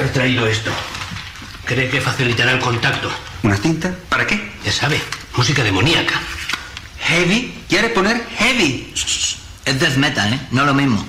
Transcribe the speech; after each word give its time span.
He 0.00 0.08
traído 0.08 0.46
esto. 0.46 0.70
Cree 1.66 1.90
que 1.90 2.00
facilitará 2.00 2.52
el 2.52 2.58
contacto. 2.58 3.10
¿Una 3.42 3.56
cinta? 3.56 3.94
¿Para 4.08 4.26
qué? 4.26 4.52
Ya 4.64 4.72
sabe, 4.72 4.98
música 5.36 5.62
demoníaca. 5.62 6.14
¿Heavy? 7.00 7.64
¿Quiere 7.68 7.90
poner 7.90 8.26
heavy? 8.38 8.94
Es 9.66 9.78
death 9.78 9.96
metal, 9.96 10.32
¿eh? 10.32 10.40
No 10.52 10.64
lo 10.64 10.72
mismo. 10.72 11.04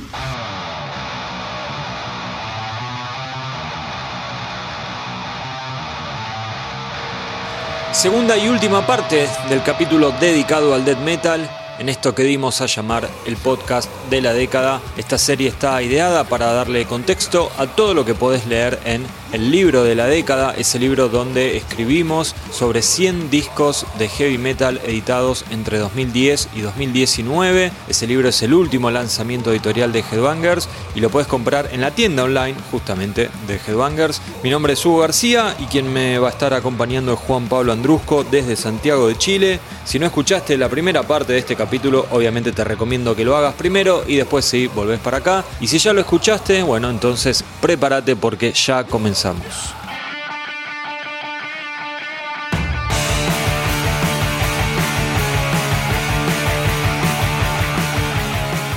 Segunda 7.94 8.36
y 8.36 8.50
última 8.50 8.86
parte 8.86 9.30
del 9.48 9.64
capítulo 9.64 10.12
dedicado 10.20 10.76
al 10.76 10.84
death 10.84 11.00
metal 11.00 11.50
en 11.82 11.90
esto 11.90 12.14
que 12.14 12.22
dimos 12.22 12.62
a 12.62 12.68
llamar 12.68 13.10
el 13.26 13.38
podcast 13.38 13.90
de 14.12 14.22
la 14.22 14.34
década. 14.34 14.80
Esta 14.98 15.18
serie 15.18 15.50
está 15.50 15.82
ideada 15.82 16.26
para 16.26 16.54
darle 16.54 16.86
contexto 16.86 17.52
a 17.58 17.66
todo 17.66 17.96
lo 17.96 18.06
que 18.06 18.14
podés 18.14 18.46
leer 18.46 18.80
en 18.86 19.04
el 19.34 19.52
libro 19.52 19.84
de 19.84 19.96
la 19.96 20.08
década, 20.08 20.54
ese 20.58 20.80
libro 20.80 21.10
donde 21.10 21.58
escribimos 21.58 22.36
sobre 22.52 22.82
100 22.82 23.30
discos 23.30 23.86
de 23.98 24.10
heavy 24.10 24.38
metal 24.38 24.82
editados 24.86 25.46
entre 25.52 25.78
2010 25.78 26.50
y 26.56 26.62
2019. 26.62 27.72
Ese 27.88 28.08
libro 28.08 28.28
es 28.28 28.42
el 28.42 28.54
último 28.54 28.92
lanzamiento 28.92 29.52
editorial 29.52 29.92
de 29.92 30.04
Headbangers 30.12 30.68
y 30.96 31.00
lo 31.00 31.10
puedes 31.10 31.28
comprar 31.28 31.70
en 31.72 31.82
la 31.82 31.92
tienda 31.92 32.24
online 32.24 32.56
justamente 32.72 33.30
de 33.48 33.56
Headbangers. 33.56 34.22
Mi 34.44 34.50
nombre 34.50 34.74
es 34.74 34.86
Hugo 34.86 35.00
García 35.00 35.56
y 35.60 35.66
quien 35.66 35.92
me 35.92 36.20
va 36.20 36.28
a 36.28 36.32
estar 36.32 36.54
acompañando 36.54 37.14
es 37.14 37.20
Juan 37.20 37.48
Pablo 37.48 37.72
Andrusco 37.72 38.26
desde 38.30 38.56
Santiago 38.56 39.08
de 39.08 39.18
Chile. 39.18 39.60
Si 39.86 40.00
no 40.00 40.06
escuchaste 40.06 40.58
la 40.58 40.70
primera 40.70 41.04
parte 41.04 41.34
de 41.34 41.40
este 41.40 41.56
capítulo, 41.56 42.06
obviamente 42.12 42.52
te 42.52 42.64
recomiendo 42.64 43.16
que 43.16 43.26
lo 43.26 43.36
hagas 43.36 43.56
primero 43.56 44.04
y 44.08 44.18
después 44.18 44.46
sí, 44.46 44.68
volvés 44.68 45.00
para 45.00 45.18
acá. 45.18 45.46
Y 45.60 45.68
si 45.68 45.78
ya 45.78 45.94
lo 45.94 46.02
escuchaste, 46.02 46.64
bueno, 46.64 46.90
entonces 46.90 47.44
prepárate 47.62 48.16
porque 48.16 48.52
ya 48.52 48.84
comenzamos. 48.84 49.21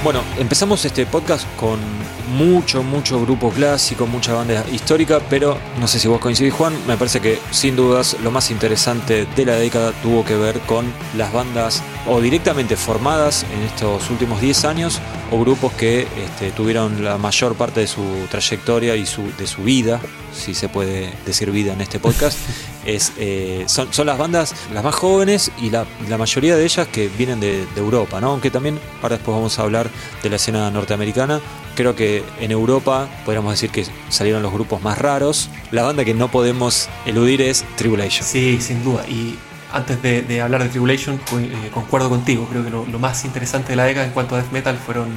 Bueno, 0.03 0.23
empezamos 0.36 0.84
este 0.84 1.06
podcast 1.06 1.47
con 1.56 1.81
mucho, 2.28 2.83
mucho 2.83 3.20
grupo 3.20 3.50
clásico, 3.50 4.06
mucha 4.06 4.33
banda 4.34 4.64
histórica, 4.72 5.20
pero 5.28 5.58
no 5.80 5.86
sé 5.86 5.98
si 5.98 6.08
vos 6.08 6.20
coincidís, 6.20 6.55
Juan, 6.55 6.75
me 6.86 6.97
parece 6.97 7.20
que 7.20 7.39
sin 7.50 7.77
dudas 7.77 8.17
lo 8.22 8.30
más 8.30 8.50
interesante 8.50 9.27
de 9.36 9.44
la 9.44 9.56
década 9.56 9.92
tuvo 10.03 10.25
que 10.25 10.36
ver 10.36 10.61
con 10.61 10.86
las 11.17 11.33
bandas 11.33 11.83
o 12.06 12.20
directamente 12.20 12.77
formadas 12.77 13.45
en 13.52 13.62
estos 13.62 14.11
últimos 14.11 14.41
10 14.41 14.64
años 14.64 15.00
o 15.30 15.41
grupos 15.41 15.72
que 15.72 16.02
este, 16.02 16.50
tuvieron 16.52 17.05
la 17.05 17.19
mayor 17.19 17.55
parte 17.55 17.80
de 17.80 17.86
su 17.86 18.02
trayectoria 18.30 18.97
y 18.97 19.06
su, 19.06 19.22
de 19.39 19.47
su 19.47 19.62
vida, 19.62 20.00
si 20.33 20.55
se 20.55 20.69
puede 20.69 21.12
decir 21.25 21.50
vida 21.50 21.72
en 21.72 21.80
este 21.80 21.98
podcast, 21.98 22.39
es, 22.84 23.12
eh, 23.19 23.64
son, 23.67 23.92
son, 23.92 24.06
las 24.06 24.19
bandas 24.19 24.55
las 24.72 24.84
más 24.84 24.95
jóvenes 24.95 25.50
y 25.61 25.70
la, 25.70 25.86
la 26.08 26.19
mayoría 26.19 26.56
de 26.56 26.64
ellas 26.64 26.89
que 26.89 27.08
vienen 27.08 27.41
de, 27.41 27.67
de, 27.67 27.80
Europa, 27.80 28.20
¿no? 28.20 28.33
aunque 28.33 28.50
también 28.50 28.78
ahora 29.02 29.17
después 29.17 29.34
vamos 29.34 29.58
a 29.58 29.62
hablar 29.62 29.91
de 30.22 30.30
la 30.30 30.36
escena 30.36 30.70
norteamericana. 30.70 31.41
Creo 31.75 31.97
que 31.97 32.25
en 32.41 32.50
Europa 32.53 33.08
podríamos 33.25 33.53
decir 33.53 33.70
que 33.70 33.84
salieron 34.08 34.42
los 34.42 34.53
grupos 34.53 34.83
más 34.83 34.98
raros. 34.98 35.50
La 35.70 35.83
banda 35.83 36.05
que 36.05 36.14
no 36.14 36.30
podemos 36.30 36.89
eludir 37.05 37.42
es 37.42 37.64
Tribulation. 37.77 38.25
Sí, 38.27 38.58
sin 38.61 38.84
duda. 38.84 39.05
Y 39.08 39.36
antes 39.72 40.00
de, 40.02 40.22
de 40.22 40.41
hablar 40.41 40.62
de 40.62 40.69
Tribulation, 40.69 41.17
eh, 41.17 41.70
concuerdo 41.72 42.08
contigo. 42.08 42.47
Creo 42.48 42.64
que 42.64 42.70
lo, 42.70 42.86
lo, 42.86 42.98
más 42.98 43.25
interesante 43.25 43.70
de 43.70 43.77
la 43.77 43.84
década 43.84 44.06
en 44.06 44.12
cuanto 44.12 44.36
a 44.36 44.39
death 44.39 44.52
metal 44.52 44.77
fueron, 44.77 45.08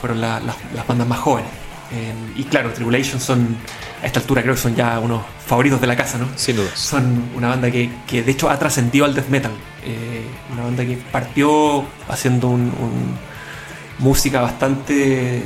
fueron 0.00 0.20
la, 0.20 0.40
la, 0.40 0.56
las 0.74 0.86
bandas 0.86 1.06
más 1.06 1.20
jóvenes. 1.20 1.50
Eh, 1.92 2.12
y 2.36 2.44
claro, 2.44 2.72
Tribulation 2.72 3.20
son, 3.20 3.56
a 4.02 4.06
esta 4.06 4.20
altura 4.20 4.42
creo 4.42 4.54
que 4.54 4.60
son 4.60 4.74
ya 4.74 4.98
unos 4.98 5.22
favoritos 5.46 5.80
de 5.80 5.86
la 5.86 5.96
casa, 5.96 6.18
¿no? 6.18 6.26
Sin 6.36 6.56
duda. 6.56 6.70
Son 6.74 7.30
una 7.36 7.48
banda 7.48 7.70
que, 7.70 7.90
que 8.06 8.22
de 8.22 8.32
hecho 8.32 8.50
ha 8.50 8.58
trascendido 8.58 9.04
al 9.04 9.14
death 9.14 9.28
metal. 9.28 9.52
Eh, 9.84 10.24
una 10.52 10.62
banda 10.64 10.84
que 10.84 10.96
partió 11.10 11.84
haciendo 12.08 12.48
un, 12.48 12.60
un 12.62 13.18
música 14.00 14.40
bastante, 14.40 15.36
eh, 15.38 15.42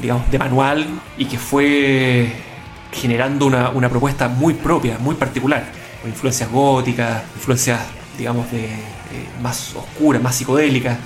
digamos, 0.00 0.30
de 0.30 0.38
manual 0.38 0.86
y 1.16 1.24
que 1.24 1.38
fue 1.38 2.32
generando 2.92 3.46
una, 3.46 3.70
una 3.70 3.88
propuesta 3.88 4.28
muy 4.28 4.54
propia, 4.54 4.98
muy 4.98 5.14
particular 5.14 5.64
con 6.00 6.10
influencias 6.10 6.50
góticas, 6.50 7.22
influencias, 7.34 7.80
digamos, 8.16 8.50
de, 8.50 8.64
eh, 8.64 9.28
más 9.42 9.74
oscuras, 9.74 10.22
más 10.22 10.34
psicodélicas. 10.34 10.98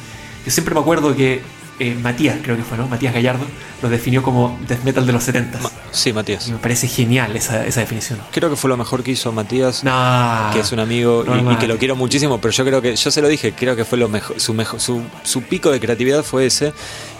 Yo 0.44 0.50
siempre 0.50 0.74
me 0.74 0.80
acuerdo 0.80 1.14
que 1.14 1.40
eh, 1.78 1.94
Matías, 1.94 2.38
creo 2.42 2.56
que 2.56 2.62
fue, 2.62 2.76
¿no? 2.76 2.86
Matías 2.86 3.14
Gallardo, 3.14 3.44
lo 3.82 3.88
definió 3.88 4.22
como 4.22 4.58
death 4.68 4.82
metal 4.84 5.06
de 5.06 5.12
los 5.12 5.24
70 5.24 5.58
Ma 5.60 5.70
Sí, 5.90 6.12
Matías. 6.12 6.48
Y 6.48 6.52
me 6.52 6.58
parece 6.58 6.86
genial 6.88 7.34
esa, 7.36 7.66
esa, 7.66 7.80
definición. 7.80 8.20
Creo 8.30 8.48
que 8.50 8.56
fue 8.56 8.68
lo 8.68 8.76
mejor 8.76 9.02
que 9.02 9.10
hizo 9.10 9.32
Matías, 9.32 9.84
no, 9.84 10.50
que 10.52 10.60
es 10.60 10.72
un 10.72 10.80
amigo 10.80 11.24
no, 11.26 11.50
y, 11.50 11.54
y, 11.54 11.56
que 11.56 11.66
lo 11.66 11.78
quiero 11.78 11.96
muchísimo, 11.96 12.40
pero 12.40 12.52
yo 12.52 12.64
creo 12.64 12.82
que, 12.82 12.96
yo 12.96 13.10
se 13.10 13.20
lo 13.20 13.28
dije, 13.28 13.52
creo 13.52 13.76
que 13.76 13.84
fue 13.84 13.98
lo 13.98 14.08
mejor, 14.08 14.40
su, 14.40 14.54
mejor, 14.54 14.80
su, 14.80 15.02
su 15.22 15.42
pico 15.42 15.70
de 15.70 15.80
creatividad 15.80 16.22
fue 16.22 16.46
ese, 16.46 16.72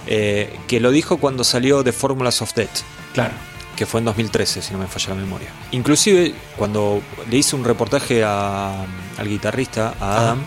eh, 0.06 0.58
que 0.68 0.80
lo 0.80 0.90
dijo 0.90 1.18
cuando 1.18 1.44
salió 1.44 1.82
de 1.82 1.92
Formulas 1.92 2.42
of 2.42 2.54
Death. 2.54 2.80
Claro 3.14 3.34
que 3.76 3.86
fue 3.86 4.00
en 4.00 4.04
2013, 4.04 4.60
si 4.60 4.72
no 4.74 4.78
me 4.78 4.86
falla 4.86 5.08
la 5.10 5.14
memoria. 5.14 5.48
Inclusive, 5.70 6.34
cuando 6.56 7.00
le 7.30 7.38
hice 7.38 7.56
un 7.56 7.64
reportaje 7.64 8.22
a, 8.22 8.84
al 9.16 9.28
guitarrista, 9.28 9.94
a 9.98 10.20
Adam. 10.20 10.46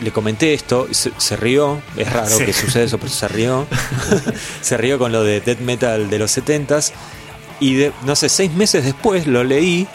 Le 0.00 0.12
comenté 0.12 0.54
esto, 0.54 0.88
se, 0.90 1.12
se 1.16 1.36
rió, 1.36 1.80
es 1.96 2.12
raro 2.12 2.36
sí. 2.36 2.44
que 2.44 2.52
suceda 2.52 2.84
eso, 2.84 2.98
pero 2.98 3.10
se 3.10 3.28
rió. 3.28 3.66
se 4.60 4.76
rió 4.76 4.98
con 4.98 5.12
lo 5.12 5.22
de 5.22 5.40
death 5.40 5.60
metal 5.60 6.10
de 6.10 6.18
los 6.18 6.36
70s. 6.36 6.92
Y 7.60 7.74
de, 7.74 7.92
no 8.04 8.14
sé, 8.14 8.28
seis 8.28 8.52
meses 8.52 8.84
después 8.84 9.26
lo 9.26 9.42
leí 9.42 9.88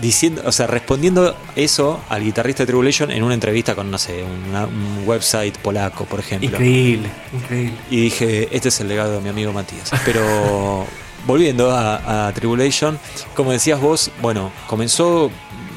diciendo, 0.00 0.42
o 0.44 0.52
sea, 0.52 0.66
respondiendo 0.66 1.36
eso 1.56 2.00
al 2.08 2.22
guitarrista 2.22 2.62
de 2.62 2.68
Tribulation 2.68 3.10
en 3.10 3.22
una 3.22 3.34
entrevista 3.34 3.74
con, 3.74 3.90
no 3.90 3.98
sé, 3.98 4.24
una, 4.48 4.66
un 4.66 5.02
website 5.06 5.56
polaco, 5.58 6.04
por 6.04 6.20
ejemplo. 6.20 6.50
Increíble, 6.50 7.10
increíble. 7.32 7.76
Y 7.90 8.02
dije, 8.02 8.48
este 8.52 8.68
es 8.68 8.80
el 8.80 8.88
legado 8.88 9.14
de 9.14 9.20
mi 9.20 9.28
amigo 9.28 9.52
Matías. 9.52 9.90
Pero 10.04 10.86
volviendo 11.26 11.70
a, 11.70 12.28
a, 12.28 12.32
Tribulation, 12.32 12.98
como 13.34 13.52
decías 13.52 13.80
vos, 13.80 14.10
bueno, 14.20 14.52
comenzó 14.68 15.30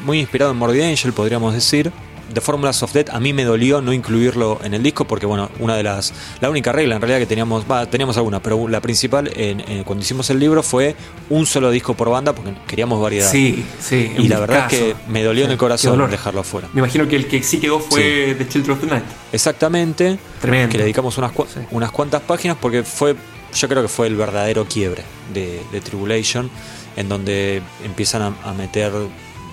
muy 0.03 0.19
inspirado 0.19 0.51
en 0.51 0.57
Morbid 0.57 0.81
Angel, 0.81 1.13
podríamos 1.13 1.53
decir. 1.53 1.91
The 2.33 2.41
Formulas 2.41 2.81
of 2.83 2.93
Death 2.93 3.09
a 3.11 3.19
mí 3.19 3.33
me 3.33 3.43
dolió 3.43 3.81
no 3.81 3.93
incluirlo 3.93 4.59
en 4.63 4.73
el 4.73 4.83
disco 4.83 5.05
porque 5.05 5.25
bueno, 5.25 5.49
una 5.59 5.75
de 5.75 5.83
las 5.83 6.13
la 6.41 6.49
única 6.49 6.71
regla 6.71 6.95
en 6.95 7.01
realidad 7.01 7.19
que 7.19 7.25
teníamos, 7.25 7.65
va, 7.69 7.85
teníamos 7.85 8.17
alguna, 8.17 8.41
pero 8.41 8.67
la 8.67 8.81
principal 8.81 9.31
en, 9.35 9.61
en, 9.61 9.83
cuando 9.83 10.03
hicimos 10.03 10.29
el 10.29 10.39
libro 10.39 10.63
fue 10.63 10.95
un 11.29 11.45
solo 11.45 11.71
disco 11.71 11.93
por 11.93 12.09
banda 12.09 12.33
porque 12.33 12.53
queríamos 12.67 13.01
variedad. 13.01 13.29
Sí, 13.29 13.65
sí. 13.79 14.11
Y 14.17 14.27
la 14.27 14.39
verdad 14.39 14.69
caso. 14.69 14.75
es 14.75 14.81
que 14.81 14.95
me 15.07 15.23
dolió 15.23 15.43
sí, 15.43 15.45
en 15.45 15.51
el 15.51 15.57
corazón 15.57 16.09
dejarlo 16.09 16.41
afuera. 16.41 16.69
Me 16.73 16.79
imagino 16.79 17.07
que 17.07 17.15
el 17.15 17.27
que 17.27 17.43
sí 17.43 17.59
quedó 17.59 17.79
fue 17.79 18.29
sí. 18.29 18.35
The 18.43 18.47
Children 18.47 18.71
of 18.71 18.81
the 18.81 18.87
Night. 18.87 19.05
Exactamente. 19.31 20.17
Tremendo. 20.41 20.71
Que 20.71 20.77
le 20.77 20.83
dedicamos 20.83 21.17
unas, 21.17 21.31
sí. 21.31 21.59
unas 21.71 21.91
cuantas 21.91 22.21
páginas 22.21 22.57
porque 22.59 22.83
fue 22.83 23.15
yo 23.55 23.69
creo 23.69 23.81
que 23.81 23.87
fue 23.87 24.07
el 24.07 24.15
verdadero 24.15 24.65
quiebre 24.65 25.03
de, 25.33 25.61
de 25.71 25.81
Tribulation, 25.81 26.49
en 26.95 27.09
donde 27.09 27.61
empiezan 27.83 28.21
a, 28.21 28.33
a, 28.43 28.53
meter 28.53 28.91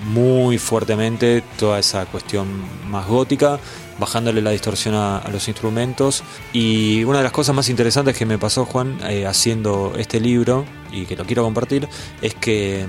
muy 0.05 0.59
fuertemente 0.59 1.43
toda 1.59 1.79
esa 1.79 2.07
cuestión 2.07 2.49
más 2.89 3.07
gótica, 3.07 3.59
bajándole 3.99 4.43
la 4.43 4.51
distorsión 4.51 4.95
a, 4.95 5.19
a, 5.19 5.31
los 5.31 5.49
instrumentos. 5.49 6.23
Y 6.53 7.05
una 7.05 7.19
de 7.19 7.25
las 7.25 7.33
cosas 7.33 7.55
más 7.55 7.69
interesantes 7.69 8.17
que 8.17 8.27
me 8.27 8.39
pasó, 8.39 8.65
Juan, 8.65 8.99
eh, 9.09 9.27
haciendo 9.27 9.93
este 9.97 10.21
libro, 10.21 10.65
y 10.91 11.07
que 11.07 11.17
lo 11.17 11.25
quiero 11.25 11.43
compartir, 11.45 11.89
es 12.21 12.35
que 12.35 12.87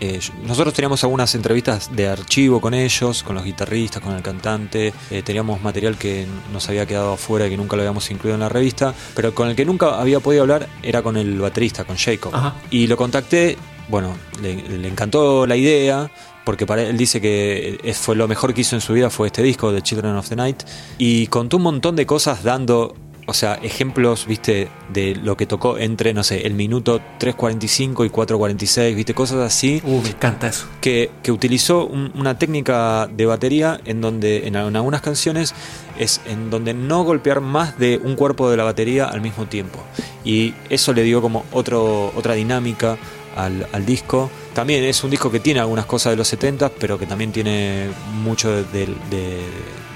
eh, 0.00 0.18
nosotros 0.46 0.72
teníamos 0.72 1.04
algunas 1.04 1.34
entrevistas 1.34 1.94
de 1.94 2.08
archivo 2.08 2.58
con 2.60 2.72
ellos, 2.72 3.22
con 3.22 3.34
los 3.34 3.44
guitarristas, 3.44 4.02
con 4.02 4.14
el 4.14 4.22
cantante, 4.22 4.94
eh, 5.10 5.22
teníamos 5.22 5.60
material 5.60 5.98
que 5.98 6.26
nos 6.52 6.66
había 6.70 6.86
quedado 6.86 7.12
afuera 7.12 7.46
y 7.46 7.50
que 7.50 7.56
nunca 7.58 7.76
lo 7.76 7.82
habíamos 7.82 8.10
incluido 8.10 8.34
en 8.34 8.40
la 8.40 8.48
revista, 8.48 8.94
pero 9.14 9.34
con 9.34 9.48
el 9.48 9.56
que 9.56 9.66
nunca 9.66 10.00
había 10.00 10.20
podido 10.20 10.42
hablar 10.42 10.68
era 10.82 11.02
con 11.02 11.18
el 11.18 11.38
baterista, 11.38 11.84
con 11.84 11.96
Jacob. 11.96 12.34
Ajá. 12.34 12.54
Y 12.70 12.86
lo 12.86 12.96
contacté, 12.96 13.58
bueno, 13.88 14.16
le, 14.40 14.54
le, 14.54 14.88
encantó 14.88 15.46
la 15.46 15.56
idea, 15.56 16.10
porque 16.50 16.66
para 16.66 16.82
él 16.82 16.96
dice 16.96 17.20
que 17.20 17.78
fue 17.94 18.16
lo 18.16 18.26
mejor 18.26 18.52
que 18.52 18.62
hizo 18.62 18.74
en 18.74 18.80
su 18.80 18.92
vida 18.92 19.08
fue 19.08 19.28
este 19.28 19.40
disco 19.40 19.70
de 19.70 19.82
Children 19.82 20.16
of 20.16 20.28
the 20.28 20.34
Night, 20.34 20.64
y 20.98 21.28
contó 21.28 21.58
un 21.58 21.62
montón 21.62 21.94
de 21.94 22.06
cosas 22.06 22.42
dando 22.42 22.96
o 23.26 23.34
sea, 23.34 23.54
ejemplos, 23.62 24.26
viste, 24.26 24.68
de 24.92 25.14
lo 25.14 25.36
que 25.36 25.46
tocó 25.46 25.78
entre, 25.78 26.12
no 26.12 26.24
sé, 26.24 26.48
el 26.48 26.54
minuto 26.54 27.00
3.45 27.20 28.04
y 28.04 28.08
4.46, 28.08 28.94
viste, 28.96 29.14
cosas 29.14 29.38
así. 29.38 29.80
Uh, 29.84 30.02
me 30.02 30.08
encanta 30.08 30.48
eso. 30.48 30.66
Que, 30.80 31.12
que 31.22 31.30
utilizó 31.30 31.86
un, 31.86 32.10
una 32.16 32.36
técnica 32.36 33.06
de 33.06 33.26
batería 33.26 33.80
en 33.84 34.00
donde, 34.00 34.48
en, 34.48 34.56
en, 34.56 34.74
algunas 34.74 35.02
canciones, 35.02 35.54
es 36.00 36.20
en 36.26 36.50
donde 36.50 36.74
no 36.74 37.04
golpear 37.04 37.40
más 37.40 37.78
de 37.78 38.00
un 38.02 38.16
cuerpo 38.16 38.50
de 38.50 38.56
la 38.56 38.64
batería 38.64 39.04
al 39.04 39.20
mismo 39.20 39.46
tiempo. 39.46 39.78
Y 40.24 40.54
eso 40.68 40.92
le 40.92 41.04
dio 41.04 41.22
como 41.22 41.44
otro, 41.52 42.12
otra 42.16 42.34
dinámica 42.34 42.98
al, 43.36 43.68
al 43.70 43.86
disco. 43.86 44.28
También 44.60 44.84
es 44.84 45.02
un 45.02 45.10
disco 45.10 45.30
que 45.30 45.40
tiene 45.40 45.58
algunas 45.60 45.86
cosas 45.86 46.12
de 46.12 46.16
los 46.16 46.28
70, 46.28 46.68
pero 46.68 46.98
que 46.98 47.06
también 47.06 47.32
tiene 47.32 47.88
mucho 48.22 48.50
de, 48.50 48.64
de, 48.64 48.86
de, 49.10 49.40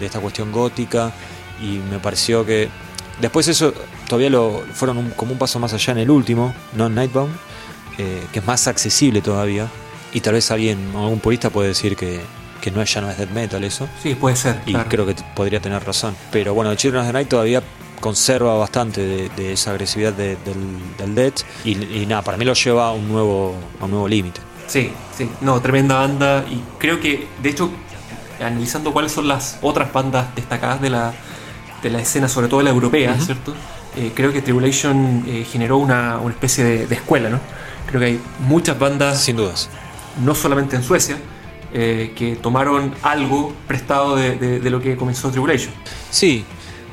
de 0.01 0.07
esta 0.07 0.21
cuestión 0.21 0.51
gótica. 0.53 1.13
Y 1.61 1.79
me 1.91 1.99
pareció 1.99 2.45
que 2.47 2.69
Después 3.21 3.47
eso 3.47 3.73
todavía 4.09 4.29
lo 4.31 4.65
fueron 4.73 4.99
un, 4.99 5.11
como 5.11 5.33
un 5.33 5.39
paso 5.39 5.59
más 5.61 5.73
allá 5.73 5.93
en 5.93 5.99
el 5.99 6.11
último, 6.11 6.53
no 6.73 6.89
Nightbound, 6.89 7.33
eh, 7.99 8.25
que 8.33 8.41
es 8.41 8.45
más 8.47 8.67
accesible 8.67 9.21
todavía. 9.21 9.69
Y 10.13 10.21
tal 10.21 10.33
vez 10.35 10.51
alguien, 10.51 10.91
algún 10.97 11.21
purista 11.21 11.49
puede 11.51 11.69
decir 11.69 11.95
que, 11.95 12.21
que 12.61 12.71
no 12.73 12.83
es, 12.83 12.93
ya 12.93 13.01
no 13.03 13.09
es 13.11 13.17
death 13.19 13.31
metal 13.31 13.63
eso. 13.63 13.87
Sí, 14.03 14.15
puede 14.17 14.35
ser. 14.35 14.61
Y 14.67 14.73
claro. 14.73 14.89
creo 14.89 15.07
que 15.07 15.15
podría 15.37 15.61
tener 15.61 15.85
razón. 15.85 16.17
Pero 16.33 16.55
bueno, 16.55 16.75
Children 16.75 17.03
of 17.03 17.07
the 17.07 17.13
Night 17.13 17.29
todavía 17.29 17.63
conserva 18.01 18.57
bastante 18.59 19.01
de, 19.03 19.29
de 19.31 19.53
esa 19.53 19.71
agresividad 19.71 20.13
de- 20.13 20.37
del, 20.45 20.97
del 20.99 21.15
death. 21.15 21.43
Y, 21.65 22.01
y 22.03 22.07
nada, 22.07 22.23
para 22.23 22.37
mí 22.37 22.45
lo 22.45 22.55
lleva 22.55 22.89
a 22.89 22.93
un 22.93 23.07
nuevo, 23.09 23.55
a 23.81 23.85
un 23.85 23.91
nuevo 23.93 24.09
límite. 24.09 24.41
Sí, 24.67 24.91
sí, 25.17 25.29
no, 25.41 25.61
tremenda 25.61 25.97
banda 25.97 26.45
y 26.51 26.63
creo 26.79 26.99
que, 27.01 27.27
de 27.43 27.49
hecho, 27.51 27.71
analizando 28.41 28.93
cuáles 28.93 29.13
son 29.13 29.29
las 29.29 29.59
otras 29.63 29.93
bandas 29.93 30.35
destacadas 30.35 30.81
de 30.81 30.91
la, 30.91 31.13
de 31.83 31.91
la 31.91 32.01
escena, 32.01 32.29
sobre 32.29 32.49
todo 32.49 32.63
la 32.63 32.71
europea, 32.71 33.17
¿cierto? 33.21 33.55
Eh, 33.97 34.11
creo 34.15 34.33
que 34.33 34.43
Tribulation 34.43 35.25
eh, 35.27 35.47
generó 35.51 35.77
una, 35.79 36.19
una 36.19 36.33
especie 36.33 36.65
de, 36.65 36.87
de 36.87 36.95
escuela, 36.97 37.29
¿no? 37.29 37.39
Creo 37.87 38.01
que 38.01 38.07
hay 38.07 38.21
muchas 38.41 38.79
bandas, 38.79 39.21
Sin 39.23 39.37
dudas. 39.37 39.69
no 40.25 40.35
solamente 40.35 40.75
en 40.77 40.83
Suecia, 40.83 41.17
eh, 41.73 42.13
que 42.17 42.37
tomaron 42.37 42.95
algo 43.03 43.53
prestado 43.69 44.17
de, 44.17 44.37
de- 44.37 44.61
de 44.61 44.71
lo 44.71 44.81
que 44.81 44.97
comenzó 44.97 45.31
Tribulation. 45.31 45.73
Sí, 46.11 46.45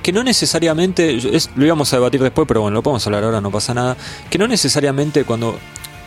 que 0.04 0.12
no 0.12 0.24
necesariamente, 0.24 1.16
es- 1.36 1.50
lo 1.56 1.66
íbamos 1.66 1.92
a 1.94 1.96
debatir 1.98 2.22
después, 2.22 2.48
pero 2.48 2.62
bueno, 2.62 2.76
lo 2.76 2.84
podemos 2.84 3.06
hablar 3.08 3.24
ahora, 3.24 3.42
no 3.42 3.50
pasa 3.50 3.74
nada, 3.74 3.96
que 4.30 4.38
no 4.38 4.48
necesariamente 4.48 5.24
cuando, 5.24 5.58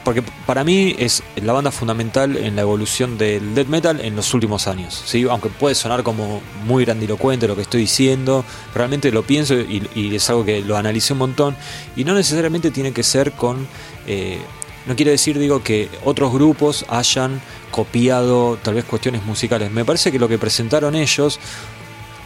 porque 0.05 0.23
para 0.47 0.63
mí 0.65 0.95
es 0.99 1.23
la 1.37 1.53
banda 1.53 1.71
fundamental 1.71 2.37
en 2.37 2.57
la 2.57 2.63
evolución 2.63 3.17
del 3.19 3.55
death 3.55 3.69
metal 3.69 4.01
en 4.01 4.15
los 4.15 4.33
últimos 4.35 4.67
años, 4.67 5.03
¿sí? 5.07 5.25
aunque 5.29 5.49
puede 5.49 5.75
sonar 5.75 6.03
como 6.03 6.43
muy 6.67 6.85
grandilocuente 6.85 7.49
lo 7.49 7.57
que 7.57 7.63
estoy 7.63 7.81
diciendo, 7.81 8.45
realmente 8.75 9.11
lo 9.11 9.23
pienso 9.23 9.55
y, 9.55 9.89
y 9.95 10.15
es 10.15 10.29
algo 10.31 10.45
que 10.45 10.61
lo 10.61 10.77
analicé 10.77 11.15
un 11.15 11.21
montón, 11.21 11.57
y 11.97 12.05
no 12.05 12.15
necesariamente 12.15 12.71
tiene 12.71 12.93
que 12.93 13.03
ser 13.03 13.33
con... 13.33 13.67
eh, 14.07 14.39
no 14.87 14.95
quiere 14.97 15.13
decir, 15.13 15.39
digo, 15.39 15.63
que 15.63 15.89
otros 16.05 16.31
grupos 16.31 16.85
hayan 16.89 17.41
copiado 17.71 18.59
tal 18.63 18.75
vez 18.75 18.85
cuestiones 18.85 19.25
musicales. 19.25 19.71
Me 19.71 19.83
parece 19.83 20.13
que 20.13 20.19
lo 20.19 20.29
que 20.29 20.37
presentaron 20.37 20.95
ellos 20.95 21.41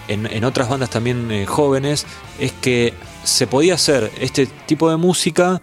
en, 0.08 0.26
en 0.26 0.42
otras 0.42 0.68
bandas 0.68 0.90
también 0.90 1.30
eh, 1.30 1.46
jóvenes 1.46 2.04
es 2.40 2.50
que 2.50 2.94
se 3.22 3.46
podía 3.46 3.74
hacer 3.74 4.10
este 4.20 4.46
tipo 4.46 4.90
de 4.90 4.96
música 4.96 5.62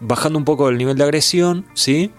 bajando 0.00 0.38
un 0.38 0.44
poco 0.44 0.68
el 0.68 0.78
nivel 0.78 0.96
de 0.96 1.04
agresión, 1.04 1.66
¿sí? 1.74 2.10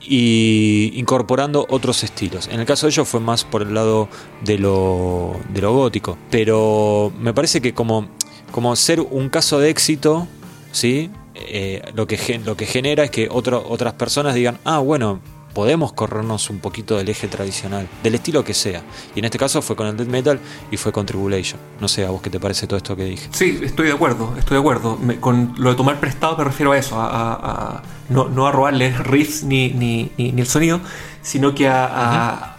Y 0.00 0.92
incorporando 0.94 1.66
otros 1.68 2.04
estilos. 2.04 2.48
En 2.48 2.60
el 2.60 2.66
caso 2.66 2.86
de 2.86 2.90
ellos 2.90 3.08
fue 3.08 3.20
más 3.20 3.44
por 3.44 3.62
el 3.62 3.74
lado 3.74 4.08
de 4.44 4.58
lo, 4.58 5.36
de 5.48 5.62
lo 5.62 5.72
gótico. 5.72 6.16
Pero 6.30 7.12
me 7.18 7.32
parece 7.32 7.60
que 7.60 7.74
como, 7.74 8.08
como 8.52 8.74
ser 8.76 9.00
un 9.00 9.28
caso 9.28 9.58
de 9.58 9.70
éxito, 9.70 10.26
¿sí? 10.72 11.10
Eh, 11.34 11.82
lo, 11.94 12.06
que, 12.06 12.40
lo 12.44 12.56
que 12.56 12.66
genera 12.66 13.04
es 13.04 13.10
que 13.10 13.28
otras 13.30 13.92
personas 13.94 14.34
digan, 14.34 14.58
ah, 14.64 14.78
bueno, 14.78 15.20
podemos 15.56 15.94
corrernos 15.94 16.50
un 16.50 16.58
poquito 16.58 16.98
del 16.98 17.08
eje 17.08 17.28
tradicional, 17.28 17.88
del 18.02 18.14
estilo 18.16 18.44
que 18.44 18.52
sea. 18.52 18.82
Y 19.14 19.20
en 19.20 19.24
este 19.24 19.38
caso 19.38 19.62
fue 19.62 19.74
con 19.74 19.86
el 19.86 19.96
death 19.96 20.06
metal 20.08 20.38
y 20.70 20.76
fue 20.76 20.92
con 20.92 21.06
Tribulation. 21.06 21.58
No 21.80 21.88
sé 21.88 22.04
a 22.04 22.10
vos 22.10 22.20
qué 22.20 22.28
te 22.28 22.38
parece 22.38 22.66
todo 22.66 22.76
esto 22.76 22.94
que 22.94 23.04
dije. 23.04 23.26
Sí, 23.32 23.58
estoy 23.62 23.86
de 23.86 23.94
acuerdo, 23.94 24.34
estoy 24.38 24.56
de 24.56 24.60
acuerdo. 24.60 24.98
Me- 24.98 25.18
con 25.18 25.54
lo 25.56 25.70
de 25.70 25.76
tomar 25.76 25.98
prestado 25.98 26.36
me 26.36 26.44
refiero 26.44 26.72
a 26.72 26.76
eso, 26.76 27.00
a, 27.00 27.06
a- 27.06 27.32
a- 27.78 27.82
no, 28.10 28.28
no 28.28 28.46
a 28.46 28.52
robarle 28.52 28.90
riffs 28.98 29.44
ni, 29.44 29.70
ni, 29.70 30.12
ni- 30.18 30.30
ni 30.32 30.40
el 30.42 30.46
sonido, 30.46 30.78
sino 31.22 31.54
que 31.54 31.66
a, 31.68 32.56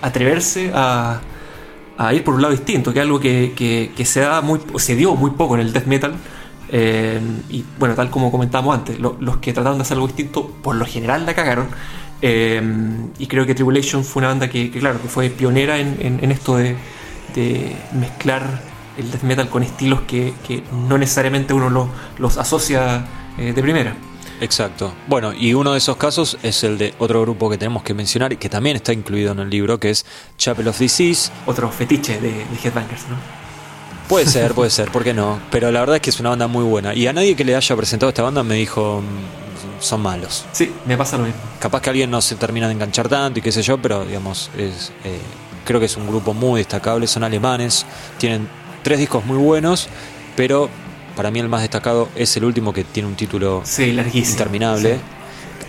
atreverse 0.00 0.72
a, 0.74 1.20
ir 2.14 2.24
por 2.24 2.34
un 2.36 2.40
lado 2.40 2.52
distinto, 2.54 2.90
que 2.94 3.00
es 3.00 3.04
algo 3.04 3.20
que, 3.20 3.52
que- 3.54 3.92
que 3.94 4.04
se, 4.06 4.20
da 4.20 4.40
muy, 4.40 4.60
se 4.78 4.96
dio 4.96 5.14
muy 5.14 5.32
poco 5.32 5.56
en 5.56 5.60
el 5.60 5.74
death 5.74 5.84
metal. 5.86 6.14
Eh, 6.76 7.20
y 7.50 7.64
bueno, 7.78 7.94
tal 7.94 8.08
como 8.10 8.30
comentábamos 8.32 8.74
antes, 8.74 8.98
lo- 8.98 9.16
los 9.20 9.36
que 9.36 9.52
trataron 9.52 9.76
de 9.78 9.82
hacer 9.82 9.96
algo 9.96 10.06
distinto, 10.06 10.48
por 10.62 10.74
lo 10.74 10.86
general 10.86 11.26
la 11.26 11.34
cagaron. 11.34 11.68
Eh, 12.26 12.62
y 13.18 13.26
creo 13.26 13.44
que 13.44 13.54
Tribulation 13.54 14.02
fue 14.02 14.20
una 14.20 14.28
banda 14.28 14.48
que, 14.48 14.70
que, 14.70 14.78
claro, 14.78 15.00
que 15.02 15.08
fue 15.08 15.28
pionera 15.28 15.78
en, 15.78 15.98
en- 16.00 16.24
en 16.24 16.30
esto 16.32 16.56
de, 16.56 16.74
de 17.34 17.76
mezclar 17.92 18.62
el 18.96 19.10
death 19.10 19.22
metal 19.24 19.48
con 19.50 19.62
estilos 19.62 20.00
que, 20.06 20.32
que 20.46 20.62
no 20.88 20.96
necesariamente 20.96 21.52
uno 21.52 21.68
lo- 21.68 21.88
los 22.18 22.38
asocia 22.38 23.04
eh, 23.36 23.52
de 23.52 23.62
primera. 23.62 23.94
Exacto. 24.40 24.94
Bueno, 25.06 25.34
y 25.34 25.52
uno 25.52 25.72
de 25.72 25.78
esos 25.78 25.96
casos 25.98 26.38
es 26.42 26.64
el 26.64 26.78
de 26.78 26.94
otro 26.98 27.20
grupo 27.20 27.50
que 27.50 27.58
tenemos 27.58 27.82
que 27.82 27.92
mencionar 27.92 28.32
y 28.32 28.36
que 28.36 28.48
también 28.48 28.76
está 28.76 28.92
incluido 28.94 29.32
en 29.32 29.40
el 29.40 29.50
libro, 29.50 29.78
que 29.78 29.90
es 29.90 30.06
Chapel 30.38 30.66
of 30.68 30.78
Disease. 30.78 31.30
Otro 31.44 31.70
fetiche 31.70 32.14
de, 32.20 32.30
de 32.30 32.56
Headbangers, 32.62 33.02
¿no? 33.10 33.16
Puede 34.08 34.26
ser, 34.26 34.54
puede 34.54 34.70
ser, 34.70 34.90
¿por 34.90 35.04
qué 35.04 35.12
no? 35.12 35.40
Pero 35.50 35.70
la 35.70 35.80
verdad 35.80 35.96
es 35.96 36.02
que 36.02 36.08
es 36.10 36.20
una 36.20 36.30
banda 36.30 36.46
muy 36.46 36.64
buena. 36.64 36.94
Y 36.94 37.06
a 37.06 37.12
nadie 37.12 37.36
que 37.36 37.44
le 37.44 37.54
haya 37.54 37.76
presentado 37.76 38.08
esta 38.08 38.22
banda 38.22 38.42
me 38.42 38.54
dijo, 38.54 39.02
"Mm, 39.02 39.43
son 39.84 40.00
malos. 40.02 40.44
Sí, 40.52 40.72
me 40.86 40.96
pasa 40.96 41.16
lo 41.18 41.24
mismo. 41.24 41.40
Capaz 41.60 41.80
que 41.82 41.90
alguien 41.90 42.10
no 42.10 42.20
se 42.22 42.36
termina 42.36 42.66
de 42.66 42.72
enganchar 42.74 43.08
tanto 43.08 43.38
y 43.38 43.42
qué 43.42 43.52
sé 43.52 43.62
yo, 43.62 43.78
pero 43.78 44.04
digamos, 44.04 44.50
es, 44.56 44.92
eh, 45.04 45.18
creo 45.64 45.78
que 45.80 45.86
es 45.86 45.96
un 45.96 46.06
grupo 46.06 46.32
muy 46.34 46.60
destacable, 46.60 47.06
son 47.06 47.24
alemanes, 47.24 47.84
tienen 48.18 48.48
tres 48.82 48.98
discos 48.98 49.24
muy 49.24 49.36
buenos, 49.36 49.88
pero 50.36 50.68
para 51.16 51.30
mí 51.30 51.38
el 51.38 51.48
más 51.48 51.60
destacado 51.60 52.08
es 52.16 52.36
el 52.36 52.44
último 52.44 52.72
que 52.72 52.84
tiene 52.84 53.08
un 53.08 53.14
título 53.14 53.62
Sí, 53.64 53.92
larguísimo. 53.92 54.30
interminable, 54.32 54.94
Sí. 54.94 55.00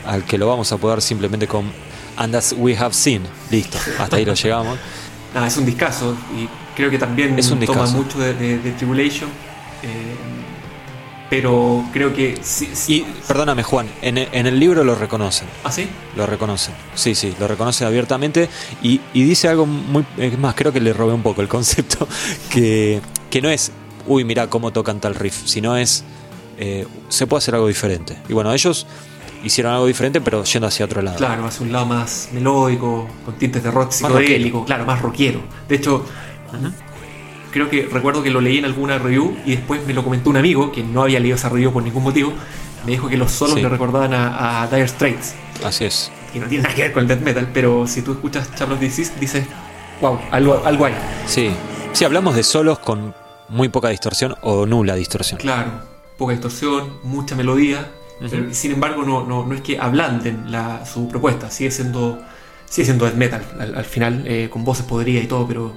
al 0.07 0.23
que 0.23 0.37
lo 0.37 0.47
vamos 0.47 0.71
a 0.71 0.77
poder 0.77 1.01
simplemente 1.01 1.47
con 1.47 1.71
And 2.17 2.35
As 2.35 2.53
We 2.57 2.77
Have 2.77 2.93
Seen. 2.93 3.23
Listo, 3.51 3.77
hasta 3.99 4.15
ahí 4.15 4.25
lo 4.25 4.33
llegamos. 4.33 4.77
Nada, 5.33 5.47
es 5.47 5.57
un 5.57 5.65
discazo 5.65 6.15
y 6.33 6.47
creo 6.75 6.89
que 6.89 6.97
también 6.97 7.37
Es 7.37 7.51
un 7.51 7.59
toma 7.59 7.73
discazo. 7.83 7.97
mucho 7.97 8.19
de, 8.19 8.33
de- 8.33 8.59
de 8.59 8.71
Tribulation. 8.71 9.29
eh, 9.83 10.15
pero 11.29 11.83
creo 11.91 12.13
que 12.13 12.37
sí. 12.41 12.69
sí. 12.73 12.93
Y 12.97 13.23
perdóname 13.27 13.63
Juan, 13.63 13.87
en 14.01 14.17
el, 14.17 14.29
en 14.31 14.47
el 14.47 14.59
libro 14.59 14.83
lo 14.83 14.95
reconocen. 14.95 15.47
¿Ah, 15.63 15.71
sí? 15.71 15.87
Lo 16.15 16.25
reconocen, 16.25 16.73
sí, 16.93 17.15
sí, 17.15 17.33
lo 17.39 17.47
reconocen 17.47 17.87
abiertamente 17.87 18.49
y, 18.81 19.01
y 19.13 19.23
dice 19.23 19.47
algo 19.47 19.65
muy... 19.65 20.05
Es 20.17 20.37
más, 20.37 20.55
creo 20.55 20.71
que 20.71 20.79
le 20.79 20.93
robé 20.93 21.13
un 21.13 21.23
poco 21.23 21.41
el 21.41 21.47
concepto, 21.47 22.07
que, 22.49 23.01
que 23.29 23.41
no 23.41 23.49
es, 23.49 23.71
uy, 24.07 24.23
mira 24.23 24.49
cómo 24.49 24.71
tocan 24.71 24.99
tal 24.99 25.15
riff, 25.15 25.45
sino 25.45 25.75
es, 25.77 26.03
eh, 26.57 26.85
se 27.09 27.27
puede 27.27 27.39
hacer 27.39 27.55
algo 27.55 27.67
diferente. 27.67 28.17
Y 28.29 28.33
bueno, 28.33 28.53
ellos 28.53 28.85
hicieron 29.43 29.73
algo 29.73 29.85
diferente, 29.85 30.21
pero 30.21 30.43
yendo 30.43 30.67
hacia 30.67 30.85
otro 30.85 31.01
lado. 31.01 31.17
Claro, 31.17 31.45
hacia 31.45 31.65
un 31.65 31.71
lado 31.71 31.85
más 31.85 32.29
melódico, 32.31 33.07
con 33.23 33.35
tintes 33.35 33.63
de 33.63 33.71
rock 33.71 33.87
Más 33.87 33.95
psicodélico, 33.95 34.65
claro, 34.65 34.85
más 34.85 35.01
rockero. 35.01 35.41
De 35.67 35.75
hecho, 35.75 36.05
creo 37.55 37.69
que 37.69 37.87
recuerdo 37.89 38.21
que 38.21 38.29
lo 38.29 38.41
leí 38.41 38.57
en 38.57 38.65
alguna 38.65 38.97
review 38.99 39.33
y 39.45 39.55
después 39.55 39.79
me 39.87 39.93
lo 39.93 40.03
comentó 40.03 40.29
un 40.29 40.35
amigo 40.35 40.73
que 40.73 40.83
no 40.83 41.03
había 41.03 41.21
leído 41.21 41.37
esa 41.37 41.47
review 41.47 41.71
por 41.71 41.81
ningún 41.83 42.03
motivo. 42.03 42.33
Me 42.85 42.91
dijo 42.91 43.07
que 43.07 43.15
los 43.15 43.31
solos 43.31 43.55
Sí. 43.55 43.61
le 43.61 43.69
recordaban 43.69 44.13
a, 44.13 44.61
a 44.63 44.67
Dire 44.67 44.85
Straits, 44.89 45.33
Así 45.63 45.85
es. 45.85 46.11
que 46.33 46.39
no 46.41 46.47
tiene 46.47 46.63
nada 46.63 46.75
que 46.75 46.81
ver 46.83 46.91
con 46.91 47.03
el 47.03 47.07
death 47.07 47.21
metal, 47.21 47.49
pero 47.53 47.87
si 47.87 48.01
tú 48.01 48.11
escuchas 48.11 48.53
Chapel 48.55 48.73
of 48.73 48.79
Disease 48.81 49.13
dices, 49.19 49.47
wow, 50.01 50.19
algo, 50.31 50.61
algo 50.65 50.85
hay. 50.85 50.93
Sí, 51.25 51.49
sí, 51.93 52.03
hablamos 52.03 52.35
de 52.35 52.43
solos 52.43 52.77
con 52.79 53.15
muy 53.47 53.69
poca 53.69 53.87
distorsión 53.89 54.35
o 54.41 54.65
nula 54.65 54.95
distorsión. 54.95 55.39
Claro, 55.39 55.71
poca 56.17 56.33
distorsión, 56.33 56.97
mucha 57.03 57.35
melodía, 57.35 57.89
pero 58.29 58.53
sin 58.53 58.73
embargo 58.73 59.03
no, 59.03 59.25
no, 59.25 59.45
no 59.45 59.55
es 59.55 59.61
que 59.61 59.79
ablanden 59.79 60.51
la, 60.51 60.85
su 60.85 61.07
propuesta, 61.07 61.49
sigue 61.49 61.71
siendo 61.71 62.19
sigue 62.69 62.85
siendo 62.85 63.05
death 63.05 63.15
metal 63.15 63.43
al, 63.59 63.75
al 63.75 63.85
final, 63.85 64.23
eh, 64.27 64.49
con 64.49 64.63
voces 64.65 64.85
podridas 64.85 65.23
y 65.23 65.27
todo, 65.27 65.47
pero, 65.47 65.73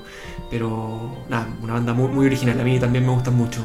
pero 0.51 1.17
nada, 1.29 1.49
una 1.63 1.75
banda 1.75 1.93
muy, 1.93 2.09
muy 2.09 2.27
original, 2.27 2.61
a 2.61 2.65
mí 2.65 2.79
también 2.79 3.05
me 3.07 3.13
gustan 3.13 3.35
mucho 3.35 3.65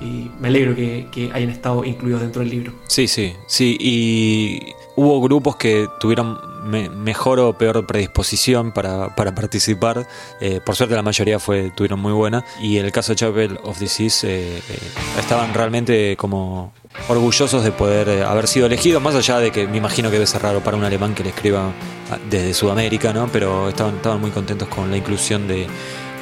y 0.00 0.30
me 0.40 0.48
alegro 0.48 0.74
que, 0.74 1.30
hayan 1.32 1.48
estado 1.50 1.84
incluidos 1.84 2.20
dentro 2.20 2.40
del 2.40 2.50
libro. 2.50 2.72
Sí, 2.86 3.08
sí, 3.08 3.32
sí. 3.46 3.76
Y 3.80 4.60
hubo 4.94 5.22
grupos 5.22 5.56
que 5.56 5.86
tuvieron 6.00 6.38
me- 6.64 6.90
mejor 6.90 7.38
o 7.40 7.56
peor 7.56 7.86
predisposición 7.86 8.72
para, 8.72 9.14
para 9.16 9.34
participar. 9.34 10.06
Eh, 10.42 10.60
por 10.64 10.76
suerte 10.76 10.94
la 10.94 11.02
mayoría 11.02 11.38
fue 11.38 11.70
tuvieron 11.74 11.98
muy 12.00 12.12
buena. 12.12 12.44
Y 12.60 12.76
el 12.76 12.92
caso 12.92 13.12
de 13.12 13.16
Chapel 13.16 13.58
of 13.62 13.78
Disease 13.78 14.26
eh, 14.28 14.58
eh, 14.68 14.78
estaban 15.18 15.54
realmente 15.54 16.14
como 16.18 16.74
orgullosos 17.08 17.62
de 17.62 17.72
poder 17.72 18.08
eh, 18.08 18.24
haber 18.24 18.48
sido 18.48 18.66
elegidos, 18.66 19.02
más 19.02 19.14
allá 19.14 19.38
de 19.38 19.50
que 19.50 19.66
me 19.66 19.76
imagino 19.76 20.08
que 20.08 20.14
debe 20.14 20.26
ser 20.26 20.42
raro 20.42 20.60
para 20.60 20.76
un 20.76 20.84
alemán 20.84 21.14
que 21.14 21.22
le 21.22 21.30
escriba 21.30 21.70
ah, 22.10 22.18
desde 22.28 22.54
Sudamérica, 22.54 23.12
¿no? 23.12 23.28
Pero 23.28 23.68
estaban, 23.68 23.96
estaban 23.96 24.20
muy 24.20 24.30
contentos 24.30 24.68
con 24.68 24.90
la 24.90 24.96
inclusión 24.96 25.46
de, 25.46 25.66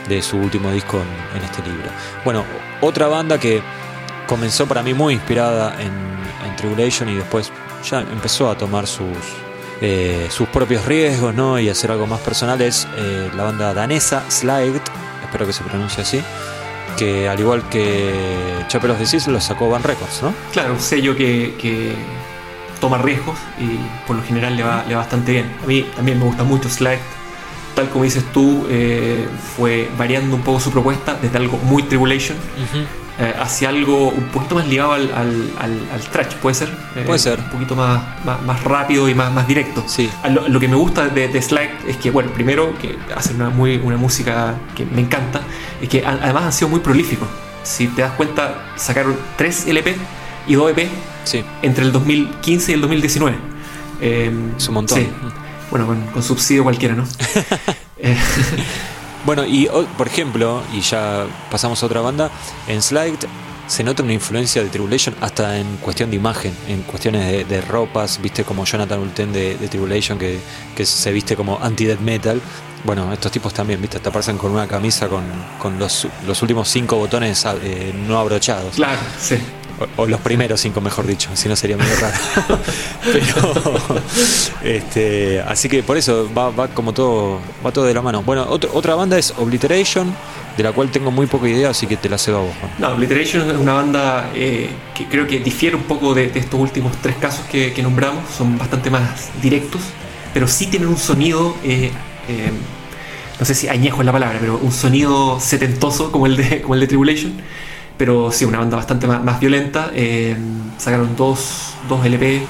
de 0.09 0.23
su 0.23 0.37
último 0.37 0.71
disco 0.71 0.99
en, 0.99 1.38
en 1.38 1.45
este 1.45 1.62
libro. 1.62 1.88
Bueno, 2.25 2.45
otra 2.81 3.07
banda 3.07 3.38
que 3.38 3.62
comenzó 4.26 4.66
para 4.66 4.83
mí 4.83 4.95
muy 4.95 5.14
inspirada 5.14 5.81
en, 5.81 5.93
en 6.47 6.57
Tribulation 6.57 7.09
y 7.09 7.14
después 7.14 7.50
ya 7.88 8.00
empezó 8.00 8.50
a 8.50 8.57
tomar 8.57 8.87
sus, 8.87 9.16
eh, 9.81 10.28
sus 10.31 10.49
propios 10.49 10.85
riesgos 10.87 11.35
¿no? 11.35 11.59
y 11.59 11.69
hacer 11.69 11.90
algo 11.90 12.07
más 12.07 12.21
personal 12.21 12.61
es 12.61 12.87
eh, 12.97 13.31
la 13.35 13.45
banda 13.45 13.75
danesa 13.75 14.25
Slide, 14.31 14.81
espero 15.23 15.47
que 15.47 15.52
se 15.52 15.62
pronuncie 15.64 16.02
así, 16.02 16.23
que 16.96 17.28
al 17.28 17.38
igual 17.40 17.68
que 17.68 18.12
Chapel 18.68 18.90
of 18.92 18.98
Disease 18.98 19.30
lo 19.30 19.40
sacó 19.40 19.68
Van 19.68 19.82
Records, 19.82 20.22
¿no? 20.22 20.34
Claro, 20.52 20.74
un 20.74 20.80
sello 20.80 21.16
que, 21.16 21.54
que 21.60 21.94
toma 22.80 22.98
riesgos 22.98 23.38
y 23.58 23.78
por 24.06 24.16
lo 24.16 24.22
general 24.22 24.56
le 24.56 24.62
va, 24.62 24.84
le 24.86 24.94
va 24.94 25.00
bastante 25.00 25.32
bien. 25.32 25.52
A 25.62 25.66
mí 25.66 25.86
también 25.96 26.18
me 26.18 26.24
gusta 26.24 26.44
mucho 26.44 26.68
Slide. 26.68 27.00
Tal 27.74 27.88
como 27.90 28.04
dices 28.04 28.24
tú, 28.32 28.66
eh, 28.70 29.26
fue 29.56 29.90
variando 29.98 30.36
un 30.36 30.42
poco 30.42 30.60
su 30.60 30.70
propuesta 30.70 31.18
desde 31.20 31.38
algo 31.38 31.58
muy 31.58 31.82
Tribulation 31.82 32.36
eh, 33.18 33.33
hacia 33.40 33.68
algo 33.68 34.09
un 34.09 34.25
poquito 34.25 34.56
más 34.56 34.66
ligado 34.66 34.92
al, 34.92 35.02
al, 35.14 35.50
al- 35.61 35.88
al 35.92 36.28
¿puede 36.42 36.54
ser? 36.54 36.68
Eh, 36.97 37.04
Puede 37.06 37.18
ser. 37.18 37.38
Un 37.38 37.50
poquito 37.50 37.76
más, 37.76 38.00
más, 38.25 38.42
más 38.42 38.62
rápido 38.64 39.09
y 39.09 39.14
más, 39.14 39.33
más 39.33 39.47
directo. 39.47 39.85
Sí. 39.87 40.11
Lo, 40.30 40.49
lo 40.49 40.59
que 40.61 40.66
me 40.68 40.76
gusta 40.76 41.06
de, 41.09 41.28
de 41.28 41.42
Slack 41.42 41.87
es 41.87 41.97
que, 41.99 42.11
bueno, 42.11 42.30
primero 42.33 42.76
que 42.78 42.97
hacen 43.16 43.37
una, 43.37 43.50
muy, 43.50 43.76
una 43.76 43.97
música 43.97 44.54
que 44.76 44.85
me 44.85 45.00
encanta, 45.00 45.40
es 45.80 45.88
que 45.88 46.04
además 46.04 46.44
han 46.44 46.52
sido 46.52 46.68
muy 46.68 46.80
prolíficos. 46.80 47.28
Si 47.62 47.87
te 47.88 48.02
das 48.02 48.12
cuenta, 48.12 48.73
sacaron 48.76 49.16
3 49.37 49.68
LP 49.68 49.97
y 50.47 50.54
2 50.54 50.73
EP 50.73 50.88
Sí. 51.25 51.42
entre 51.62 51.85
el 51.85 51.92
2015 51.92 52.73
y 52.73 52.75
el 52.75 52.80
2019. 52.83 53.37
Eh, 54.00 54.33
Es 54.56 54.68
un 54.68 54.75
montón. 54.75 54.99
sí. 54.99 55.09
Bueno, 55.71 55.87
con, 55.87 56.00
con 56.09 56.23
subsidio 56.23 56.62
cualquiera, 56.62 56.94
¿no? 56.94 57.04
Bueno, 59.25 59.45
y 59.47 59.69
por 59.97 60.07
ejemplo, 60.07 60.62
y 60.73 60.81
ya 60.81 61.26
pasamos 61.50 61.83
a 61.83 61.87
otra 61.87 62.00
banda, 62.00 62.31
en 62.69 62.83
Slide 62.83 63.19
se 63.66 63.83
nota 63.83 64.02
una 64.02 64.12
influencia 64.12 64.62
de 64.62 64.69
Tribulation 64.69 65.14
hasta 65.21 65.59
en 65.59 65.76
cuestión 65.78 66.11
de 66.11 66.16
imagen, 66.16 66.54
en 66.69 66.83
cuestiones 66.83 67.26
de, 67.26 67.45
de 67.45 67.61
ropas, 67.62 68.21
viste 68.21 68.45
como 68.45 68.64
Jonathan 68.64 69.00
Ulten 69.00 69.33
de, 69.33 69.54
Tribulation 69.69 70.19
que, 70.19 70.38
que 70.76 70.85
se 70.85 71.11
viste 71.12 71.37
como 71.37 71.59
anti-death 71.61 72.00
metal. 72.00 72.40
Bueno, 72.85 73.11
estos 73.14 73.33
tipos 73.33 73.54
también, 73.54 73.81
viste, 73.81 73.99
te 73.99 74.09
aparecen 74.11 74.37
con 74.37 74.52
una 74.52 74.66
camisa 74.66 75.09
con, 75.09 75.25
con 75.59 75.78
los, 75.78 76.07
los 76.26 76.43
últimos 76.43 76.69
cinco 76.69 76.97
botones 76.97 77.47
eh, 77.62 77.95
no 78.07 78.19
abrochados. 78.19 78.75
claro, 78.75 79.00
sí. 79.19 79.37
O, 79.97 80.02
o 80.02 80.07
los 80.07 80.21
primeros 80.21 80.61
cinco, 80.61 80.81
mejor 80.81 81.04
dicho, 81.07 81.31
si 81.35 81.49
no 81.49 81.57
sería 81.57 81.76
medio 81.76 81.95
raro. 82.00 82.16
Pero, 83.12 83.81
este, 84.62 85.40
así 85.40 85.69
que 85.69 85.83
por 85.83 85.97
eso 85.97 86.28
va, 86.37 86.50
va 86.50 86.69
como 86.69 86.93
todo, 86.93 87.40
va 87.64 87.73
todo 87.73 87.85
de 87.85 87.95
la 87.95 88.02
mano. 88.02 88.23
Bueno, 88.23 88.47
otro- 88.49 88.71
otra 88.75 88.95
banda 88.95 89.19
es 89.19 89.35
Obliteration, 89.38 90.14
de 90.57 90.62
la 90.62 90.73
cual 90.73 90.90
tengo 90.90 91.11
muy 91.11 91.26
poca 91.26 91.49
idea, 91.49 91.71
así 91.71 91.87
que 91.87 91.97
te 91.97 92.09
la 92.09 92.19
cedo 92.19 92.38
a 92.38 92.40
vos. 92.43 92.52
Juan. 92.61 92.73
No, 92.78 92.88
Obliteration 92.90 93.50
es 93.50 93.57
una 93.57 93.73
banda 93.73 94.31
eh, 94.35 94.71
que 94.95 95.07
creo 95.07 95.26
que 95.26 95.40
difiere 95.40 95.75
un 95.76 95.83
poco 95.85 96.14
de, 96.14 96.28
de 96.28 96.38
estos 96.40 96.61
últimos 96.61 96.97
tres 97.02 97.16
casos 97.16 97.45
que, 97.47 97.73
que 97.73 97.83
nombramos. 97.83 98.23
Son 98.37 98.57
bastante 98.57 98.90
más 98.90 99.31
directos, 99.43 99.81
pero 100.33 100.47
sí 100.47 100.66
tienen 100.66 100.88
un 100.88 100.99
sonido, 100.99 101.57
eh, 101.64 101.90
eh, 102.28 102.50
no 103.40 103.45
sé 103.45 103.54
si 103.57 103.69
añejo 103.69 104.00
es 104.02 104.07
la 104.07 104.12
palabra, 104.12 104.38
pero 104.40 104.57
un 104.62 104.71
sonido 104.73 105.40
setentoso 105.40 106.12
como 106.12 106.26
el 106.26 106.37
de, 106.37 106.62
como 106.62 106.75
el 106.75 106.81
de 106.81 106.87
Tribulation. 106.87 107.33
Pero 107.96 108.32
sí, 108.32 108.44
una 108.44 108.58
banda 108.58 108.76
bastante 108.76 109.06
más, 109.06 109.38
violenta. 109.40 109.90
Eh, 109.94 110.36
sacaron 110.78 111.14
dos, 111.16 111.74
dos 111.88 112.04
LP 112.04 112.42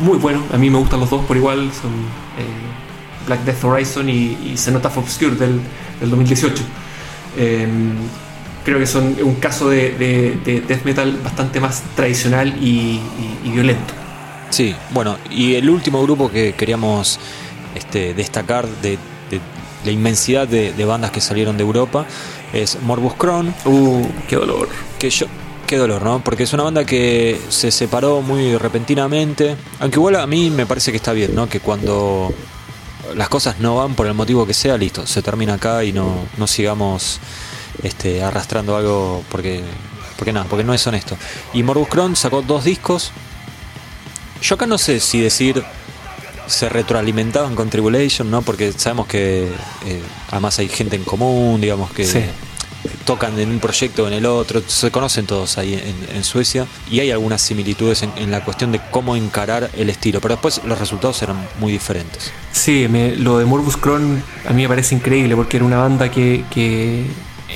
muy 0.00 0.18
buenos. 0.18 0.42
A 0.52 0.58
mí 0.58 0.70
me 0.70 0.78
gustan 0.78 1.00
los 1.00 1.10
dos 1.10 1.24
por 1.24 1.36
igual. 1.36 1.70
Son 1.72 1.90
eh, 1.92 3.26
Black 3.26 3.40
Death 3.44 3.62
Horizon 3.64 4.08
y, 4.08 4.36
y 4.52 4.54
Cenotaph 4.56 4.98
Obscure 4.98 5.36
del, 5.36 5.60
del 6.00 6.10
2018. 6.10 6.62
Eh, 7.36 7.68
creo 8.64 8.78
que 8.80 8.86
son 8.86 9.16
un 9.22 9.36
caso 9.36 9.68
de, 9.68 9.90
de- 9.92 10.38
de 10.44 10.60
death 10.62 10.84
metal 10.84 11.18
bastante 11.22 11.60
más 11.60 11.82
tradicional 11.94 12.48
y, 12.62 13.00
violento. 13.44 13.94
Sí, 14.50 14.74
bueno, 14.90 15.16
y 15.30 15.54
el 15.54 15.68
último 15.70 16.02
grupo 16.02 16.30
que 16.30 16.54
queríamos 16.54 17.20
este, 17.74 18.14
destacar 18.14 18.66
de, 18.66 18.98
la 19.84 19.90
inmensidad 19.92 20.48
de 20.48 20.84
bandas 20.84 21.12
que 21.12 21.20
salieron 21.20 21.56
de 21.56 21.62
Europa 21.62 22.04
es 22.52 22.80
Morbus 22.82 23.14
Crohn. 23.14 23.54
Uh, 23.64 24.06
qué 24.28 24.36
dolor. 24.36 24.68
que 24.98 25.10
yo 25.10 25.26
qué 25.66 25.76
dolor, 25.76 26.02
¿no? 26.02 26.24
Porque 26.24 26.44
es 26.44 26.52
una 26.54 26.62
banda 26.62 26.86
que 26.86 27.38
se 27.50 27.70
separó 27.70 28.22
muy 28.22 28.56
repentinamente, 28.56 29.54
aunque 29.80 29.98
igual 29.98 30.16
a 30.16 30.26
mí 30.26 30.48
me 30.48 30.64
parece 30.64 30.90
que 30.90 30.96
está 30.96 31.12
bien, 31.12 31.34
¿no? 31.34 31.46
Que 31.46 31.60
cuando 31.60 32.32
las 33.14 33.28
cosas 33.28 33.60
no 33.60 33.76
van 33.76 33.94
por 33.94 34.06
el 34.06 34.14
motivo 34.14 34.46
que 34.46 34.54
sea, 34.54 34.78
listo, 34.78 35.06
se 35.06 35.20
termina 35.20 35.54
acá 35.54 35.84
y 35.84 35.92
no, 35.92 36.26
no 36.38 36.46
sigamos 36.46 37.20
este, 37.82 38.22
arrastrando 38.22 38.76
algo 38.76 39.22
porque 39.30 39.62
porque 40.16 40.32
nada, 40.32 40.46
porque 40.48 40.64
no 40.64 40.74
es 40.74 40.84
honesto. 40.86 41.16
Y 41.52 41.62
Morbus 41.62 41.88
Crohn 41.88 42.16
sacó 42.16 42.42
dos 42.42 42.64
discos. 42.64 43.12
Yo 44.42 44.56
acá 44.56 44.66
no 44.66 44.76
sé 44.76 44.98
si 44.98 45.20
decir 45.20 45.62
se 46.48 46.68
retroalimentaban 46.68 47.54
con 47.54 47.70
Tribulation, 47.70 48.30
¿no? 48.30 48.42
Porque 48.42 48.72
sabemos 48.72 49.06
que 49.06 49.44
eh, 49.86 50.00
además 50.30 50.58
hay 50.58 50.68
gente 50.68 50.96
en 50.96 51.04
común, 51.04 51.60
digamos 51.60 51.90
que 51.92 52.04
Sí. 52.04 52.20
tocan 53.04 53.38
en 53.38 53.50
un 53.50 53.58
proyecto 53.58 54.04
o 54.04 54.06
en 54.08 54.14
el 54.14 54.26
otro, 54.26 54.62
se 54.66 54.90
conocen 54.90 55.26
todos 55.26 55.58
ahí 55.58 55.74
en, 55.74 56.16
en 56.16 56.24
Suecia 56.24 56.66
y 56.90 57.00
hay 57.00 57.10
algunas 57.10 57.40
similitudes 57.42 58.02
en, 58.02 58.12
en 58.16 58.30
la 58.30 58.44
cuestión 58.44 58.70
de 58.72 58.80
cómo 58.90 59.16
encarar 59.16 59.70
el 59.76 59.90
estilo, 59.90 60.20
pero 60.20 60.34
después 60.34 60.60
los 60.64 60.78
resultados 60.78 61.20
eran 61.22 61.36
muy 61.58 61.72
diferentes. 61.72 62.30
Sí, 62.52 62.86
me- 62.88 63.16
lo 63.16 63.38
de 63.38 63.44
Morbus 63.44 63.76
Crohn 63.76 64.22
a 64.46 64.52
mí 64.52 64.62
me 64.62 64.68
parece 64.68 64.94
increíble 64.94 65.34
porque 65.36 65.56
era 65.58 65.66
una 65.66 65.78
banda 65.78 66.10
que, 66.10 66.44
que 66.50 67.04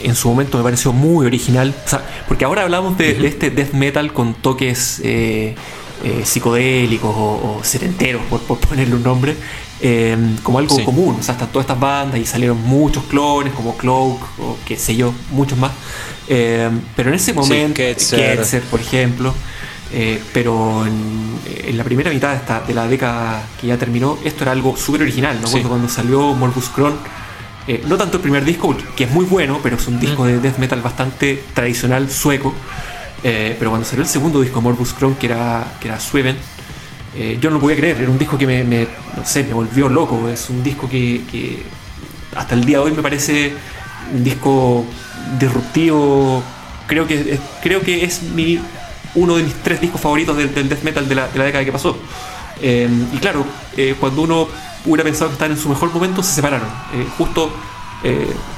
en 0.03 0.15
su 0.15 0.29
momento 0.29 0.57
me 0.59 0.65
pareció 0.65 0.93
muy 0.93 1.27
original. 1.27 1.75
O 1.85 1.89
sea, 1.89 2.03
porque 2.27 2.45
ahora 2.45 2.63
hablamos 2.63 2.97
de, 2.99 3.15
de 3.15 3.27
este 3.29 3.51
death 3.51 3.73
metal 3.73 4.13
con 4.13 4.35
toques 4.35 5.01
eh, 5.05 5.55
eh, 6.05 6.23
psicodélicos 6.25 7.15
o, 7.15 7.59
o 7.59 7.65
setenteros, 7.65 8.23
por, 8.31 8.41
por 8.43 8.59
ponerle 8.59 8.95
un 8.97 9.03
nombre, 9.03 9.37
eh, 9.81 10.17
como 10.43 10.59
algo 10.59 10.77
Sí. 10.77 10.85
común. 10.85 11.17
O 11.19 11.23
sea, 11.23 11.33
están 11.35 11.49
todas 11.49 11.65
estas 11.65 11.81
bandas 11.81 12.19
y 12.21 12.27
salieron 12.27 12.61
muchos 12.63 13.05
clones 13.05 13.53
como 13.53 13.77
Cloak 13.77 14.23
o 14.41 14.57
qué 14.67 14.77
sé 14.77 14.97
yo, 14.97 15.13
muchos 15.31 15.59
más. 15.59 15.73
Eh, 16.29 16.71
pero 16.97 17.09
en 17.11 17.17
ese 17.17 17.33
momento, 17.33 17.75
Ketzer. 17.75 18.37
Ketzer, 18.39 18.63
por 18.63 18.81
ejemplo, 18.81 19.35
eh, 19.93 20.23
pero 20.33 20.87
en, 20.87 21.39
en 21.67 21.77
la 21.77 21.85
primera 21.85 22.11
mitad 22.11 22.31
de, 22.31 22.37
esta- 22.37 22.61
de 22.61 22.73
la 22.75 22.87
década 22.89 23.43
que 23.61 23.67
ya 23.67 23.77
terminó, 23.77 24.19
esto 24.25 24.45
era 24.45 24.53
algo 24.53 24.77
súper 24.77 25.03
original. 25.03 25.35
Me 25.35 25.41
acuerdo 25.47 25.59
Sí. 25.63 25.69
cuando 25.69 25.89
salió 25.89 26.33
Morbus 26.35 26.69
Crohn, 26.71 26.95
eh, 27.69 27.83
no 27.87 27.97
tanto 27.97 28.17
el 28.17 28.23
primer 28.23 28.45
disco, 28.45 28.75
que 28.97 29.05
es 29.05 29.11
muy 29.11 29.25
bueno, 29.25 29.61
pero 29.63 29.77
es 29.77 29.87
un 29.87 30.01
disco 30.01 30.25
de 30.27 30.41
death 30.41 30.59
metal 30.59 30.81
bastante 30.81 31.45
tradicional 31.55 32.11
sueco. 32.11 32.55
Eh, 33.25 33.55
pero 33.59 33.71
cuando 33.71 33.87
salió 33.87 34.03
el 34.03 34.09
segundo 34.09 34.41
disco, 34.41 34.61
Morbus 34.61 34.93
Crohn, 34.95 35.15
que 35.15 35.27
era, 35.27 35.75
que 35.81 35.89
era 35.89 36.01
Sweven, 36.01 36.37
eh, 37.17 37.39
yo 37.41 37.51
no 37.51 37.57
lo 37.57 37.61
podía 37.61 37.77
creer. 37.77 38.01
Era 38.01 38.11
un 38.11 38.19
disco 38.19 38.37
que 38.39 38.47
me, 38.47 38.65
me- 38.65 38.87
no 39.17 39.25
sé, 39.25 39.45
me 39.45 39.55
volvió 39.55 39.89
loco. 39.89 40.29
Es 40.29 40.49
un 40.51 40.63
disco 40.63 40.89
que, 40.89 41.23
que 41.31 41.63
hasta 42.35 42.55
el 42.55 42.65
día 42.65 42.79
de 42.79 42.85
hoy 42.85 42.93
me 42.93 43.03
parece 43.03 43.53
un 44.15 44.25
disco 44.25 44.85
disruptivo. 45.39 46.43
Creo 46.87 47.07
que 47.07 47.35
es, 47.35 47.41
creo 47.63 47.81
que 47.81 48.05
es 48.05 48.23
mi, 48.23 48.59
uno 49.15 49.37
de 49.37 49.45
mis 49.45 49.55
tres 49.63 49.81
discos 49.81 50.01
favoritos 50.01 50.37
del, 50.37 50.53
death 50.69 50.83
metal 50.83 51.09
de 51.09 51.15
la, 51.15 51.29
de 51.29 51.39
la 51.39 51.45
década 51.45 51.65
que 51.65 51.73
pasó. 51.73 51.97
Eh, 52.61 52.89
y 53.13 53.17
claro, 53.19 53.45
eh, 53.77 53.95
cuando 53.99 54.23
uno 54.23 54.49
hubiera 54.85 55.05
pensado 55.05 55.29
que 55.31 55.35
estaban 55.35 55.53
en 55.53 55.59
su 55.59 55.69
mejor 55.69 55.93
momento, 55.93 56.23
se 56.23 56.33
separaron. 56.35 56.69
Justo 57.19 57.53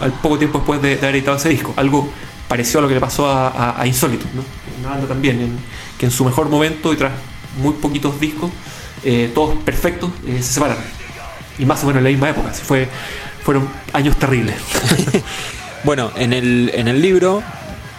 al 0.00 0.12
poco 0.22 0.38
tiempo 0.38 0.58
después 0.58 0.80
de, 0.80 0.96
de 0.96 1.02
haber 1.02 1.16
editado 1.16 1.36
ese 1.36 1.50
disco. 1.50 1.74
Algo 1.76 2.08
parecido 2.48 2.80
a 2.80 2.82
lo 2.82 2.88
que 2.88 2.94
le 2.94 3.00
pasó 3.00 3.26
a, 3.28 3.48
a, 3.48 3.80
a 3.80 3.86
Insólito, 3.86 4.26
¿no? 4.34 4.42
Una 4.80 4.90
banda 4.96 5.08
también, 5.08 5.40
en- 5.40 5.58
que 5.98 6.06
en 6.06 6.12
su 6.12 6.24
mejor 6.24 6.48
momento 6.48 6.92
y 6.92 6.96
tras 6.96 7.12
muy 7.58 7.72
poquitos 7.74 8.18
discos, 8.20 8.50
eh, 9.04 9.30
todos 9.34 9.54
perfectos, 9.64 10.10
eh, 10.26 10.38
se 10.42 10.54
separaron. 10.54 10.82
Y 11.58 11.64
más 11.66 11.82
o 11.84 11.86
menos 11.86 11.98
en 11.98 12.04
la 12.04 12.10
misma 12.10 12.30
época. 12.30 12.50
así 12.50 12.62
fue, 12.64 12.88
fueron 13.42 13.68
años 13.92 14.16
terribles. 14.16 14.56
Bueno, 15.84 16.10
en 16.16 16.32
el, 16.32 16.70
en 16.74 16.88
el 16.88 17.02
libro, 17.02 17.42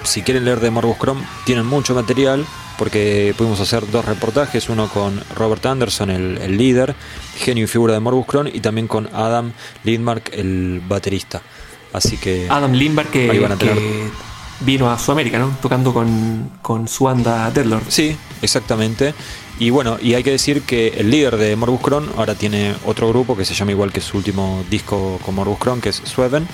si 0.03 0.23
quieren 0.23 0.43
leer 0.43 0.59
de 0.59 0.71
Morbus 0.71 0.97
Crohn, 0.97 1.23
tienen 1.45 1.67
mucho 1.67 1.93
material 1.93 2.43
porque 2.79 3.33
pudimos 3.37 3.59
hacer 3.59 3.89
dos 3.91 4.03
reportajes, 4.05 4.69
uno 4.69 4.89
con 4.89 5.23
Robert 5.35 5.63
Anderson, 5.67 6.09
el, 6.09 6.39
el 6.39 6.57
líder, 6.57 6.95
genio 7.37 7.65
y 7.65 7.67
figura 7.67 7.93
de 7.93 7.99
Morbus 7.99 8.25
Crohn, 8.25 8.47
y 8.51 8.59
también 8.59 8.87
con 8.87 9.07
Adam 9.13 9.51
Lindmark, 9.83 10.31
el 10.33 10.81
baterista. 10.87 11.41
Así 11.93 12.17
que 12.17 12.47
Adam 12.49 12.73
Lindbergh 12.73 13.09
que, 13.11 13.29
Ahí 13.29 13.37
van 13.39 13.51
a 13.51 13.55
tener- 13.55 13.75
que 13.75 14.07
vino 14.61 14.89
a 14.89 14.97
Sudamérica, 14.97 15.39
¿no? 15.39 15.55
Tocando 15.61 15.93
con, 15.93 16.51
con 16.61 16.87
su 16.87 17.05
banda 17.05 17.49
Deadlord. 17.51 17.83
Sí, 17.89 18.15
exactamente. 18.41 19.13
Y 19.57 19.69
bueno, 19.69 19.97
y 20.01 20.15
hay 20.15 20.23
que 20.23 20.31
decir 20.31 20.63
que 20.63 20.89
el 20.97 21.09
líder 21.09 21.37
de 21.37 21.55
Morbus 21.55 21.79
Crohn 21.79 22.09
ahora 22.17 22.35
tiene 22.35 22.75
otro 22.85 23.07
grupo 23.07 23.37
que 23.37 23.45
se 23.45 23.53
llama 23.53 23.71
igual 23.71 23.93
que 23.93 24.01
su 24.01 24.17
último 24.17 24.63
disco 24.69 25.17
con 25.23 25.35
Morbus 25.35 25.59
Crohn, 25.59 25.79
que 25.79 25.89
es 25.89 26.01
Sweven, 26.03 26.45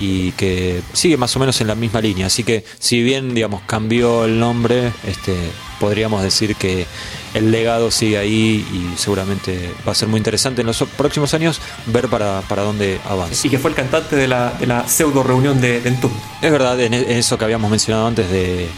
y 0.00 0.32
que 0.32 0.82
sigue 0.92 1.16
más 1.16 1.34
o 1.36 1.40
menos 1.40 1.60
en 1.60 1.66
la 1.66 1.74
misma 1.74 2.00
línea. 2.00 2.26
Así 2.26 2.44
que 2.44 2.64
si 2.78 3.02
bien, 3.02 3.34
digamos, 3.34 3.62
cambió 3.66 4.24
el 4.24 4.38
nombre, 4.38 4.92
este, 5.06 5.34
podríamos 5.80 6.22
decir 6.22 6.56
que 6.56 6.86
el 7.34 7.50
legado 7.50 7.90
sigue 7.90 8.18
ahí 8.18 8.66
y 8.72 8.98
seguramente 8.98 9.72
va 9.86 9.92
a 9.92 9.94
ser 9.94 10.08
muy 10.08 10.18
interesante 10.18 10.60
en 10.60 10.66
los 10.66 10.82
próximos 10.96 11.34
años 11.34 11.60
ver 11.86 12.08
para, 12.08 12.42
para 12.42 12.62
dónde 12.62 13.00
avanza. 13.08 13.46
Y 13.46 13.50
que 13.50 13.58
fue 13.58 13.70
el 13.70 13.76
cantante 13.76 14.16
de 14.16 14.28
la, 14.28 14.52
de 14.52 14.66
la 14.66 14.88
pseudo 14.88 15.22
reunión 15.22 15.60
de, 15.60 15.80
de 15.80 15.88
Entombed. 15.88 16.16
Es 16.42 16.50
verdad, 16.50 16.80
en, 16.80 16.94
en 16.94 17.10
eso 17.10 17.36
que 17.36 17.44
habíamos 17.44 17.70
mencionado 17.70 18.06
antes 18.06 18.30
de 18.30 18.68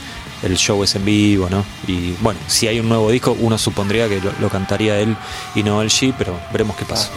el 0.43 0.57
show 0.57 0.83
es 0.83 0.95
en 0.95 1.05
vivo, 1.05 1.49
¿no? 1.51 1.65
Y 1.87 2.13
bueno, 2.21 2.41
si 2.47 2.67
hay 2.67 2.81
un 2.81 2.89
nuevo 2.89 3.11
disco, 3.11 3.37
uno 3.39 3.59
supondría 3.59 4.09
que 4.09 4.21
lo, 4.21 4.33
lo 4.41 4.49
cantaría 4.49 4.99
él 4.99 5.15
y 5.55 5.63
no 5.63 5.83
el 5.83 5.91
G, 5.91 6.15
pero 6.17 6.39
veremos 6.51 6.77
qué 6.77 6.87
pasa. 6.87 7.11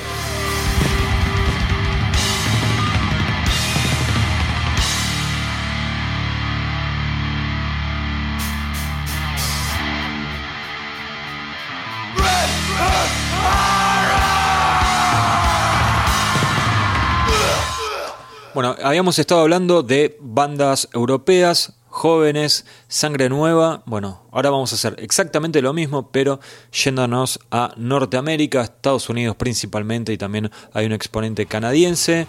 Bueno, 18.53 18.75
habíamos 18.83 19.17
estado 19.17 19.41
hablando 19.41 19.81
de 19.81 20.15
bandas 20.21 20.87
europeas. 20.93 21.73
jóvenes, 21.89 22.65
sangre 22.87 23.29
nueva. 23.29 23.83
Bueno, 23.85 24.23
ahora 24.31 24.49
vamos 24.49 24.71
a 24.71 24.75
hacer 24.75 24.95
exactamente 24.97 25.61
lo 25.61 25.73
mismo, 25.73 26.09
pero 26.11 26.39
yéndonos 26.71 27.39
a 27.51 27.71
Norteamérica, 27.77 28.63
Estados 28.63 29.09
Unidos 29.09 29.35
principalmente, 29.35 30.11
y 30.11 30.17
también 30.17 30.51
hay 30.73 30.87
un 30.87 30.91
exponente 30.91 31.45
canadiense. 31.45 32.25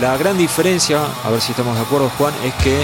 La 0.00 0.16
gran 0.16 0.38
diferencia, 0.38 1.04
a 1.24 1.30
ver 1.30 1.42
si 1.42 1.52
estamos 1.52 1.76
de 1.76 1.82
acuerdo 1.82 2.10
Juan, 2.16 2.32
es 2.44 2.54
que 2.62 2.82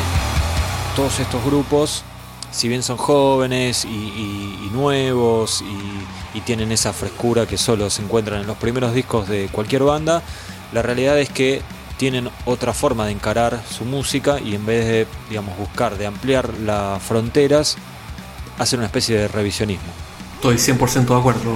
todos 0.95 1.19
estos 1.19 1.43
grupos, 1.45 2.05
si 2.51 2.69
bien 2.69 2.83
son 2.83 2.99
jóvenes 2.99 3.87
y, 3.87 4.69
nuevos 4.73 5.63
y, 5.63 6.41
tienen 6.41 6.73
esa 6.73 6.93
frescura 6.93 7.47
que 7.47 7.57
solo 7.57 7.89
se 7.89 8.03
encuentran 8.03 8.41
en 8.41 8.47
los 8.47 8.57
primeros 8.57 8.93
discos 8.93 9.29
de 9.29 9.49
cualquier 9.53 9.85
banda, 9.85 10.23
la 10.73 10.83
realidad 10.83 11.19
es 11.19 11.29
que 11.29 11.63
tienen 11.97 12.29
otra 12.47 12.73
forma 12.73 13.07
de 13.07 13.13
encarar 13.13 13.63
su 13.71 13.85
música 13.85 14.41
y 14.41 14.55
en 14.55 14.67
vez 14.67 14.87
de, 14.87 15.07
digamos, 15.29 15.57
buscar 15.57 15.97
de 15.99 16.07
ampliar 16.07 16.53
las 16.59 17.03
fronteras, 17.03 17.77
hacen 18.59 18.81
una 18.81 18.87
especie 18.87 19.17
de 19.17 19.29
revisionismo. 19.29 19.93
Estoy 20.35 20.57
100% 20.57 21.07
de 21.07 21.15
acuerdo, 21.15 21.55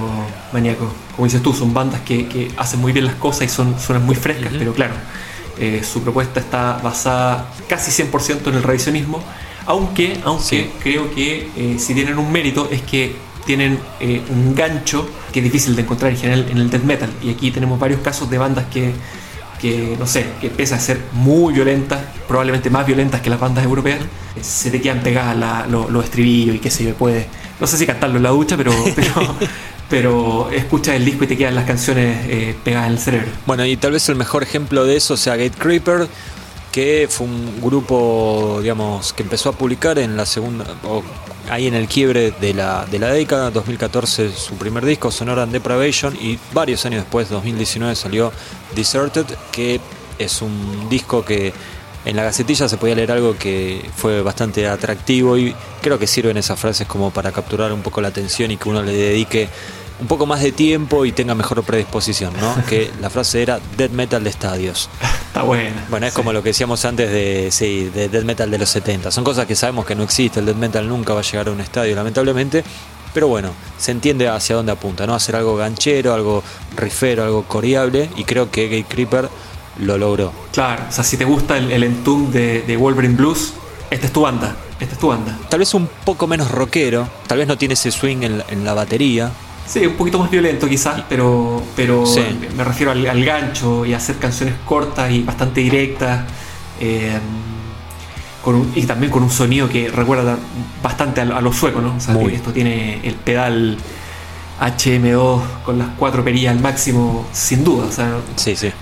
Maníaco. 0.53 0.89
Como 1.15 1.25
dices 1.25 1.43
tú, 1.43 1.53
son 1.53 1.73
bandas 1.73 1.99
que, 2.01 2.51
hacen 2.55 2.79
muy 2.79 2.93
bien 2.93 3.05
las 3.05 3.15
cosas 3.15 3.43
y 3.43 3.49
son, 3.49 3.77
suenan 3.77 4.05
muy 4.05 4.15
frescas, 4.15 4.53
pero 4.57 4.73
claro, 4.73 4.93
eh, 5.59 5.81
su 5.83 6.01
propuesta 6.01 6.39
está 6.39 6.79
basada 6.81 7.49
casi 7.67 7.91
100% 7.91 8.47
en 8.47 8.55
el 8.55 8.63
revisionismo, 8.63 9.21
aunque, 9.65 10.17
aunque 10.23 10.71
creo 10.81 11.13
que 11.13 11.51
eh, 11.57 11.75
si 11.79 11.93
tienen 11.93 12.17
un 12.17 12.31
mérito 12.31 12.69
es 12.71 12.81
que 12.83 13.17
tienen 13.47 13.79
eh, 13.99 14.21
un 14.29 14.53
gancho 14.53 15.09
que 15.33 15.39
es 15.39 15.43
difícil 15.43 15.75
de 15.75 15.81
encontrar 15.81 16.11
en 16.11 16.17
general 16.17 16.45
en 16.51 16.57
el 16.59 16.69
death 16.69 16.83
metal. 16.83 17.09
Y 17.23 17.31
aquí 17.31 17.49
tenemos 17.49 17.79
varios 17.79 18.01
casos 18.01 18.29
de 18.29 18.37
bandas 18.37 18.65
que 18.65 18.93
que, 19.57 19.95
no 19.97 20.05
sé, 20.05 20.25
que 20.39 20.49
pese 20.49 20.75
a 20.75 20.79
ser 20.79 20.99
muy 21.13 21.53
violentas, 21.53 21.99
probablemente 22.27 22.69
más 22.69 22.85
violentas 22.85 23.21
que 23.21 23.29
las 23.29 23.39
bandas 23.39 23.63
europeas, 23.63 23.99
se 24.41 24.69
te 24.69 24.81
quedan 24.81 25.01
pegadas 25.01 25.67
los 25.69 26.03
estribillos 26.03 26.55
y 26.55 26.59
qué 26.59 26.69
sé 26.69 26.83
yo, 26.83 26.93
puede, 26.93 27.27
no 27.59 27.67
sé 27.67 27.77
si 27.77 27.85
cantarlo 27.85 28.17
en 28.17 28.23
la 28.23 28.29
ducha, 28.29 28.55
pero, 28.55 28.71
pero, 28.95 29.35
pero 29.89 30.49
escuchas 30.51 30.95
el 30.95 31.05
disco 31.05 31.23
y 31.23 31.27
te 31.27 31.37
quedan 31.37 31.55
las 31.55 31.65
canciones 31.65 32.17
eh, 32.29 32.55
pegadas 32.63 32.87
en 32.87 32.93
el 32.93 32.99
cerebro. 32.99 33.27
Bueno, 33.45 33.65
y 33.65 33.77
tal 33.77 33.93
vez 33.93 34.07
el 34.09 34.15
mejor 34.15 34.43
ejemplo 34.43 34.85
de 34.85 34.97
eso 34.97 35.17
sea 35.17 35.35
Gate 35.35 35.57
Creeper, 35.57 36.07
que 36.71 37.07
fue 37.09 37.27
un 37.27 37.61
grupo, 37.61 38.59
digamos, 38.61 39.13
que 39.13 39.23
empezó 39.23 39.49
a 39.49 39.51
publicar 39.53 39.97
en 39.99 40.17
la 40.17 40.25
segunda, 40.25 40.65
ahí 41.49 41.67
en 41.67 41.73
el 41.73 41.87
quiebre 41.87 42.31
de 42.31 42.53
la, 42.53 42.85
de 42.85 42.99
la 42.99 43.11
década, 43.11 43.51
2014 43.51 44.31
su 44.31 44.55
primer 44.55 44.85
disco, 44.85 45.11
Sonora 45.11 45.43
and 45.43 45.51
Depravation, 45.51 46.15
y 46.15 46.37
varios 46.53 46.85
años 46.85 47.03
después, 47.03 47.29
2019, 47.29 47.95
salió 47.95 48.31
Deserted, 48.75 49.25
que 49.51 49.79
es 50.19 50.41
un 50.41 50.89
disco 50.89 51.23
que 51.23 51.53
en 52.05 52.15
la 52.15 52.23
gacetilla 52.23 52.69
se 52.69 52.77
podía 52.77 52.95
leer 52.95 53.11
algo 53.11 53.35
que 53.37 53.81
fue 53.95 54.21
bastante 54.21 54.67
atractivo 54.67 55.37
y 55.37 55.53
creo 55.81 55.99
que 55.99 56.07
sirven 56.07 56.37
esas 56.37 56.57
frases 56.57 56.87
como 56.87 57.11
para 57.11 57.33
capturar 57.33 57.73
un 57.73 57.81
poco 57.81 57.99
la 57.99 58.07
atención 58.07 58.49
y 58.49 58.55
que 58.55 58.69
uno 58.69 58.81
le 58.81 58.93
dedique 58.93 59.49
un 59.99 60.07
poco 60.07 60.25
más 60.25 60.41
de 60.41 60.51
tiempo 60.51 61.05
y 61.05 61.11
tenga 61.11 61.35
mejor 61.35 61.63
predisposición, 61.63 62.33
¿no? 62.39 62.55
que 62.69 62.91
la 63.01 63.09
frase 63.09 63.41
era 63.41 63.59
Dead 63.77 63.89
Metal 63.89 64.23
de 64.23 64.29
estadios. 64.29 64.89
Está 65.27 65.43
buena. 65.43 65.85
Bueno, 65.89 66.07
es 66.07 66.13
como 66.13 66.33
lo 66.33 66.43
que 66.43 66.49
decíamos 66.49 66.83
antes 66.85 67.09
de, 67.09 67.49
sí, 67.51 67.89
de 67.93 68.09
Dead 68.09 68.23
Metal 68.23 68.49
de 68.49 68.57
los 68.57 68.69
70. 68.69 69.11
Son 69.11 69.23
cosas 69.23 69.45
que 69.45 69.55
sabemos 69.55 69.85
que 69.85 69.95
no 69.95 70.03
existe, 70.03 70.39
el 70.39 70.45
Dead 70.45 70.55
Metal 70.55 70.87
nunca 70.87 71.13
va 71.13 71.21
a 71.21 71.23
llegar 71.23 71.47
a 71.47 71.51
un 71.51 71.61
estadio, 71.61 71.95
lamentablemente. 71.95 72.63
Pero 73.13 73.27
bueno, 73.27 73.51
se 73.77 73.91
entiende 73.91 74.27
hacia 74.27 74.55
dónde 74.55 74.71
apunta, 74.71 75.07
¿no? 75.07 75.15
Hacer 75.15 75.35
algo 75.35 75.55
ganchero, 75.55 76.13
algo 76.13 76.43
rifero, 76.75 77.23
algo 77.23 77.43
coreable. 77.43 78.09
Y 78.15 78.25
creo 78.25 78.51
que 78.51 78.67
Gate 78.67 78.85
Creeper 78.87 79.29
lo 79.79 79.97
logró. 79.97 80.31
Claro, 80.51 80.83
o 80.87 80.91
sea, 80.91 81.03
si 81.03 81.17
te 81.17 81.25
gusta 81.25 81.57
el, 81.57 81.71
el 81.71 82.03
de, 82.31 82.77
Wolverine 82.77 83.15
Blues, 83.15 83.53
esta 83.89 84.05
es 84.05 84.13
tu 84.13 84.21
banda. 84.21 84.55
Esta 84.79 84.93
es 84.93 84.99
tu 84.99 85.07
banda. 85.07 85.35
Tal 85.49 85.59
vez 85.59 85.73
un 85.73 85.89
poco 86.05 86.27
menos 86.27 86.51
rockero, 86.51 87.07
tal 87.25 87.39
vez 87.39 87.47
no 87.47 87.57
tiene 87.57 87.73
ese 87.73 87.89
swing 87.89 88.17
en 88.21 88.63
la 88.63 88.75
batería, 88.75 89.31
Sí, 89.67 89.85
un 89.85 89.95
poquito 89.95 90.17
más 90.17 90.31
violento 90.31 90.67
quizás, 90.67 91.03
pero, 91.09 91.61
pero 91.75 92.05
me 92.55 92.63
refiero 92.63 92.91
al, 92.91 93.23
gancho 93.23 93.85
y 93.85 93.93
a 93.93 93.97
hacer 93.97 94.15
canciones 94.15 94.55
cortas 94.65 95.11
y 95.11 95.23
bastante 95.23 95.61
directas. 95.61 96.25
Eh, 96.79 97.19
y 98.75 98.83
también 98.83 99.11
con 99.11 99.23
un 99.23 99.29
sonido 99.29 99.67
que 99.67 99.89
recuerda 99.89 100.37
bastante 100.81 101.19
a, 101.19 101.41
los 101.41 101.53
suecos, 101.53 101.83
¿no? 101.83 101.95
O 101.97 101.99
sea, 101.99 102.15
esto 102.31 102.53
tiene 102.53 103.01
el 103.03 103.15
pedal 103.15 103.77
HM2 104.59 105.41
con 105.63 105.77
las 105.77 105.89
cuatro 105.97 106.23
perillas 106.23 106.55
al 106.55 106.61
máximo, 106.61 107.27
sin 107.31 107.63
duda. 107.63 107.85
O 107.85 107.91
sea, 107.91 108.17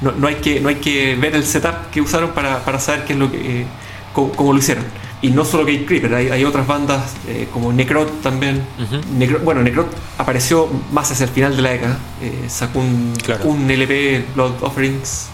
No, 0.01 0.27
hay 0.27 0.35
que, 0.35 0.59
no 0.59 0.69
hay 0.69 0.75
que 0.75 1.15
ver 1.15 1.35
el 1.35 1.43
setup 1.43 1.89
que 1.91 2.01
usaron 2.01 2.31
para, 2.31 2.79
saber 2.79 3.05
qué 3.05 3.13
es 3.13 3.19
lo 3.19 3.31
que, 3.31 3.61
eh, 3.61 3.65
cómo, 4.13 4.53
lo 4.53 4.59
hicieron. 4.59 4.85
Y 5.25 5.31
no 5.31 5.43
solo 5.43 5.65
Gate 5.65 5.85
Creeper, 5.87 6.13
hay, 6.13 6.43
otras 6.43 6.67
bandas 6.67 7.15
eh, 7.27 7.47
como 7.51 7.73
Necrot 7.73 8.21
también. 8.21 8.61
bueno, 9.43 9.63
Necrot 9.63 9.87
apareció 10.19 10.69
más 10.91 11.11
hacia 11.11 11.23
el 11.23 11.31
final 11.31 11.55
de 11.55 11.61
la 11.63 11.71
década. 11.71 11.97
Eh, 12.21 12.45
sacó 12.47 12.77
un, 12.77 13.67
LP, 13.67 14.23
Blood 14.35 14.61
Offerings. 14.61 15.29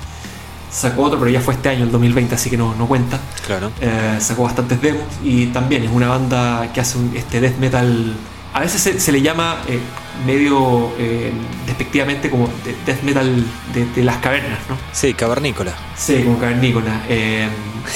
Sacó 0.72 1.04
otro, 1.04 1.20
pero 1.20 1.30
ya 1.30 1.42
fue 1.42 1.56
este 1.56 1.68
año, 1.68 1.84
el 1.84 1.92
2020, 1.92 2.36
así 2.36 2.50
que 2.50 2.56
no, 2.56 2.74
no 2.76 2.88
cuenta. 2.88 3.20
Claro. 3.46 3.70
Eh, 3.82 4.16
sacó 4.22 4.44
bastantes 4.44 4.82
demos 4.82 5.04
y 5.22 5.48
también 5.48 5.84
es 5.84 5.92
una 5.92 6.08
banda 6.08 6.72
que 6.74 6.80
hace 6.80 6.98
este 7.14 7.42
death 7.42 7.58
metal 7.58 8.16
a 8.54 8.60
veces 8.60 9.02
se, 9.02 9.12
le 9.12 9.22
llama 9.22 9.62
eh, 9.68 9.80
medio 10.26 10.92
eh, 10.98 11.32
despectivamente 11.66 12.30
como 12.30 12.50
death 12.86 13.02
metal 13.04 13.46
de, 13.74 14.04
las 14.04 14.18
cavernas, 14.18 14.60
¿no? 14.70 14.78
Sí, 14.92 15.14
cavernícola. 15.14 15.74
Sí, 15.96 16.24
como 16.24 16.38
cavernícola. 16.38 17.04
Eh, 17.08 17.48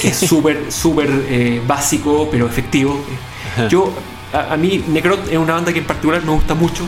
es 0.03 0.15
súper, 0.27 0.71
súper 0.71 1.61
básico, 1.67 2.29
pero 2.31 2.47
efectivo. 2.47 3.03
Yo, 3.69 3.93
a, 4.33 4.55
mí, 4.55 4.83
Necrot 4.87 5.29
es 5.29 5.37
una 5.37 5.53
banda 5.53 5.73
que 5.73 5.79
en 5.79 5.85
particular 5.85 6.23
me 6.23 6.31
gusta 6.31 6.55
mucho. 6.55 6.85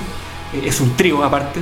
es 0.64 0.80
un 0.80 0.96
trío 0.96 1.24
aparte. 1.24 1.60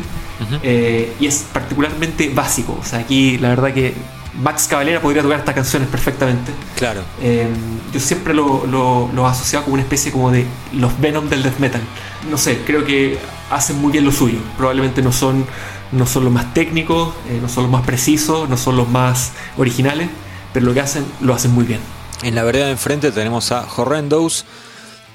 y 1.20 1.26
es 1.26 1.46
particularmente 1.52 2.30
básico. 2.30 2.78
O 2.80 2.86
sea, 2.86 3.00
aquí 3.00 3.38
la 3.40 3.50
verdad 3.50 3.74
que 3.74 3.94
Max 4.42 4.68
Cavalera 4.68 5.02
podría 5.02 5.22
tocar 5.22 5.40
estas 5.40 5.56
canciones 5.56 5.88
perfectamente. 5.88 6.52
Claro. 6.76 7.02
Eh, 7.22 7.48
yo 7.94 8.00
siempre 8.00 8.34
lo, 8.34 8.66
lo, 8.68 9.28
asociado 9.28 9.66
como 9.66 9.76
una 9.76 9.84
especie 9.84 10.12
como 10.12 10.32
de 10.32 10.46
los 10.74 11.00
Venom 11.00 11.30
del 11.30 11.44
death 11.44 11.60
metal. 11.60 11.82
No 12.30 12.38
sé, 12.38 12.62
creo 12.66 12.86
que 12.86 13.18
hacen 13.50 13.80
muy 13.80 13.92
bien 13.92 14.04
lo 14.04 14.12
suyo. 14.12 14.40
Probablemente 14.58 15.02
no 15.02 15.12
son, 15.12 15.46
no 15.92 16.06
son 16.06 16.26
los 16.26 16.34
más 16.34 16.54
técnicos, 16.54 17.14
eh, 17.30 17.40
no 17.42 17.48
son 17.48 17.64
los 17.64 17.72
más 17.72 17.86
precisos, 17.86 18.50
no 18.50 18.58
son 18.58 18.76
los 18.76 18.90
más 18.90 19.32
originales, 19.58 20.10
pero 20.54 20.66
lo 20.66 20.74
que 20.74 20.82
hacen 20.82 21.06
lo 21.22 21.34
hacen 21.34 21.52
muy 21.52 21.64
bien. 21.64 21.80
En 22.24 22.36
la 22.36 22.44
vereda 22.44 22.66
de 22.66 22.72
enfrente 22.72 23.12
tenemos 23.12 23.52
a 23.52 23.66
Horrendos, 23.78 24.46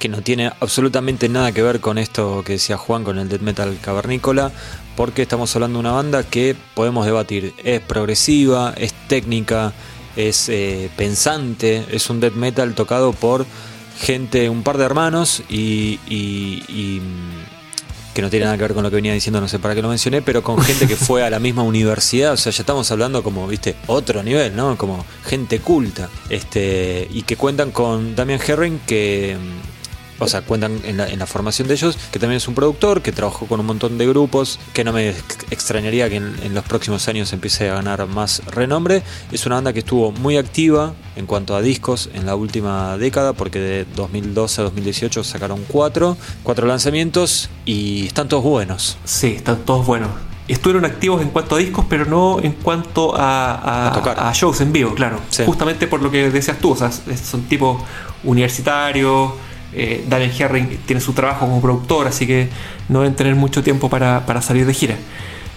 que 0.00 0.08
no 0.08 0.22
tiene 0.22 0.50
absolutamente 0.60 1.28
nada 1.28 1.52
que 1.52 1.62
ver 1.62 1.78
con 1.78 1.98
esto 1.98 2.42
que 2.44 2.54
decía 2.54 2.76
Juan 2.76 3.04
con 3.04 3.18
el 3.18 3.28
death 3.28 3.42
metal 3.42 3.78
cavernícola 3.80 4.50
porque 4.96 5.22
estamos 5.22 5.54
hablando 5.54 5.78
de 5.78 5.80
una 5.80 5.92
banda 5.92 6.24
que 6.24 6.56
podemos 6.74 7.06
debatir. 7.06 7.54
Es 7.62 7.80
progresiva, 7.80 8.74
es 8.76 8.92
técnica, 9.08 9.72
es 10.16 10.48
eh, 10.48 10.90
pensante, 10.96 11.84
es 11.90 12.10
un 12.10 12.18
death 12.18 12.32
metal 12.32 12.74
tocado 12.74 13.12
por 13.12 13.46
gente, 14.00 14.48
un 14.48 14.62
par 14.62 14.78
de 14.78 14.86
hermanos 14.86 15.42
y, 15.50 15.98
mm, 16.08 18.14
que 18.14 18.22
no 18.22 18.30
tiene 18.30 18.46
nada 18.46 18.56
que 18.56 18.62
ver 18.62 18.74
con 18.74 18.82
lo 18.82 18.90
que 18.90 18.96
venía 18.96 19.12
diciendo, 19.12 19.40
no 19.40 19.48
sé 19.48 19.58
para 19.58 19.74
qué 19.74 19.82
lo 19.82 19.90
mencioné, 19.90 20.22
pero 20.22 20.42
con 20.42 20.60
gente 20.62 20.88
que 20.88 20.96
fue 20.96 21.22
a 21.22 21.30
la 21.30 21.38
misma 21.38 21.62
universidad, 21.62 22.32
o 22.32 22.36
sea, 22.38 22.50
ya 22.50 22.62
estamos 22.62 22.90
hablando 22.90 23.22
como, 23.22 23.46
viste, 23.46 23.76
otro 23.86 24.22
nivel, 24.22 24.56
¿no? 24.56 24.76
Como 24.78 25.04
gente 25.24 25.60
culta, 25.60 26.08
este, 26.30 27.06
y 27.10 27.22
que 27.22 27.36
cuentan 27.36 27.70
con 27.70 28.16
Damian 28.16 28.40
Herring, 28.44 28.80
que 28.86 29.36
mm, 29.38 29.69
o 30.20 30.28
sea, 30.28 30.42
cuentan 30.42 30.80
en 30.84 30.96
la, 30.96 31.26
formación 31.26 31.68
de 31.68 31.74
ellos, 31.74 31.98
que 32.12 32.18
también 32.18 32.36
es 32.36 32.48
un 32.48 32.54
productor, 32.54 33.02
que 33.02 33.12
trabajó 33.12 33.46
con 33.46 33.60
un 33.60 33.66
montón 33.66 33.98
de 33.98 34.06
grupos, 34.06 34.58
que 34.72 34.84
no 34.84 34.92
me 34.92 35.10
extrañaría 35.50 36.08
que 36.08 36.16
en, 36.16 36.54
los 36.54 36.64
próximos 36.64 37.08
años 37.08 37.32
empiece 37.32 37.70
a 37.70 37.74
ganar 37.74 38.06
más 38.06 38.42
renombre. 38.46 39.02
Es 39.32 39.46
una 39.46 39.56
banda 39.56 39.72
que 39.72 39.80
estuvo 39.80 40.12
muy 40.12 40.36
activa 40.36 40.94
en 41.16 41.26
cuanto 41.26 41.56
a 41.56 41.62
discos 41.62 42.10
en 42.14 42.26
la 42.26 42.34
última 42.34 42.96
década, 42.98 43.32
porque 43.32 43.58
de 43.58 43.86
2012 43.96 44.60
a 44.60 44.64
2018 44.64 45.24
sacaron 45.24 45.64
cuatro, 45.68 46.16
cuatro 46.42 46.66
lanzamientos 46.66 47.50
y 47.64 48.06
están 48.06 48.28
todos 48.28 48.44
buenos. 48.44 48.98
Sí, 49.04 49.28
están 49.36 49.64
todos 49.64 49.86
buenos 49.86 50.10
estuvieron 50.52 50.84
activos 50.84 51.22
en 51.22 51.28
cuanto 51.28 51.54
a 51.54 51.58
discos, 51.58 51.84
pero 51.88 52.04
no 52.04 52.40
en 52.40 52.52
cuanto 52.52 53.14
a, 53.16 54.32
shows 54.34 54.60
en 54.60 54.72
vivo, 54.72 54.94
claro. 54.94 55.20
Justamente 55.46 55.86
por 55.86 56.02
lo 56.02 56.10
que 56.10 56.30
decías 56.30 56.58
tú, 56.58 56.72
o 56.72 56.76
sea, 56.76 56.90
son 56.90 57.42
tipos 57.42 57.82
universitarios, 58.24 59.32
eh, 59.72 60.04
Daniel 60.08 60.32
Herring 60.36 60.78
tiene 60.84 61.00
su 61.00 61.12
trabajo 61.12 61.46
como 61.46 61.60
productor, 61.60 62.08
así 62.08 62.26
que 62.26 62.48
no 62.88 63.00
deben 63.00 63.14
tener 63.14 63.34
mucho 63.34 63.62
tiempo 63.62 63.88
para, 63.88 64.42
salir 64.42 64.66
de 64.66 64.74
gira. 64.74 64.96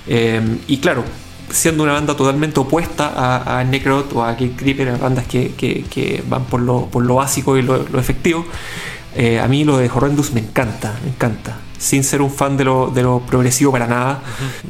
Eh, 0.08 0.60
y 0.68 0.78
claro, 0.78 1.04
siendo 1.50 1.84
una 1.84 1.94
banda 1.94 2.16
totalmente 2.16 2.60
opuesta 2.60 3.12
a, 3.16 3.60
a 3.60 3.64
Necrot 3.64 4.14
o 4.14 4.24
a 4.24 4.36
Kid 4.36 4.52
Creeper, 4.56 4.98
bandas 4.98 5.26
que, 5.26 6.24
van 6.28 6.46
por 6.46 6.62
lo, 6.62 6.88
por 6.88 7.04
lo, 7.04 7.16
básico 7.16 7.58
y 7.58 7.64
lo, 7.64 8.00
efectivo, 8.00 8.46
eh, 9.16 9.40
a 9.40 9.48
mí 9.48 9.64
lo 9.64 9.78
de 9.78 9.90
Horrendous 9.90 10.32
me 10.34 10.42
encanta, 10.42 10.96
me 11.04 11.10
encanta. 11.10 11.58
Sin 11.78 12.04
ser 12.04 12.22
un 12.22 12.32
fan 12.32 12.56
de 12.56 12.64
lo, 12.64 12.92
de 12.92 13.04
lo 13.04 13.20
progresivo 13.22 13.74
para 13.74 13.88
nada, 13.88 14.22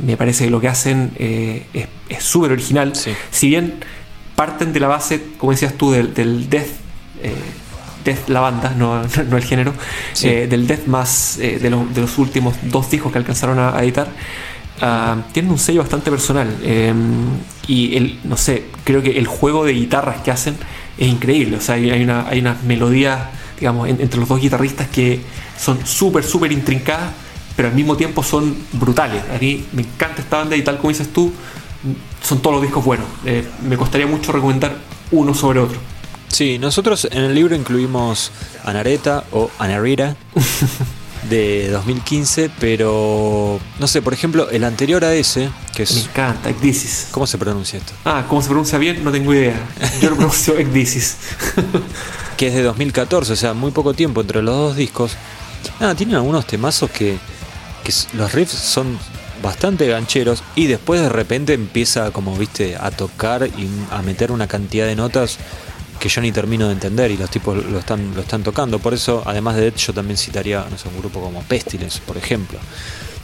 me 0.04 0.18
parece 0.18 0.46
que 0.46 0.50
lo 0.50 0.60
que 0.60 0.68
hacen 0.68 1.12
es 1.18 2.24
súper 2.24 2.52
original. 2.52 2.94
Si 3.30 3.50
bien 3.50 3.76
parten 4.36 4.74
de 4.74 4.80
la 4.80 4.88
base, 4.88 5.24
como 5.38 5.52
decías 5.52 5.74
tú, 5.76 5.92
del, 5.92 6.16
del 6.16 6.50
death, 6.50 6.70
death 8.04 8.28
la 8.30 8.40
banda, 8.42 8.74
no, 8.78 9.02
no 9.30 9.38
el 9.38 9.44
género, 9.44 9.74
Sí. 10.14 10.28
eh, 10.30 10.48
del 10.48 10.68
death 10.68 10.86
más 10.88 11.38
eh, 11.40 11.60
de, 11.60 11.70
los- 11.70 11.94
de 11.94 12.02
los 12.02 12.18
últimos 12.18 12.56
dos 12.64 12.90
discos 12.90 13.12
que 13.12 13.18
alcanzaron 13.18 13.60
a, 13.60 13.76
a 13.78 13.84
editar. 13.84 14.08
ah, 14.82 15.18
tienen 15.32 15.52
un 15.52 15.60
sello 15.60 15.82
bastante 15.82 16.10
personal 16.12 16.48
eh, 16.64 16.94
y 17.68 17.96
el, 17.98 18.20
no 18.24 18.38
sé, 18.38 18.66
creo 18.84 19.02
que 19.02 19.18
el 19.18 19.28
juego 19.28 19.66
de 19.66 19.74
guitarras 19.74 20.22
que 20.22 20.32
hacen 20.32 20.56
es 20.98 21.08
increíble, 21.08 21.58
o 21.58 21.62
sea, 21.62 21.76
hay, 21.76 21.90
hay 21.92 22.04
una, 22.04 22.28
hay 22.28 22.40
unas 22.40 22.64
melodías, 22.64 23.20
digamos, 23.60 23.88
en- 23.90 24.02
entre 24.02 24.20
los 24.20 24.28
dos 24.30 24.40
guitarristas 24.42 24.88
que 24.88 25.22
son 25.58 25.86
súper, 25.86 26.24
súper 26.24 26.52
intrincadas, 26.52 27.12
pero 27.56 27.68
al 27.70 27.76
mismo 27.76 27.96
tiempo 27.96 28.24
son 28.24 28.56
brutales. 28.74 29.22
A 29.34 29.38
mí 29.40 29.64
me 29.74 29.84
encanta 29.84 30.22
esta 30.22 30.40
banda 30.40 30.56
y 30.56 30.64
tal 30.64 30.78
como 30.78 30.90
dices 30.90 31.14
tú, 31.14 31.32
son 32.24 32.42
todos 32.42 32.56
los 32.56 32.64
discos 32.64 32.84
buenos. 32.84 33.06
Eh, 33.26 33.46
me 33.68 33.78
costaría 33.78 34.08
mucho 34.08 34.32
recomendar 34.32 34.76
uno 35.12 35.34
sobre 35.36 35.60
otro. 35.60 35.78
Sí, 36.34 36.58
nosotros 36.58 37.08
en 37.12 37.24
el 37.26 37.36
libro 37.36 37.56
incluimos 37.56 38.32
Anareta 38.66 39.24
o 39.32 39.52
Anarita 39.60 40.16
de 41.30 41.70
2015, 41.70 42.50
pero 42.60 43.60
no 43.80 43.86
sé, 43.88 44.02
por 44.02 44.14
ejemplo, 44.16 44.50
el 44.50 44.64
anterior 44.64 45.06
a 45.06 45.14
ese, 45.14 45.52
que 45.76 45.84
Me 45.84 45.90
es... 45.90 46.06
encanta, 46.08 46.50
Ecdisis. 46.50 47.10
¿Cómo 47.12 47.28
se 47.28 47.38
pronuncia 47.38 47.78
esto? 47.78 47.94
Ah, 48.04 48.26
¿cómo 48.28 48.42
se 48.42 48.48
pronuncia 48.48 48.80
bien? 48.80 49.04
No 49.04 49.12
tengo 49.12 49.32
idea. 49.32 49.54
Yo 50.02 50.10
lo 50.10 50.16
pronuncio 50.16 50.58
Ecdisis. 50.58 51.18
que 52.36 52.48
es 52.48 52.56
de 52.56 52.64
2014, 52.64 53.34
o 53.34 53.36
sea, 53.36 53.54
muy 53.54 53.70
poco 53.70 53.94
tiempo 53.94 54.22
entre 54.22 54.42
los 54.42 54.56
dos 54.56 54.76
discos. 54.76 55.12
Nada, 55.80 55.94
tienen 55.94 56.16
algunos 56.16 56.48
temazos 56.48 56.90
que, 56.90 57.16
que 57.84 57.94
los 58.18 58.32
riffs 58.34 58.54
son 58.54 58.98
bastante 59.44 59.88
gancheros 59.88 60.42
y 60.56 60.66
después 60.66 61.00
de 61.00 61.10
repente 61.10 61.54
empieza 61.54 62.10
como, 62.10 62.36
viste, 62.36 62.76
a 62.76 62.90
tocar 62.90 63.46
y 63.48 63.70
a 63.92 64.02
meter 64.02 64.32
una 64.32 64.48
cantidad 64.48 64.88
de 64.88 64.96
notas 64.96 65.38
que 66.04 66.10
yo 66.10 66.20
ni 66.20 66.34
termino 66.34 66.68
de 66.68 66.74
entender 66.74 67.12
y 67.12 67.16
los 67.16 67.30
tipos 67.30 67.56
lo 67.66 67.80
están, 67.80 68.14
lo 68.14 68.20
están 68.20 68.44
tocando. 68.44 68.78
Por 68.78 68.94
eso, 68.94 69.24
además 69.26 69.56
de 69.56 69.62
Dead, 69.62 69.76
yo 69.76 69.94
también 69.94 70.18
citaría 70.18 70.68
no 70.70 70.78
sé, 70.78 70.90
un 70.90 71.00
grupo 71.00 71.22
como 71.22 71.42
Pestilence, 71.44 72.02
por 72.06 72.18
ejemplo. 72.18 72.60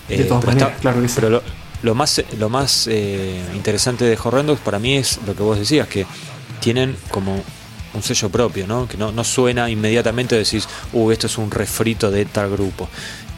De 0.08 0.24
todas 0.24 0.46
pero 0.46 0.54
maneras, 0.54 0.80
claro 0.80 1.02
que 1.02 1.10
sí. 1.10 1.15
Pero 1.15 1.30
lo, 1.30 1.44
lo 1.84 1.94
más, 1.94 2.24
lo 2.38 2.48
más 2.48 2.88
eh, 2.88 3.44
interesante 3.54 4.06
de 4.06 4.18
Horrendous 4.24 4.60
para 4.60 4.80
mí 4.80 4.96
es 4.96 5.20
lo 5.28 5.36
que 5.36 5.44
vos 5.44 5.60
decías, 5.60 5.89
que 5.89 6.06
tienen 6.62 6.96
como 7.12 7.44
un 7.94 8.02
sello 8.02 8.30
propio, 8.30 8.65
¿no? 8.65 8.88
Que 8.88 8.96
no, 8.96 9.12
no 9.12 9.26
suena 9.26 9.70
inmediatamente 9.70 10.38
decís, 10.38 10.65
uh, 10.94 11.12
esto 11.12 11.28
es 11.28 11.38
un 11.38 11.52
refrito 11.52 12.10
de 12.10 12.24
tal 12.24 12.50
grupo. 12.50 12.88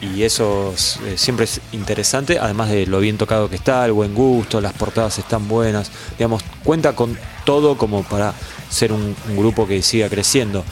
Y 0.00 0.22
eso 0.22 0.72
es, 0.72 1.00
eh, 1.04 1.18
siempre 1.18 1.46
es 1.46 1.60
interesante, 1.72 2.38
además 2.38 2.70
de 2.70 2.86
lo 2.86 3.00
bien 3.00 3.18
tocado 3.18 3.50
que 3.50 3.56
está, 3.56 3.84
el 3.86 3.92
buen 3.92 4.14
gusto, 4.14 4.60
las 4.60 4.72
portadas 4.72 5.18
están 5.18 5.48
buenas. 5.48 5.90
Digamos, 6.16 6.44
cuenta 6.62 6.94
con 6.94 7.18
todo 7.44 7.76
como 7.76 8.04
para 8.04 8.34
ser 8.72 8.92
un, 8.92 9.14
grupo 9.36 9.66
que 9.66 9.82
siga 9.82 10.08
creciendo. 10.08 10.64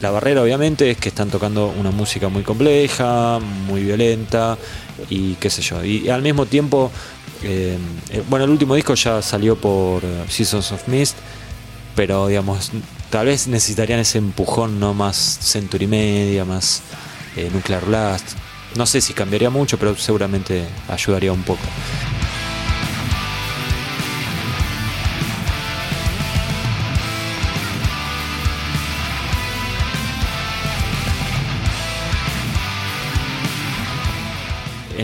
La 0.00 0.10
barrera 0.10 0.42
obviamente 0.42 0.90
es 0.90 0.96
que 0.96 1.10
están 1.10 1.30
tocando 1.30 1.68
una 1.78 1.92
música 1.92 2.28
muy 2.28 2.42
compleja, 2.42 3.38
muy 3.38 3.84
violenta 3.84 4.58
y 5.08 5.34
qué 5.34 5.48
sé 5.50 5.62
yo. 5.62 5.84
Y, 5.84 6.08
al 6.08 6.22
mismo 6.22 6.46
tiempo, 6.46 6.90
eh, 7.42 7.78
eh, 8.10 8.22
bueno, 8.28 8.46
el 8.46 8.50
último 8.50 8.74
disco 8.74 8.94
ya 8.94 9.22
salió 9.22 9.56
por 9.56 10.04
eh, 10.04 10.24
Seasons 10.28 10.72
of 10.72 10.88
Mist, 10.88 11.16
pero 11.94 12.26
digamos, 12.26 12.72
tal 13.10 13.26
vez 13.26 13.46
necesitarían 13.46 14.00
ese 14.00 14.18
empujón, 14.18 14.80
no 14.80 14.94
más 14.94 15.16
Century 15.40 15.86
Media, 15.86 16.44
más 16.44 16.82
eh, 17.36 17.50
Nuclear 17.52 17.84
Blast. 17.84 18.30
No 18.76 18.86
sé 18.86 19.00
si 19.00 19.12
cambiaría 19.12 19.50
mucho, 19.50 19.78
pero 19.78 19.96
seguramente 19.96 20.64
ayudaría 20.88 21.32
un 21.32 21.42
poco. 21.42 21.62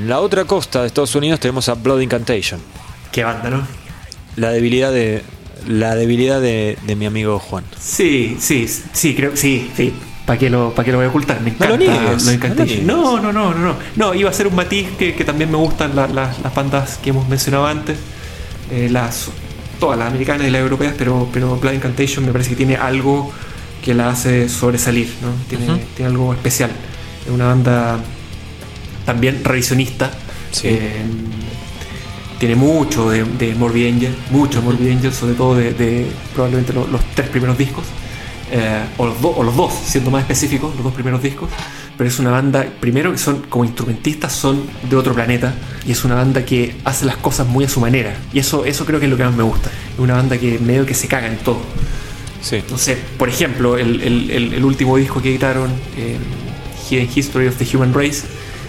En 0.09 0.13
la 0.13 0.21
otra 0.21 0.47
costa 0.47 0.81
de 0.81 0.87
Estados 0.87 1.15
Unidos 1.17 1.39
tenemos 1.39 1.69
a 1.69 1.75
Blood 1.75 2.01
Incantation. 2.01 2.59
Qué 3.13 3.25
banda, 3.25 3.51
¿no? 3.51 3.61
La 4.37 4.49
debilidad 4.53 4.91
de 4.91 5.23
la 5.67 5.95
debilidad 5.97 6.41
de, 6.41 6.79
de 6.87 6.97
mi 6.97 7.05
amigo 7.05 7.39
Juan. 7.39 7.63
Sí, 7.79 8.39
sí, 8.41 8.67
sí, 8.95 9.15
creo, 9.15 9.37
sí, 9.37 9.71
sí. 9.77 9.93
¿Para 10.25 10.39
qué, 10.39 10.49
lo, 10.49 10.73
¿Para 10.75 10.87
qué 10.87 10.93
lo 10.93 10.97
voy 10.97 11.05
a 11.09 11.11
ocultar? 11.11 11.43
Me 11.43 11.51
No 11.51 11.67
lo 11.67 11.75
encanta 11.75 12.01
niegues, 12.01 12.25
lo 12.25 12.33
Incantation. 12.33 12.87
no 12.87 12.97
No, 12.97 13.21
no, 13.21 13.33
no, 13.35 13.53
no, 13.55 13.61
no. 13.67 13.75
No, 13.97 14.15
iba 14.15 14.31
a 14.31 14.33
ser 14.33 14.47
un 14.47 14.55
matiz 14.55 14.89
que, 14.99 15.15
que 15.15 15.25
también 15.27 15.51
me 15.51 15.59
gustan 15.59 15.95
la- 15.95 16.09
la- 16.09 16.35
las 16.43 16.55
bandas 16.55 16.99
que 17.03 17.11
hemos 17.11 17.29
mencionado 17.29 17.67
antes. 17.67 17.99
Eh, 18.71 18.89
las, 18.91 19.29
todas 19.79 19.99
las 19.99 20.09
americanas 20.09 20.47
y 20.49 20.51
las 20.51 20.63
europeas, 20.63 20.95
pero, 20.97 21.29
pero 21.31 21.57
Blood 21.57 21.75
Incantation 21.75 22.25
me 22.25 22.33
parece 22.33 22.49
que 22.49 22.57
tiene 22.57 22.77
algo 22.77 23.31
que 23.85 23.93
la 23.93 24.09
hace 24.09 24.49
sobresalir, 24.49 25.13
¿no? 25.21 25.29
Tiene, 25.51 25.83
tiene 25.95 26.11
algo 26.11 26.33
especial. 26.33 26.71
Es 27.27 27.31
una 27.31 27.49
banda 27.49 27.99
también 29.09 29.43
revisionista. 29.43 30.11
Sí. 30.53 30.69
Eh, 30.69 31.03
tiene 32.39 32.55
mucho 32.57 33.09
de, 33.11 33.25
de 33.25 33.55
Morbid 33.55 33.87
Angel, 33.95 34.15
mucho 34.31 34.61
de 34.61 34.65
Morbid 34.67 34.91
Angel, 34.93 35.13
sobre 35.13 35.33
todo 35.35 35.57
de, 35.57 35.73
de 35.73 36.07
probablemente 36.35 36.73
lo- 36.75 36.87
los 36.87 37.01
tres 37.15 37.29
primeros 37.31 37.57
discos, 37.57 37.85
eh, 38.53 38.85
o, 38.99 39.07
los 39.07 39.21
do- 39.21 39.31
o 39.31 39.43
los 39.43 39.57
dos, 39.57 39.73
siendo 39.85 40.11
más 40.11 40.21
específicos, 40.23 40.75
los 40.75 40.85
dos 40.85 40.93
primeros 40.93 41.23
discos. 41.23 41.49
Pero 41.97 42.09
es 42.09 42.19
una 42.21 42.31
banda, 42.31 42.65
primero 42.81 43.11
que 43.11 43.19
son 43.19 43.43
como 43.49 43.65
instrumentistas, 43.65 44.33
son 44.33 44.63
de 44.89 44.95
otro 44.95 45.15
planeta, 45.15 45.53
y 45.87 45.91
es 45.93 46.05
una 46.05 46.15
banda 46.15 46.45
que 46.45 46.77
hace 46.85 47.07
las 47.07 47.17
cosas 47.17 47.47
muy 47.49 47.65
a 47.65 47.69
su 47.69 47.81
manera. 47.81 48.15
Y 48.33 48.39
eso, 48.39 48.65
eso 48.67 48.85
creo 48.85 49.01
que 49.01 49.07
es 49.07 49.11
lo 49.11 49.17
que 49.17 49.25
más 49.25 49.35
me 49.35 49.43
gusta. 49.43 49.71
Es 49.95 49.99
una 49.99 50.15
banda 50.15 50.37
que 50.39 50.59
medio 50.61 50.85
que 50.87 50.95
se 50.95 51.09
caga 51.09 51.27
en 51.27 51.39
todo. 51.39 51.59
Sí. 52.41 52.63
No 52.71 52.79
sé, 52.79 52.97
por 53.19 53.29
ejemplo, 53.29 53.77
el, 53.79 54.01
el- 54.01 54.31
el- 54.31 54.55
el 54.55 54.65
último 54.65 54.97
disco 54.97 55.21
que 55.21 55.31
editaron, 55.31 55.71
eh, 55.97 56.17
Hidden 56.89 57.09
History 57.17 57.49
of 57.49 57.57
the 57.57 57.67
Human 57.77 57.93
Race, 57.93 58.23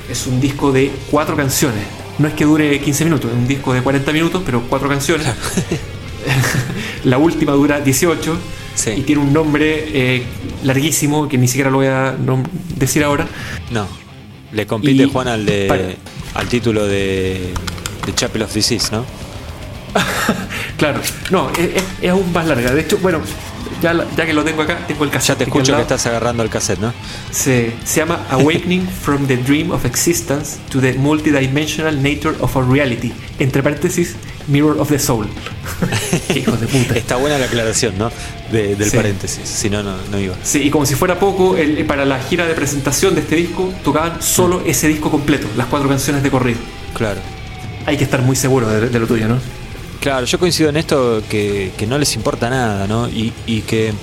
es 0.09 0.27
un 0.27 0.39
disco 0.41 0.71
de 0.71 0.91
cuatro 1.11 1.35
canciones. 1.35 1.83
No 2.17 2.27
es 2.27 2.33
que 2.33 2.43
dure 2.45 2.79
15 2.79 3.05
minutos, 3.05 3.31
es 3.31 3.37
un 3.37 3.47
disco 3.47 3.73
de 3.73 3.81
40 3.81 4.11
minutos, 4.11 4.41
pero 4.45 4.61
cuatro 4.67 4.89
canciones. 4.89 5.27
La 7.05 7.17
última 7.17 7.53
dura 7.53 7.79
18 7.79 8.37
Sí. 8.75 8.91
y 8.91 9.01
tiene 9.01 9.21
un 9.21 9.33
nombre 9.33 9.89
eh, 9.93 10.23
larguísimo 10.63 11.27
que 11.27 11.37
ni 11.37 11.47
siquiera 11.49 11.69
lo 11.69 11.77
voy 11.77 11.87
a 11.87 12.15
decir 12.77 13.03
ahora. 13.03 13.27
No. 13.71 13.87
Le 14.53 14.65
compite 14.65 15.03
Y- 15.03 15.09
Juan 15.09 15.27
al 15.27 15.45
de 15.45 15.65
Para- 15.67 15.89
al 16.35 16.47
título 16.47 16.85
de, 16.87 17.51
de 18.05 18.15
Chapel 18.15 18.41
of 18.43 18.53
Disease, 18.53 18.89
¿no? 18.91 19.03
Claro, 20.77 21.01
no, 21.29 21.49
es- 21.57 21.83
es 22.01 22.09
aún 22.09 22.31
más 22.31 22.47
larga. 22.47 22.71
De 22.73 22.81
hecho, 22.81 22.97
bueno, 22.99 23.19
ya, 23.81 24.25
que 24.25 24.33
lo 24.33 24.43
tengo 24.43 24.61
acá, 24.61 24.85
tengo 24.87 25.03
el 25.03 25.09
cassette. 25.09 25.29
Ya 25.29 25.37
te 25.37 25.43
escucho 25.45 25.75
que 25.75 25.81
estás 25.81 26.05
agarrando 26.05 26.43
el 26.43 26.49
cassette, 26.49 26.79
¿no? 26.79 26.93
Se, 27.31 27.73
se 27.83 27.99
llama 27.99 28.25
Awakening 28.29 28.87
from 28.87 29.27
the 29.27 29.37
Dream 29.37 29.71
of 29.71 29.85
Existence 29.85 30.57
to 30.69 30.79
the 30.81 30.93
Multidimensional 30.95 32.01
Nature 32.01 32.35
of 32.39 32.55
Our 32.55 32.69
Reality. 32.69 33.11
Entre 33.39 33.61
paréntesis, 33.63 34.15
Mirror 34.47 34.79
of 34.79 34.89
the 34.89 34.99
Soul. 34.99 35.27
Qué 36.27 36.39
hijos 36.39 36.59
de 36.59 36.67
puta. 36.67 36.95
Está 36.95 37.15
buena 37.17 37.37
la 37.37 37.45
aclaración, 37.45 37.97
¿no? 37.97 38.11
De- 38.51 38.75
del 38.75 38.89
Sí. 38.89 38.97
paréntesis. 38.97 39.47
Si 39.47 39.69
no, 39.69 39.83
no, 39.83 39.95
no 40.11 40.19
iba. 40.19 40.35
Sí, 40.43 40.59
y 40.63 40.69
como 40.69 40.85
si 40.85 40.95
fuera 40.95 41.19
poco, 41.19 41.55
el- 41.57 41.85
para 41.85 42.05
la 42.05 42.19
gira 42.19 42.45
de 42.47 42.53
presentación 42.53 43.15
de 43.15 43.21
este 43.21 43.35
disco, 43.35 43.71
tocaban 43.83 44.21
solo 44.21 44.61
ese 44.65 44.87
disco 44.87 45.09
completo, 45.11 45.47
las 45.55 45.67
cuatro 45.67 45.87
canciones 45.87 46.23
de 46.23 46.31
corrido. 46.31 46.59
Claro. 46.95 47.21
Hay 47.85 47.97
que 47.97 48.03
estar 48.03 48.21
muy 48.21 48.35
seguro 48.35 48.67
de, 48.67 48.89
de 48.89 48.99
lo 48.99 49.07
tuyo, 49.07 49.27
¿no? 49.27 49.37
Claro, 49.99 50.25
yo 50.25 50.39
coincido 50.39 50.69
en 50.69 50.77
esto 50.77 51.21
que, 51.29 51.71
que 51.77 51.85
no 51.85 51.97
les 51.97 52.15
importa 52.15 52.49
nada, 52.49 52.87
¿no? 52.87 53.09
Y, 53.09 53.33
y 53.45 53.61
que 53.61 53.93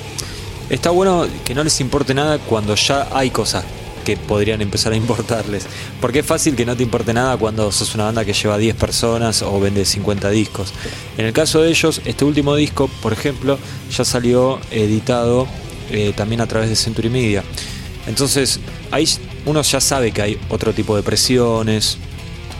está 0.68 0.90
bueno 0.90 1.26
que 1.44 1.54
no 1.54 1.64
les 1.64 1.80
importe 1.80 2.12
nada 2.12 2.38
cuando 2.38 2.74
ya 2.74 3.08
hay 3.12 3.30
cosas 3.30 3.64
que 4.04 4.16
podrían 4.16 4.60
empezar 4.62 4.92
a 4.92 4.96
importarles. 4.96 5.66
Porque 6.00 6.20
es 6.20 6.26
fácil 6.26 6.54
que 6.54 6.64
no 6.64 6.76
te 6.76 6.84
importe 6.84 7.12
nada 7.12 7.36
cuando 7.36 7.72
sos 7.72 7.94
una 7.94 8.04
banda 8.04 8.24
que 8.24 8.32
lleva 8.32 8.56
10 8.56 8.76
personas 8.76 9.42
o 9.42 9.58
vende 9.58 9.84
50 9.84 10.30
discos. 10.30 10.72
En 11.18 11.26
el 11.26 11.32
caso 11.32 11.60
de 11.62 11.70
ellos, 11.70 12.00
este 12.04 12.24
último 12.24 12.54
disco, 12.54 12.88
por 13.02 13.12
ejemplo, 13.12 13.58
ya 13.90 14.04
salió 14.04 14.60
editado 14.70 15.48
eh, 15.90 16.12
también 16.14 16.40
a 16.40 16.46
través 16.46 16.68
de 16.68 16.76
Century 16.76 17.10
Media. 17.10 17.42
Entonces, 18.06 18.60
ahí 18.92 19.08
uno 19.44 19.62
ya 19.62 19.80
sabe 19.80 20.12
que 20.12 20.22
hay 20.22 20.40
otro 20.50 20.72
tipo 20.72 20.94
de 20.94 21.02
presiones, 21.02 21.98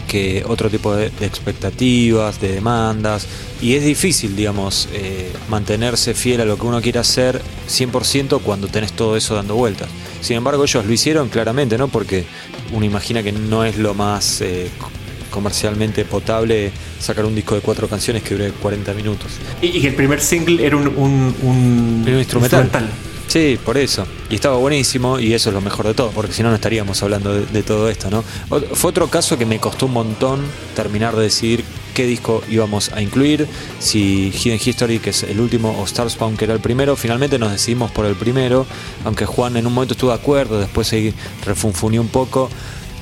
que 0.06 0.44
otro 0.46 0.70
tipo 0.70 0.94
de, 0.94 1.10
de 1.10 1.26
expectativas, 1.26 2.40
de 2.40 2.52
demandas, 2.52 3.26
y 3.60 3.74
es 3.74 3.84
difícil, 3.84 4.36
digamos, 4.36 4.88
eh, 4.92 5.32
mantenerse 5.48 6.14
fiel 6.14 6.40
a 6.40 6.44
lo 6.44 6.56
que 6.58 6.66
uno 6.66 6.80
quiere 6.80 6.98
hacer 6.98 7.40
100% 7.68 8.40
cuando 8.40 8.68
tenés 8.68 8.92
todo 8.92 9.16
eso 9.16 9.34
dando 9.34 9.54
vueltas. 9.56 9.88
Sin 10.20 10.36
embargo, 10.36 10.64
ellos 10.64 10.84
lo 10.86 10.92
hicieron 10.92 11.28
claramente, 11.28 11.76
¿no? 11.78 11.88
Porque 11.88 12.24
uno 12.72 12.84
imagina 12.84 13.22
que 13.22 13.32
no 13.32 13.64
es 13.64 13.76
lo 13.78 13.94
más 13.94 14.40
eh, 14.40 14.70
co- 14.78 14.90
comercialmente 15.30 16.04
potable 16.04 16.70
sacar 17.00 17.24
un 17.24 17.34
disco 17.34 17.54
de 17.54 17.60
cuatro 17.60 17.88
canciones 17.88 18.22
que 18.22 18.34
dure 18.34 18.50
40 18.52 18.94
minutos. 18.94 19.32
Y, 19.60 19.80
que 19.80 19.88
el 19.88 19.94
primer 19.94 20.20
single 20.20 20.64
era 20.64 20.76
un, 20.76 20.88
un, 20.88 21.34
un 21.42 22.18
instrumental. 22.18 22.70
Sí, 23.28 23.58
por 23.64 23.76
eso. 23.76 24.06
Y 24.30 24.36
estaba 24.36 24.56
buenísimo 24.56 25.18
y 25.18 25.34
eso 25.34 25.50
es 25.50 25.54
lo 25.54 25.60
mejor 25.60 25.86
de 25.86 25.94
todo, 25.94 26.10
porque 26.10 26.32
si 26.32 26.42
no, 26.42 26.48
no 26.50 26.54
estaríamos 26.54 27.02
hablando 27.02 27.34
de, 27.34 27.62
todo 27.62 27.88
esto, 27.88 28.08
¿no? 28.08 28.24
O- 28.50 28.60
Fue 28.60 28.90
otro 28.90 29.08
caso 29.08 29.36
que 29.36 29.44
me 29.46 29.58
costó 29.58 29.86
un 29.86 29.92
montón 29.92 30.40
terminar 30.76 31.14
de 31.16 31.22
decidir 31.22 31.64
qué 31.92 32.06
disco 32.06 32.42
íbamos 32.48 32.92
a 32.92 33.02
incluir, 33.02 33.48
si 33.80 34.30
Hidden 34.32 34.60
History, 34.64 34.98
que 35.00 35.10
es 35.10 35.22
el 35.24 35.40
último, 35.40 35.76
o 35.80 35.86
Starspawn, 35.86 36.36
que 36.36 36.44
era 36.44 36.54
el 36.54 36.60
primero. 36.60 36.94
Finalmente 36.94 37.38
nos 37.38 37.50
decidimos 37.50 37.90
por 37.90 38.06
el 38.06 38.14
primero, 38.14 38.64
aunque 39.04 39.26
Juan 39.26 39.56
en 39.56 39.66
un 39.66 39.72
momento 39.74 39.94
estuvo 39.94 40.10
de 40.10 40.16
acuerdo, 40.16 40.60
después 40.60 40.86
se 40.86 41.12
refunfunió 41.44 42.00
un 42.00 42.08
poco. 42.08 42.48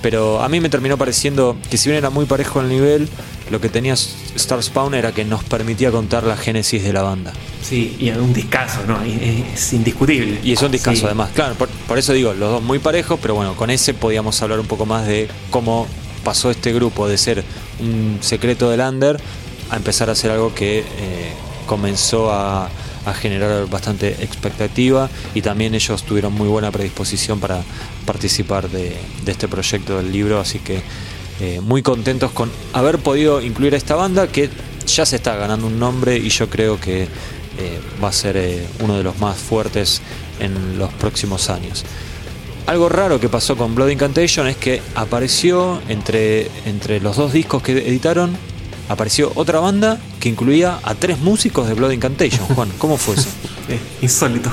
Pero 0.04 0.42
a 0.42 0.50
mí 0.50 0.60
me 0.60 0.68
terminó 0.68 0.98
pareciendo 0.98 1.56
que 1.70 1.78
si 1.78 1.88
bien 1.88 1.96
era 1.96 2.10
muy 2.10 2.26
parejo 2.26 2.60
el 2.60 2.68
nivel, 2.68 3.08
lo 3.50 3.58
que 3.58 3.70
tenía 3.70 3.96
Starspawn 3.96 4.92
era 4.92 5.12
que 5.12 5.24
nos 5.24 5.42
permitía 5.44 5.90
contar 5.90 6.24
la 6.24 6.36
génesis 6.36 6.82
de 6.84 6.92
la 6.92 7.00
banda. 7.00 7.32
Sí, 7.62 7.96
y 7.98 8.10
un 8.10 8.34
discazo, 8.34 8.80
¿no? 8.86 9.00
Es 9.00 9.72
indiscutible. 9.72 10.40
Y 10.44 10.52
es 10.52 10.60
un 10.60 10.70
discazo 10.70 11.06
además, 11.06 11.30
claro, 11.34 11.54
por, 11.54 11.98
eso 11.98 12.12
digo, 12.12 12.34
los 12.34 12.50
dos 12.50 12.62
muy 12.62 12.80
parejos, 12.80 13.18
pero 13.22 13.34
bueno, 13.34 13.56
con 13.56 13.70
ese 13.70 13.94
podíamos 13.94 14.42
hablar 14.42 14.60
un 14.60 14.66
poco 14.66 14.84
más 14.84 15.06
de 15.06 15.26
cómo 15.48 15.86
pasó 16.22 16.50
este 16.50 16.74
grupo 16.74 17.08
de 17.08 17.16
ser 17.16 17.42
un 17.80 18.18
secreto 18.20 18.68
del 18.68 18.80
under 18.80 19.18
a 19.70 19.76
empezar 19.76 20.10
a 20.10 20.12
hacer 20.12 20.30
algo 20.30 20.54
que 20.54 20.80
eh, 20.80 20.84
comenzó 21.66 22.30
a, 22.30 22.68
generar 23.12 23.68
bastante 23.68 24.08
expectativa 24.24 25.10
y 25.34 25.42
también 25.42 25.74
ellos 25.74 26.04
tuvieron 26.04 26.32
muy 26.32 26.48
buena 26.48 26.70
predisposición 26.70 27.40
para 27.40 27.62
participar 28.06 28.70
de, 28.70 28.96
este 29.26 29.48
proyecto 29.48 29.98
del 29.98 30.10
libro, 30.10 30.40
así 30.40 30.60
que 30.60 30.80
eh, 31.40 31.60
muy 31.60 31.82
contentos 31.82 32.30
con 32.30 32.50
haber 32.72 33.00
podido 33.00 33.42
incluir 33.42 33.74
a 33.74 33.76
esta 33.76 33.96
banda 33.96 34.28
que 34.28 34.48
ya 34.86 35.04
se 35.04 35.16
está 35.16 35.36
ganando 35.36 35.66
un 35.66 35.78
nombre 35.78 36.16
y 36.16 36.28
yo 36.30 36.48
creo 36.48 36.80
que 36.80 37.02
eh, 37.02 37.80
va 38.02 38.08
a 38.08 38.12
ser 38.12 38.66
uno 38.80 38.96
de 38.96 39.02
los 39.02 39.18
más 39.18 39.36
fuertes 39.36 40.00
en 40.40 40.78
los 40.78 40.92
próximos 40.94 41.50
años. 41.50 41.84
Algo 42.66 42.88
raro 42.88 43.20
que 43.20 43.28
pasó 43.28 43.56
con 43.56 43.74
Blood 43.74 43.90
Incantation 43.90 44.46
es 44.46 44.56
que 44.56 44.80
apareció 44.94 45.82
entre, 45.88 46.48
entre 46.64 46.98
los 46.98 47.16
dos 47.16 47.32
discos 47.34 47.62
que 47.62 47.72
editaron, 47.72 48.34
apareció 48.88 49.32
otra 49.34 49.60
banda 49.60 49.98
que 50.20 50.28
incluía 50.28 50.78
a 50.82 50.94
tres 50.94 51.18
músicos 51.18 51.68
de 51.68 51.74
Blood 51.74 51.92
Incantation. 51.92 52.46
Juan, 52.54 52.70
¿cómo 52.78 52.96
fue 52.96 53.14
eso? 53.14 53.28
Eh, 53.66 53.78
insólito. 54.02 54.50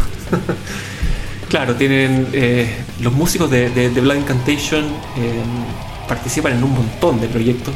claro, 1.49 1.75
tienen 1.75 2.29
eh, 2.31 2.73
los 3.01 3.11
músicos 3.11 3.51
de, 3.51 3.89
Blood 3.89 4.15
Incantation 4.15 4.85
eh, 5.17 5.41
participan 6.07 6.53
en 6.53 6.63
un 6.63 6.71
montón 6.71 7.19
de 7.19 7.27
proyectos 7.27 7.73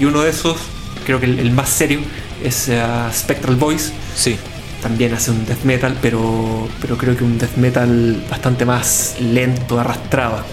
y 0.00 0.06
uno 0.06 0.22
de 0.22 0.30
esos, 0.30 0.56
creo 1.04 1.20
que 1.20 1.26
el, 1.26 1.50
más 1.50 1.68
serio, 1.68 2.00
es 2.42 2.70
Spectral 3.12 3.56
Voice. 3.56 3.92
Sí 4.16 4.38
también 4.84 5.14
hace 5.14 5.30
un 5.30 5.46
death 5.46 5.64
metal, 5.64 5.96
pero, 6.02 6.68
pero 6.78 6.98
creo 6.98 7.16
que 7.16 7.24
un 7.24 7.38
death 7.38 7.56
metal 7.56 8.22
bastante 8.28 8.66
más 8.66 9.16
lento, 9.18 9.80
arrastrado. 9.80 10.44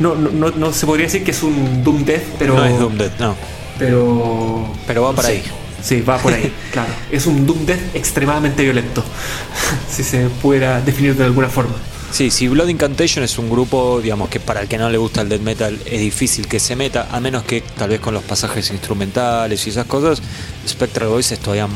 no, 0.00 0.14
no, 0.14 0.50
no, 0.50 0.72
se 0.74 0.84
podría 0.84 1.06
decir 1.06 1.24
que 1.24 1.30
es 1.30 1.42
un 1.42 1.82
Doom 1.82 2.04
Death, 2.04 2.24
pero. 2.38 2.56
No 2.56 2.64
es 2.66 2.78
Doom 2.78 2.98
Death, 2.98 3.18
no. 3.18 3.34
Pero. 3.78 4.66
Pero 4.86 5.02
va 5.02 5.12
por 5.12 5.26
ahí. 5.26 5.42
Sí, 5.82 6.00
va 6.00 6.16
por 6.16 6.32
ahí, 6.32 6.50
claro. 6.72 6.88
Es 7.10 7.26
un 7.26 7.46
Doom 7.46 7.66
Death 7.66 7.94
extremadamente 7.94 8.62
violento, 8.62 9.04
si 9.90 10.02
se 10.02 10.28
pudiera 10.30 10.80
definir 10.80 11.14
de 11.14 11.24
alguna 11.24 11.48
forma. 11.50 11.74
Sí, 12.14 12.30
si 12.30 12.46
Blood 12.46 12.68
Incantation 12.68 13.24
es 13.24 13.40
un 13.40 13.50
grupo, 13.50 14.00
digamos, 14.00 14.28
que 14.28 14.38
para 14.38 14.60
el 14.60 14.68
que 14.68 14.78
no 14.78 14.88
le 14.88 14.98
gusta 14.98 15.22
el 15.22 15.28
death 15.28 15.40
metal 15.40 15.76
es 15.84 16.00
difícil 16.00 16.46
que 16.46 16.60
se 16.60 16.76
meta, 16.76 17.08
a 17.10 17.18
menos 17.18 17.42
que 17.42 17.60
tal 17.60 17.88
vez 17.88 17.98
con 17.98 18.14
los 18.14 18.22
pasajes 18.22 18.70
instrumentales 18.70 19.66
y 19.66 19.70
esas 19.70 19.86
cosas, 19.86 20.22
Spectral 20.64 21.08
Voice 21.08 21.34
es 21.34 21.40
todavía 21.40 21.66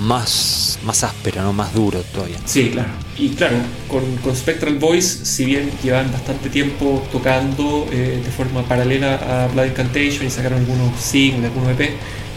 más, 0.00 0.80
más 0.84 1.04
áspero, 1.04 1.42
¿no? 1.42 1.52
más 1.52 1.72
duro 1.72 2.02
todavía. 2.12 2.38
Sí, 2.44 2.70
claro. 2.70 2.88
Y 3.16 3.28
claro, 3.28 3.58
con, 3.86 4.34
Spectral 4.34 4.80
Voice, 4.80 5.24
si 5.24 5.44
bien 5.44 5.70
llevan 5.80 6.10
bastante 6.10 6.50
tiempo 6.50 7.06
tocando 7.12 7.86
eh, 7.92 8.20
de 8.24 8.30
forma 8.32 8.64
paralela 8.64 9.44
a 9.44 9.46
Blood 9.46 9.66
Incantation 9.66 10.26
y 10.26 10.30
sacaron 10.30 10.58
algunos 10.58 11.00
singles, 11.00 11.44
algunos 11.44 11.70
EP, 11.70 11.92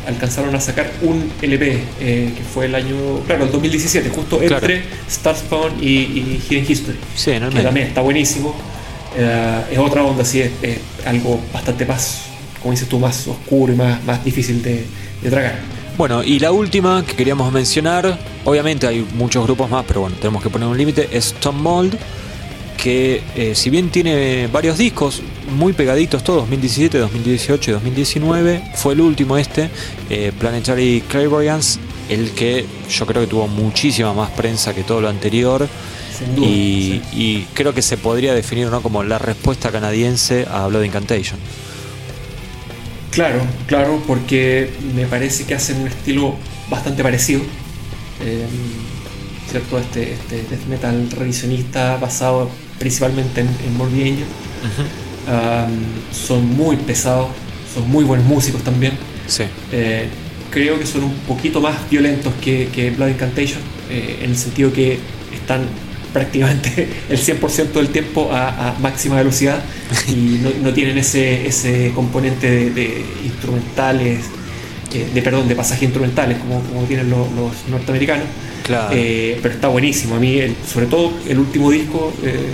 alcanzaron 0.08 0.56
a 0.56 0.62
sacar 0.62 0.90
un 1.02 1.32
LP, 1.42 1.84
eh, 2.00 2.34
que 2.36 2.44
fue 2.44 2.66
el 2.66 2.76
año, 2.76 3.20
claro, 3.26 3.46
el 3.46 3.52
2017, 3.52 4.10
justo 4.10 4.42
entre 4.42 4.84
Starspawn 5.10 5.74
y, 5.82 5.88
y 5.88 6.42
Hidden 6.50 6.66
History. 6.68 6.98
Sí, 7.16 7.32
que 7.32 7.62
también 7.62 7.88
está 7.88 8.02
buenísimo. 8.02 8.56
Eh, 9.18 9.64
es 9.72 9.78
otra 9.78 10.04
onda, 10.04 10.24
sí, 10.24 10.42
es, 10.42 10.52
algo 11.06 11.40
bastante 11.54 11.86
más, 11.86 12.22
como 12.62 12.72
dices 12.72 12.88
tú, 12.88 13.00
más 13.00 13.28
oscuro 13.28 13.74
y 13.74 13.76
más, 13.76 14.04
más 14.06 14.24
difícil 14.24 14.62
de, 14.64 14.86
de 15.22 15.30
tragar. 15.30 15.60
Bueno, 15.98 16.24
y 16.24 16.40
la 16.40 16.52
última 16.52 17.04
que 17.06 17.16
queríamos 17.16 17.52
mencionar, 17.52 18.18
obviamente 18.46 18.88
hay 18.88 19.06
muchos 19.16 19.44
grupos 19.44 19.70
más, 19.70 19.84
pero 19.88 20.02
bueno, 20.02 20.16
tenemos 20.18 20.42
que 20.44 20.50
poner 20.50 20.68
un 20.68 20.78
límite, 20.78 21.10
es 21.12 21.34
Tom 21.34 21.62
Mold 21.62 21.98
que 22.78 23.22
eh, 23.36 23.56
si 23.56 23.70
bien 23.70 23.90
tiene 23.90 24.48
varios 24.48 24.78
discos 24.78 25.22
muy 25.52 25.74
pegaditos 25.74 26.24
todos, 26.24 26.42
2017, 26.42 27.00
2018 27.00 27.72
y 27.72 27.74
2019, 27.74 28.72
fue 28.76 28.94
el 28.94 29.02
último 29.02 29.38
este, 29.38 29.70
eh, 30.10 30.32
Planetary 30.40 31.04
Clairvoyance, 31.10 31.80
el 32.10 32.32
que 32.32 32.66
yo 32.90 33.06
creo 33.06 33.24
que 33.24 33.28
tuvo 33.28 33.48
muchísima 33.48 34.14
más 34.14 34.30
prensa 34.32 34.74
que 34.74 34.84
todo 34.84 35.02
lo 35.02 35.10
anterior. 35.10 35.68
y, 36.38 37.46
creo 37.54 37.74
que 37.74 37.82
se 37.82 37.98
podría 37.98 38.34
definir 38.34 38.70
¿no? 38.70 38.82
como 38.82 39.04
la 39.04 39.20
respuesta 39.20 39.72
canadiense 39.72 40.48
a 40.50 40.68
Blood 40.68 40.84
Incantation. 40.84 41.40
Claro, 43.12 43.42
claro, 43.66 44.02
porque 44.06 44.72
me 44.96 45.06
parece 45.06 45.46
que 45.46 45.56
hacen 45.56 45.82
un 45.82 45.88
estilo 45.88 46.36
bastante 46.70 47.04
parecido. 47.04 47.42
Eh, 48.22 48.46
¿Cierto? 49.50 49.80
Este, 49.80 50.14
este 50.14 50.44
death 50.44 50.66
metal 50.68 51.10
revisionista 51.12 51.98
basado 51.98 52.50
principalmente 52.80 53.42
en, 53.42 53.48
en 53.48 53.78
Morbid 53.78 54.16
son 56.12 56.56
muy 56.56 56.78
pesados, 56.78 57.28
son 57.74 57.90
muy 57.90 58.04
buenos 58.04 58.26
músicos 58.26 58.64
también. 58.64 58.94
Sí. 59.28 59.44
Eh, 59.72 60.08
creo 60.50 60.80
que 60.80 60.86
son 60.86 61.04
un 61.04 61.14
poquito 61.28 61.62
más 61.62 61.90
violentos 61.90 62.34
que, 62.42 62.70
que 62.74 62.92
Blood 62.92 63.10
Incantation, 63.10 63.60
eh, 63.90 64.20
en 64.24 64.32
el 64.32 64.38
sentido 64.38 64.72
que 64.72 65.00
están 65.34 65.62
prácticamente 66.14 66.88
el 67.10 67.20
100% 67.20 67.74
del 67.74 67.90
tiempo 67.90 68.30
a, 68.32 68.76
máxima 68.80 69.18
velocidad 69.18 69.60
y 70.08 70.40
no, 70.64 70.74
tienen 70.74 70.98
ese, 70.98 71.46
ese 71.46 71.92
componente 71.94 72.72
de, 72.72 73.06
instrumentales, 73.24 74.26
eh, 74.94 75.08
de 75.14 75.22
perdón, 75.22 75.48
de 75.48 75.56
pasajes 75.56 75.84
instrumentales 75.84 76.38
como, 76.40 76.62
como 76.62 76.84
tienen 76.84 77.10
los, 77.10 77.28
norteamericanos. 77.70 78.26
Pero 78.68 79.54
está 79.54 79.68
buenísimo. 79.68 80.16
A 80.16 80.20
mí, 80.20 80.40
sobre 80.72 80.88
todo 80.88 81.12
el 81.28 81.40
último 81.40 81.72
disco, 81.72 82.14
eh, 82.24 82.52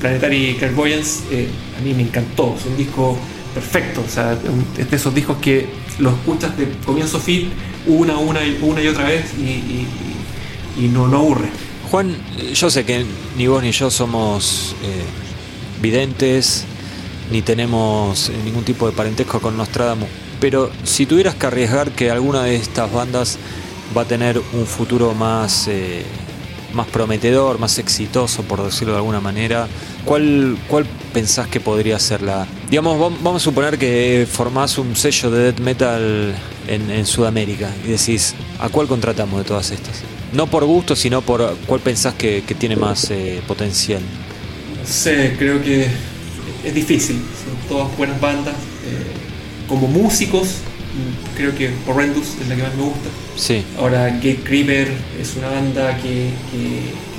Planetary 0.00 0.56
Clairvoyance, 0.58 1.24
eh, 1.30 1.48
a 1.78 1.82
mí 1.82 1.94
me 1.94 2.02
encantó, 2.02 2.54
es 2.58 2.66
un 2.66 2.76
disco 2.76 3.18
perfecto, 3.52 4.02
o 4.06 4.10
sea, 4.10 4.36
es 4.78 4.90
de 4.90 4.96
esos 4.96 5.14
discos 5.14 5.38
que 5.38 5.66
los 5.98 6.14
escuchas 6.14 6.56
de 6.56 6.68
comienzo 6.84 7.18
a 7.18 7.20
fin 7.20 7.50
una, 7.86 8.18
una, 8.18 8.44
y, 8.44 8.58
una 8.62 8.82
y 8.82 8.88
otra 8.88 9.04
vez 9.04 9.32
y, 9.34 10.88
no, 10.88 11.06
no 11.06 11.18
aburre. 11.18 11.48
Juan, 11.90 12.16
yo 12.52 12.70
sé 12.70 12.84
que 12.84 13.04
ni 13.36 13.46
vos 13.46 13.62
ni 13.62 13.70
yo 13.70 13.90
somos 13.90 14.74
eh, 14.82 15.02
videntes, 15.80 16.64
ni 17.30 17.42
tenemos 17.42 18.30
ningún 18.44 18.64
tipo 18.64 18.86
de 18.86 18.92
parentesco 18.92 19.40
con 19.40 19.56
Nostradamus, 19.56 20.08
pero 20.40 20.70
si 20.82 21.06
tuvieras 21.06 21.36
que 21.36 21.46
arriesgar 21.46 21.92
que 21.92 22.10
alguna 22.10 22.42
de 22.42 22.56
estas 22.56 22.92
bandas 22.92 23.38
va 23.96 24.02
a 24.02 24.04
tener 24.04 24.40
un 24.52 24.66
futuro 24.66 25.14
más 25.14 25.68
más 26.74 26.88
prometedor, 26.88 27.58
más 27.58 27.78
exitoso, 27.78 28.42
por 28.42 28.62
decirlo 28.62 28.92
de 28.92 28.98
alguna 28.98 29.20
manera, 29.20 29.68
¿cuál, 30.04 30.58
cuál 30.68 30.84
pensás 31.12 31.48
que 31.48 31.60
podría 31.60 31.98
ser 31.98 32.20
la... 32.20 32.46
Digamos, 32.68 32.98
vamos 33.22 33.42
a 33.42 33.44
suponer 33.44 33.78
que 33.78 34.26
formás 34.30 34.76
un 34.76 34.94
sello 34.96 35.30
de 35.30 35.44
death 35.44 35.60
metal 35.60 36.34
en, 36.66 37.06
Sudamérica 37.06 37.70
y 37.84 37.88
decís, 37.88 38.34
¿a 38.58 38.68
cuál 38.68 38.86
contratamos 38.88 39.38
de 39.38 39.44
todas 39.44 39.70
estas? 39.70 40.02
No 40.32 40.46
por 40.48 40.64
gusto, 40.64 40.96
sino 40.96 41.22
por 41.22 41.56
cuál 41.66 41.80
pensás 41.80 42.14
que, 42.14 42.42
tiene 42.58 42.76
más 42.76 43.10
eh, 43.10 43.40
potencial. 43.46 44.02
Sé, 44.84 45.34
creo 45.38 45.62
que 45.62 45.86
es 46.64 46.74
difícil, 46.74 47.16
son 47.16 47.68
todas 47.68 47.96
buenas 47.96 48.20
bandas. 48.20 48.54
Eh, 48.54 49.68
como 49.68 49.86
músicos, 49.86 50.58
creo 51.36 51.54
que 51.54 51.70
Horrendous 51.86 52.36
es 52.40 52.48
la 52.48 52.56
que 52.56 52.62
más 52.62 52.74
me 52.74 52.82
gusta. 52.82 53.08
Sí. 53.36 53.62
Ahora, 53.78 54.08
Gate 54.08 54.40
Creeper 54.44 54.88
es 55.20 55.36
una 55.36 55.48
banda 55.48 55.96
que, 55.98 56.30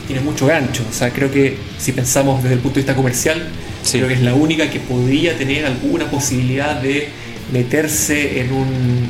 tiene 0.08 0.22
mucho 0.22 0.46
gancho. 0.46 0.84
O 0.88 0.94
sea, 0.94 1.10
creo 1.12 1.32
que 1.32 1.58
si 1.80 1.92
pensamos 1.92 2.44
desde 2.44 2.56
el 2.56 2.62
punto 2.62 2.76
de 2.76 2.82
vista 2.82 2.96
comercial, 2.96 3.48
creo 3.92 4.08
que 4.08 4.14
es 4.14 4.22
la 4.22 4.36
única 4.36 4.70
que 4.70 4.80
podría 4.80 5.36
tener 5.36 5.66
alguna 5.66 6.06
posibilidad 6.12 6.80
de 6.80 7.10
meterse 7.52 8.42
en 8.42 8.54
un, 8.54 9.10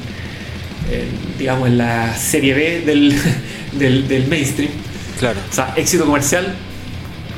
digamos, 1.38 1.68
en 1.68 1.78
la 1.78 2.16
serie 2.16 2.54
B 2.54 2.82
del, 3.78 4.08
del, 4.08 4.28
mainstream. 4.28 4.72
Claro. 5.20 5.40
O 5.50 5.54
sea, 5.54 5.74
éxito 5.76 6.06
comercial 6.06 6.56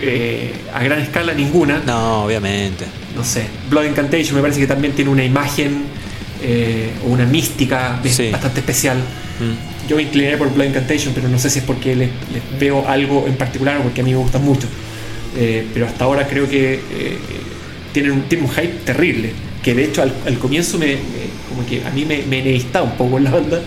eh, 0.01 0.53
a 0.73 0.83
gran 0.83 0.99
escala 0.99 1.33
ninguna. 1.33 1.81
No, 1.85 2.25
obviamente. 2.25 2.85
No 3.15 3.23
sé. 3.23 3.47
Blood 3.69 3.85
Incantation 3.85 4.35
me 4.35 4.41
parece 4.41 4.59
que 4.59 4.67
también 4.67 4.93
tiene 4.93 5.09
una 5.09 5.23
imagen 5.23 5.85
eh, 6.41 6.91
o 7.05 7.09
una 7.09 7.25
mística 7.25 7.99
bastante 8.31 8.59
especial. 8.59 8.97
Mm. 8.97 9.87
Yo 9.87 9.95
me 9.95 10.03
incliné 10.03 10.37
por 10.37 10.53
Blind 10.53 10.71
Incantation, 10.71 11.13
pero 11.13 11.29
no 11.29 11.39
sé 11.39 11.49
si 11.49 11.59
es 11.59 11.65
porque 11.65 11.95
les, 11.95 12.09
veo 12.59 12.87
algo 12.87 13.25
en 13.27 13.35
particular 13.35 13.77
o 13.77 13.83
porque 13.83 14.01
a 14.01 14.03
mí 14.03 14.11
me 14.11 14.17
gustan 14.17 14.43
mucho. 14.43 14.67
Eh, 15.37 15.65
pero 15.73 15.85
hasta 15.85 16.05
ahora 16.05 16.27
creo 16.27 16.49
que 16.49 16.75
eh, 16.75 17.17
tienen, 17.93 18.11
un, 18.11 18.19
un 18.19 18.49
hype 18.49 18.79
terrible. 18.85 19.31
Que 19.63 19.73
de 19.73 19.85
hecho 19.85 20.01
al, 20.01 20.37
comienzo 20.39 20.77
me, 20.77 20.97
como 21.49 21.65
que 21.67 21.83
a 21.85 21.89
mí 21.91 22.05
me, 22.05 22.23
me 22.23 22.53
un 22.53 22.91
poco 22.97 23.17
en 23.17 23.23
la 23.25 23.31
banda. 23.31 23.61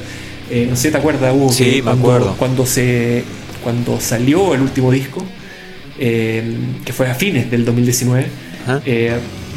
No 0.68 0.74
sé 0.74 0.88
si 0.88 0.90
te 0.90 0.98
acuerdas, 0.98 1.32
Hugo, 1.32 1.52
Sí, 1.52 1.76
me 1.76 1.82
cuando, 1.82 2.12
acuerdo. 2.12 2.34
cuando 2.36 2.66
se 2.66 3.22
cuando 3.62 4.00
salió 4.00 4.54
el 4.54 4.62
último 4.62 4.90
disco, 4.90 5.24
que 5.96 6.92
fue 6.92 7.08
a 7.08 7.14
fines 7.14 7.50
del 7.50 7.64
2019, 7.64 8.26
Ajá. 8.66 8.82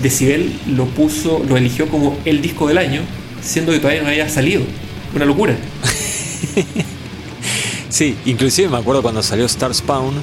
Decibel 0.01 0.51
lo 0.67 0.85
puso, 0.85 1.43
lo 1.47 1.57
eligió 1.57 1.87
como 1.87 2.17
el 2.25 2.41
disco 2.41 2.67
del 2.67 2.77
año, 2.77 3.01
siendo 3.41 3.71
que 3.71 3.79
todavía 3.79 4.01
no 4.01 4.09
había 4.09 4.29
salido. 4.29 4.63
Una 5.15 5.25
locura. 5.25 5.55
Sí, 7.93 8.17
inclusive 8.25 8.69
me 8.69 8.77
acuerdo 8.77 9.03
cuando 9.03 9.21
salió 9.21 9.45
Star 9.45 9.71
Spawn, 9.71 10.15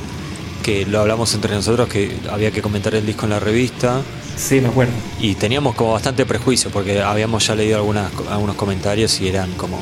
que 0.64 0.84
lo 0.86 0.98
hablamos 0.98 1.32
entre 1.34 1.54
nosotros, 1.54 1.88
que 1.88 2.16
había 2.28 2.50
que 2.50 2.62
comentar 2.62 2.96
el 2.96 3.06
disco 3.06 3.26
en 3.26 3.30
la 3.30 3.38
revista. 3.38 4.02
Sí, 4.36 4.60
me 4.60 4.66
acuerdo. 4.66 4.92
Y 5.20 5.36
teníamos 5.36 5.76
como 5.76 5.92
bastante 5.92 6.26
prejuicio, 6.26 6.70
porque 6.72 7.00
habíamos 7.00 7.46
ya 7.46 7.54
leído 7.54 7.76
algunas, 7.76 8.10
algunos 8.28 8.56
comentarios 8.56 9.20
y 9.20 9.28
eran 9.28 9.52
como, 9.52 9.78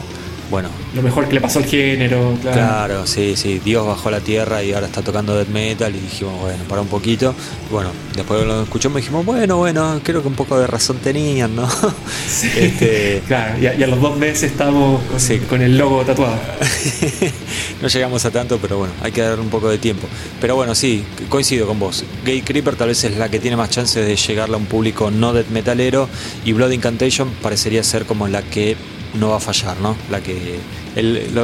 bueno, 0.51 0.69
Lo 0.95 1.03
mejor 1.03 1.29
que 1.29 1.35
le 1.35 1.41
pasó 1.41 1.59
al 1.59 1.67
género, 1.67 2.37
claro. 2.41 2.57
claro, 2.57 3.07
sí, 3.07 3.35
sí, 3.37 3.61
Dios 3.65 3.87
bajó 3.87 4.09
a 4.09 4.13
la 4.13 4.21
tierra 4.21 4.63
y 4.63 4.73
ahora 4.73 4.87
está 4.87 5.03
tocando 5.03 5.37
death 5.37 5.49
metal 5.49 5.95
y 5.95 6.01
dijimos, 6.01 6.41
bueno, 6.41 6.65
para 6.69 6.81
un 6.81 6.89
poquito. 6.89 7.35
Bueno, 7.71 7.91
después 8.15 8.45
lo 8.47 8.63
escuchamos 8.63 8.99
y 8.99 9.03
dijimos, 9.03 9.27
bueno, 9.27 9.57
bueno, 9.59 10.01
creo 10.03 10.23
que 10.23 10.29
un 10.29 10.35
poco 10.35 10.59
de 10.59 10.67
razón 10.67 10.97
tenían, 10.99 11.55
¿no? 11.55 11.69
Este, 12.59 13.23
Claro, 13.27 13.59
y 13.61 13.67
a, 13.67 13.75
y 13.75 13.83
a 13.83 13.87
los 13.87 14.01
dos 14.01 14.17
meses 14.17 14.51
estamos 14.51 15.03
con, 15.05 15.21
Sí. 15.21 15.39
con 15.41 15.61
el 15.63 15.77
logo 15.77 16.03
tatuado. 16.05 16.37
no 17.83 17.89
llegamos 17.89 18.25
a 18.25 18.31
tanto, 18.31 18.59
pero 18.59 18.79
bueno, 18.79 18.95
hay 19.03 19.13
que 19.13 19.21
darle 19.21 19.43
un 19.43 19.51
poco 19.51 19.69
de 19.69 19.79
tiempo. 19.79 20.07
Pero 20.41 20.57
bueno, 20.57 20.75
sí, 20.75 21.05
coincido 21.29 21.67
con 21.67 21.79
vos. 21.79 22.05
Gay 22.25 22.43
Creeper 22.43 22.77
tal 22.77 22.89
vez 22.89 23.05
es 23.05 23.17
la 23.17 23.29
que 23.29 23.39
tiene 23.39 23.57
más 23.57 23.71
chances 23.71 24.07
de 24.07 24.17
llegarle 24.17 24.55
a 24.55 24.59
un 24.59 24.67
público 24.67 25.11
no 25.11 25.33
death 25.33 25.49
metalero 25.49 26.09
y 26.45 26.53
Blood 26.53 26.71
Incantation 26.73 27.29
parecería 27.43 27.83
ser 27.85 28.05
como 28.07 28.29
la 28.29 28.43
que 28.43 28.77
no 29.15 29.31
va 29.31 29.37
a 29.37 29.41
fallar, 29.41 29.79
¿no? 29.81 29.97
La 30.11 30.21
que 30.21 30.59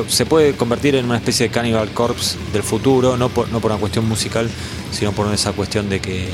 se 0.09 0.27
puede 0.27 0.55
convertir 0.55 0.97
en 0.97 1.07
una 1.07 1.17
especie 1.17 1.49
de 1.49 1.53
Cannibal 1.53 1.91
Corpse 1.91 2.37
del 2.53 2.63
futuro, 2.63 3.17
no 3.17 3.29
por, 3.29 3.49
no 3.51 3.61
por 3.61 3.71
una 3.71 3.81
cuestión 3.81 4.09
musical, 4.09 4.49
sino 4.91 5.13
por 5.13 5.33
esa 5.33 5.53
cuestión 5.53 5.89
de 5.89 6.01
que 6.01 6.29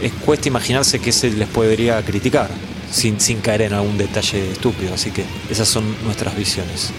es, 0.00 0.12
cuesta 0.24 0.48
imaginarse 0.48 0.98
que 0.98 1.12
se 1.12 1.30
les 1.30 1.48
podría 1.48 2.02
criticar 2.02 2.50
sin, 2.90 3.20
sin 3.20 3.40
caer 3.40 3.62
en 3.62 3.72
algún 3.74 3.98
detalle 3.98 4.52
estúpido. 4.52 4.94
Así 4.94 5.10
que 5.10 5.24
esas 5.50 5.68
son 5.68 5.84
nuestras 6.04 6.36
visiones. 6.36 6.92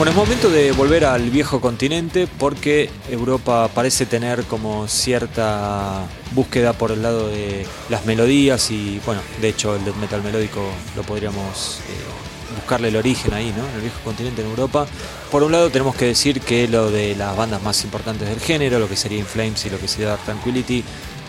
Bueno, 0.00 0.12
es 0.12 0.16
momento 0.16 0.48
de 0.48 0.72
volver 0.72 1.04
al 1.04 1.28
viejo 1.28 1.60
continente 1.60 2.26
porque 2.38 2.88
Europa 3.10 3.68
parece 3.74 4.06
tener 4.06 4.44
como 4.44 4.88
cierta 4.88 6.06
búsqueda 6.32 6.72
por 6.72 6.90
el 6.90 7.02
lado 7.02 7.28
de 7.28 7.66
las 7.90 8.06
melodías 8.06 8.70
y 8.70 8.98
bueno, 9.04 9.20
de 9.42 9.50
hecho 9.50 9.76
el 9.76 9.84
death 9.84 9.96
metal 9.96 10.22
melódico 10.22 10.62
lo 10.96 11.02
podríamos 11.02 11.80
eh, 11.80 12.54
buscarle 12.56 12.88
el 12.88 12.96
origen 12.96 13.34
ahí, 13.34 13.52
¿no? 13.54 13.68
En 13.68 13.74
el 13.74 13.80
viejo 13.82 13.98
continente 14.02 14.40
en 14.40 14.48
Europa. 14.48 14.86
Por 15.30 15.42
un 15.42 15.52
lado 15.52 15.68
tenemos 15.68 15.94
que 15.94 16.06
decir 16.06 16.40
que 16.40 16.66
lo 16.66 16.90
de 16.90 17.14
las 17.14 17.36
bandas 17.36 17.62
más 17.62 17.84
importantes 17.84 18.26
del 18.26 18.40
género, 18.40 18.78
lo 18.78 18.88
que 18.88 18.96
sería 18.96 19.18
In 19.18 19.26
Flames 19.26 19.66
y 19.66 19.68
lo 19.68 19.78
que 19.78 19.86
sería 19.86 20.08
Dark 20.08 20.24
Tranquility, 20.24 20.82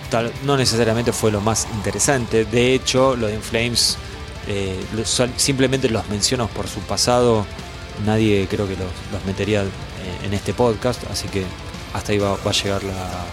tal, 0.09 0.31
no 0.45 0.55
necesariamente 0.55 1.11
fue 1.11 1.29
lo 1.29 1.41
más 1.41 1.67
interesante. 1.73 2.45
De 2.45 2.73
hecho, 2.73 3.17
lo 3.17 3.27
de 3.27 3.33
In 3.33 3.41
Flames 3.41 3.97
eh, 4.47 4.79
simplemente 5.35 5.89
los 5.89 6.07
menciono 6.07 6.47
por 6.47 6.69
su 6.69 6.79
pasado 6.79 7.45
nadie 8.05 8.47
creo 8.49 8.67
que 8.67 8.75
los, 8.75 8.91
los 9.11 9.25
metería 9.25 9.61
eh, 9.63 9.67
en 10.25 10.33
este 10.33 10.53
podcast, 10.53 11.01
así 11.11 11.27
que 11.27 11.43
hasta 11.93 12.11
ahí 12.11 12.17
va, 12.17 12.31
va 12.35 12.51
a 12.51 12.53
llegar 12.53 12.83
la, 12.83 13.25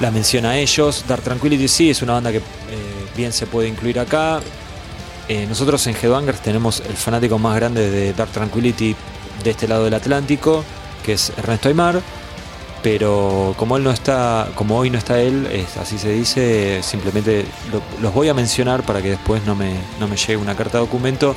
la 0.00 0.10
mención 0.10 0.44
a 0.46 0.56
ellos. 0.58 1.04
Dark 1.08 1.22
Tranquility 1.22 1.68
sí 1.68 1.90
es 1.90 2.02
una 2.02 2.14
banda 2.14 2.30
que 2.32 2.38
eh, 2.38 2.42
bien 3.16 3.32
se 3.32 3.46
puede 3.46 3.68
incluir 3.68 3.98
acá. 4.00 4.40
Eh, 5.28 5.46
nosotros 5.48 5.86
en 5.86 5.96
Headbangers 5.96 6.40
tenemos 6.40 6.80
el 6.80 6.96
fanático 6.96 7.38
más 7.38 7.54
grande 7.56 7.90
de 7.90 8.12
Dark 8.12 8.30
Tranquility 8.32 8.94
de 9.44 9.50
este 9.50 9.68
lado 9.68 9.84
del 9.84 9.94
Atlántico, 9.94 10.64
que 11.04 11.14
es 11.14 11.32
Ernesto 11.36 11.68
Aymar. 11.68 12.00
Pero 12.82 13.54
como 13.58 13.76
él 13.76 13.84
no 13.84 13.92
está, 13.92 14.48
como 14.56 14.76
hoy 14.76 14.90
no 14.90 14.98
está 14.98 15.20
él, 15.20 15.46
así 15.80 15.98
se 15.98 16.08
dice, 16.08 16.80
simplemente 16.82 17.44
lo- 17.70 17.80
los 18.02 18.12
voy 18.12 18.28
a 18.28 18.34
mencionar 18.34 18.82
para 18.82 19.00
que 19.00 19.10
después 19.10 19.44
no 19.46 19.54
me, 19.54 19.74
no 20.00 20.08
me 20.08 20.16
llegue 20.16 20.36
una 20.36 20.56
carta 20.56 20.78
de 20.78 20.84
documento. 20.86 21.36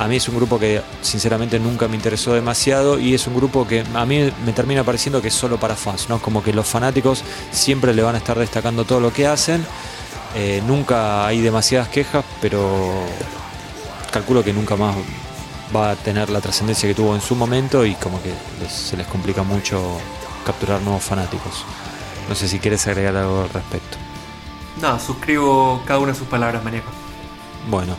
A 0.00 0.08
mí 0.08 0.16
es 0.16 0.26
un 0.28 0.36
grupo 0.36 0.58
que 0.58 0.80
sinceramente 1.02 1.60
nunca 1.60 1.86
me 1.86 1.94
interesó 1.94 2.32
demasiado 2.32 2.98
y 2.98 3.14
es 3.14 3.26
un 3.26 3.34
grupo 3.36 3.66
que 3.68 3.84
a 3.94 4.06
mí 4.06 4.32
me 4.46 4.52
termina 4.54 4.82
pareciendo 4.82 5.20
que 5.20 5.28
es 5.28 5.34
solo 5.34 5.60
para 5.60 5.76
fans, 5.76 6.08
¿no? 6.08 6.20
Como 6.22 6.42
que 6.42 6.54
los 6.54 6.66
fanáticos 6.66 7.22
siempre 7.52 7.92
le 7.92 8.02
van 8.02 8.14
a 8.14 8.18
estar 8.18 8.38
destacando 8.38 8.84
todo 8.86 8.98
lo 8.98 9.12
que 9.12 9.26
hacen. 9.26 9.62
Eh, 10.34 10.62
nunca 10.66 11.26
hay 11.26 11.42
demasiadas 11.42 11.88
quejas, 11.88 12.24
pero 12.40 13.04
calculo 14.10 14.42
que 14.42 14.54
nunca 14.54 14.74
más 14.74 14.96
va 15.76 15.90
a 15.90 15.96
tener 15.96 16.30
la 16.30 16.40
trascendencia 16.40 16.88
que 16.88 16.94
tuvo 16.94 17.14
en 17.14 17.20
su 17.20 17.36
momento 17.36 17.84
y 17.84 17.94
como 17.96 18.22
que 18.22 18.32
les- 18.62 18.72
se 18.72 18.96
les 18.96 19.06
complica 19.06 19.42
mucho 19.42 19.98
capturar 20.46 20.80
nuevos 20.80 21.02
fanáticos. 21.04 21.64
No 22.28 22.34
sé 22.34 22.48
si 22.48 22.58
quieres 22.58 22.86
agregar 22.86 23.16
algo 23.16 23.42
al 23.42 23.50
respecto. 23.50 23.98
No, 24.80 24.98
suscribo 24.98 25.82
cada 25.84 26.00
una 26.00 26.12
de 26.12 26.18
sus 26.18 26.26
palabras, 26.26 26.64
manejo. 26.64 26.88
Bueno, 27.68 27.96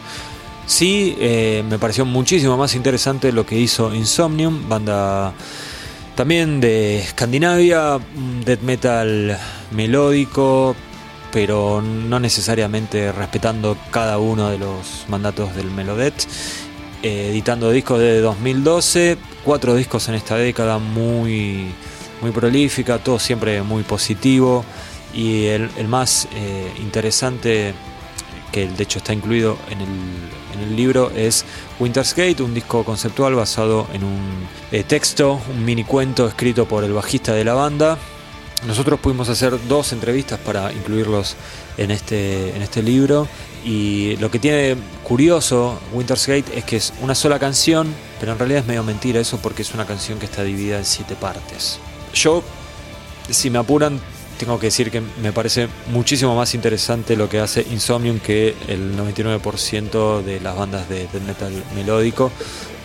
sí, 0.66 1.16
eh, 1.20 1.64
me 1.70 1.80
pareció 1.80 2.06
muchísimo 2.06 2.58
más 2.58 2.76
interesante 2.76 3.32
lo 3.32 3.46
que 3.46 3.58
hizo 3.58 3.94
Insomnium, 3.94 4.68
banda 4.70 5.34
también 6.16 6.60
de 6.60 7.00
Escandinavia, 7.00 7.98
un 8.16 8.44
death 8.44 8.62
metal 8.62 9.38
melódico, 9.72 10.76
pero 11.32 11.82
no 11.82 12.20
necesariamente 12.20 13.12
respetando 13.12 13.78
cada 13.90 14.20
uno 14.20 14.50
de 14.50 14.58
los 14.58 15.06
mandatos 15.08 15.56
del 15.56 15.72
Melodet. 15.72 16.28
Eh, 17.04 17.30
editando 17.32 17.72
discos 17.72 18.00
de 18.00 18.22
2012, 18.22 19.18
cuatro 19.44 19.74
discos 19.74 20.08
en 20.10 20.16
esta 20.16 20.36
década 20.36 20.78
muy, 20.78 21.72
muy 22.22 22.32
prolífica, 22.32 23.00
todo 23.00 23.18
siempre 23.18 23.64
muy 23.64 23.84
positivo. 23.84 24.64
Y 25.14 25.46
el, 25.46 25.70
el 25.78 25.88
más 25.88 26.28
eh, 26.36 26.72
interesante 26.80 27.74
que 28.52 28.68
de 28.68 28.84
hecho 28.84 29.00
está 29.00 29.14
incluido 29.14 29.58
en 29.70 29.82
el, 29.82 29.90
en 30.54 30.60
el 30.70 30.76
libro, 30.76 31.12
es 31.16 31.46
Winter's 31.80 32.14
Gate, 32.16 32.44
un 32.44 32.54
disco 32.54 32.84
conceptual 32.84 33.36
basado 33.36 33.88
en 33.94 34.04
un 34.04 34.48
eh, 34.72 34.84
texto, 34.84 35.40
un 35.54 35.64
mini 35.64 35.84
cuento 35.84 36.28
escrito 36.28 36.66
por 36.66 36.84
el 36.84 36.94
bajista 36.94 37.34
de 37.34 37.44
la 37.44 37.54
banda. 37.54 37.98
Nosotros 38.68 39.00
pudimos 39.00 39.28
hacer 39.30 39.58
dos 39.68 39.92
entrevistas 39.92 40.40
para 40.40 40.72
incluirlos 40.72 41.36
en 41.78 41.90
este, 41.90 42.56
en 42.56 42.62
este 42.62 42.84
libro. 42.84 43.28
Y 43.66 44.18
lo 44.18 44.30
que 44.30 44.38
tiene 44.38 44.76
curioso 45.04 45.80
Winter's 45.94 46.28
Gate 46.28 46.46
es 46.56 46.64
que 46.64 46.78
es 46.78 46.94
una 47.02 47.16
sola 47.16 47.40
canción, 47.40 47.94
pero 48.20 48.34
en 48.34 48.40
realidad 48.40 48.62
es 48.62 48.68
medio 48.68 48.84
mentira 48.84 49.20
eso 49.20 49.38
porque 49.38 49.64
es 49.64 49.74
una 49.74 49.86
canción 49.86 50.20
que 50.20 50.26
está 50.26 50.44
dividida 50.44 50.78
en 50.78 50.86
siete 50.86 51.16
partes. 51.16 51.80
Yo, 52.14 52.44
si 53.30 53.50
me 53.50 53.58
apuran, 53.58 54.00
tengo 54.46 54.60
que 54.60 54.68
decir 54.68 54.90
que 54.90 55.02
me 55.22 55.32
parece 55.32 55.68
muchísimo 55.88 56.36
más 56.36 56.56
interesante 56.56 57.16
lo 57.16 57.30
que 57.30 57.40
hace 57.40 57.62
Insomnium 57.70 58.20
que 58.20 58.56
el 58.68 58.98
99% 58.98 60.24
de 60.24 60.40
las 60.40 60.56
bandas 60.56 60.90
de 60.90 61.08
metal 61.26 61.52
melódico, 61.76 62.32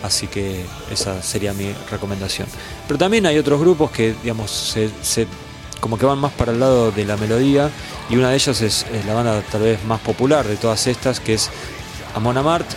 así 0.03 0.27
que 0.27 0.63
esa 0.91 1.21
sería 1.23 1.53
mi 1.53 1.73
recomendación. 1.89 2.47
Pero 2.87 2.99
también 2.99 3.25
hay 3.25 3.39
otros 3.39 3.59
grupos 3.59 3.89
que, 3.89 4.13
digamos, 4.21 4.75
como 5.79 5.97
que 5.97 6.05
van 6.05 6.19
más 6.19 6.31
para 6.33 6.51
el 6.51 6.59
lado 6.59 6.91
de 6.91 7.05
la 7.05 7.17
melodía 7.17 7.71
y 8.07 8.15
una 8.15 8.29
de 8.29 8.35
ellas 8.35 8.61
es, 8.61 8.85
la 9.07 9.15
banda 9.15 9.41
tal 9.51 9.61
vez 9.61 9.83
más 9.85 9.99
popular 10.01 10.45
de 10.45 10.57
todas 10.57 10.85
estas, 10.85 11.19
que 11.19 11.33
es 11.33 11.49
Amon 12.13 12.37
Amart, 12.37 12.67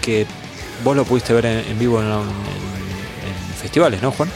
que 0.00 0.26
vos 0.82 0.96
lo 0.96 1.04
pudiste 1.04 1.34
ver 1.34 1.44
en, 1.44 1.78
vivo 1.78 2.00
en 2.00 2.08
festivales, 3.60 4.00
¿no, 4.00 4.12
Juan? 4.12 4.30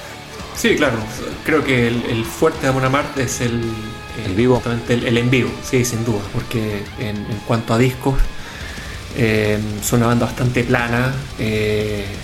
Sí, 0.54 0.76
claro. 0.76 0.98
Creo 1.42 1.64
que 1.64 1.88
el, 1.88 2.04
el 2.06 2.24
fuerte 2.24 2.62
de 2.62 2.68
Amon 2.68 2.84
Amart 2.84 3.16
es 3.18 3.40
el, 3.40 3.86
eh, 4.16 4.26
¿El 4.26 4.34
vivo? 4.34 4.62
El, 4.88 5.04
el 5.04 5.18
en 5.18 5.30
vivo, 5.30 5.50
sí, 5.62 5.84
sin 5.84 6.04
duda. 6.04 6.28
Porque 6.32 6.92
en, 6.98 7.16
en 7.30 7.40
cuanto 7.46 7.74
a 7.74 7.78
discos, 7.78 8.20
eh, 9.14 9.58
son 9.82 10.00
una 10.00 10.08
banda 10.08 10.26
bastante 10.26 10.64
plana. 10.64 11.14
eh, 11.38 12.20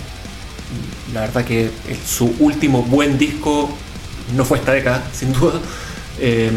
la 1.13 1.21
verdad 1.21 1.43
que 1.45 1.71
su 2.05 2.35
último 2.39 2.83
buen 2.83 3.17
disco 3.17 3.69
no 4.35 4.45
fue 4.45 4.59
esta 4.59 4.73
década, 4.73 5.09
sin 5.13 5.33
duda. 5.33 5.59
eh, 6.17 6.51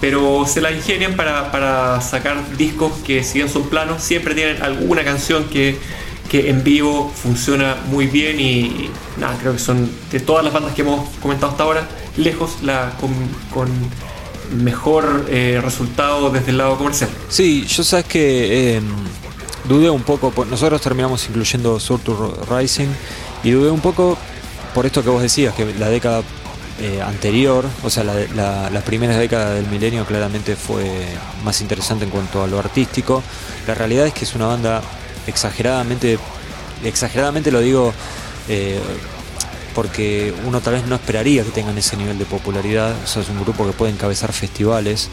pero 0.00 0.46
se 0.46 0.60
la 0.60 0.70
ingenian 0.72 1.16
para, 1.16 1.50
para 1.50 2.00
sacar 2.00 2.56
discos 2.56 2.92
que, 3.04 3.24
si 3.24 3.38
bien 3.38 3.48
son 3.48 3.68
planos, 3.68 4.02
siempre 4.02 4.34
tienen 4.34 4.62
alguna 4.62 5.04
canción 5.04 5.48
que, 5.48 5.78
que 6.28 6.50
en 6.50 6.62
vivo 6.62 7.10
funciona 7.14 7.76
muy 7.86 8.06
bien. 8.06 8.38
Y, 8.40 8.90
nada, 9.18 9.36
creo 9.40 9.52
que 9.54 9.58
son 9.58 9.90
de 10.10 10.20
todas 10.20 10.44
las 10.44 10.52
bandas 10.52 10.74
que 10.74 10.82
hemos 10.82 11.08
comentado 11.16 11.52
hasta 11.52 11.64
ahora, 11.64 11.88
lejos 12.16 12.62
la 12.62 12.92
con, 13.00 13.68
mejor 14.62 15.26
eh, 15.28 15.60
resultado 15.62 16.30
desde 16.30 16.50
el 16.50 16.58
lado 16.58 16.78
comercial. 16.78 17.10
Sí, 17.28 17.66
yo 17.66 17.84
sabes 17.84 18.06
que 18.06 18.76
eh, 18.76 18.80
dudé 19.68 19.90
un 19.90 20.02
poco, 20.02 20.32
nosotros 20.46 20.80
terminamos 20.80 21.26
incluyendo 21.28 21.78
Surtur 21.78 22.34
Rising 22.50 22.88
y 23.44 23.50
dudé 23.50 23.70
un 23.70 23.80
poco 23.80 24.16
por 24.74 24.86
esto 24.86 25.02
que 25.02 25.10
vos 25.10 25.20
decías, 25.20 25.54
que 25.54 25.74
la 25.74 25.90
década 25.90 26.22
eh, 26.80 27.02
anterior, 27.02 27.66
o 27.82 27.90
sea, 27.90 28.04
la, 28.04 28.14
la, 28.34 28.70
la 28.70 28.80
primera 28.80 29.18
década 29.18 29.52
del 29.52 29.66
milenio 29.66 30.06
claramente 30.06 30.56
fue 30.56 30.88
más 31.44 31.60
interesante 31.60 32.04
en 32.04 32.10
cuanto 32.10 32.42
a 32.42 32.46
lo 32.46 32.58
artístico. 32.58 33.22
La 33.66 33.74
realidad 33.74 34.06
es 34.06 34.14
que 34.14 34.24
es 34.24 34.34
una 34.34 34.46
banda 34.46 34.80
exageradamente, 35.28 36.18
exageradamente 36.84 37.50
lo 37.50 37.60
digo 37.60 37.92
eh, 38.48 38.80
porque 39.74 40.34
uno 40.44 40.60
tal 40.60 40.74
vez 40.74 40.86
no 40.86 40.96
esperaría 40.96 41.44
que 41.44 41.50
tengan 41.50 41.78
ese 41.78 41.96
nivel 41.96 42.18
de 42.18 42.24
popularidad. 42.24 42.96
Es 43.04 43.16
un 43.28 43.40
grupo 43.40 43.64
que 43.64 43.72
puede 43.72 43.92
encabezar 43.92 44.32
festivales, 44.32 45.08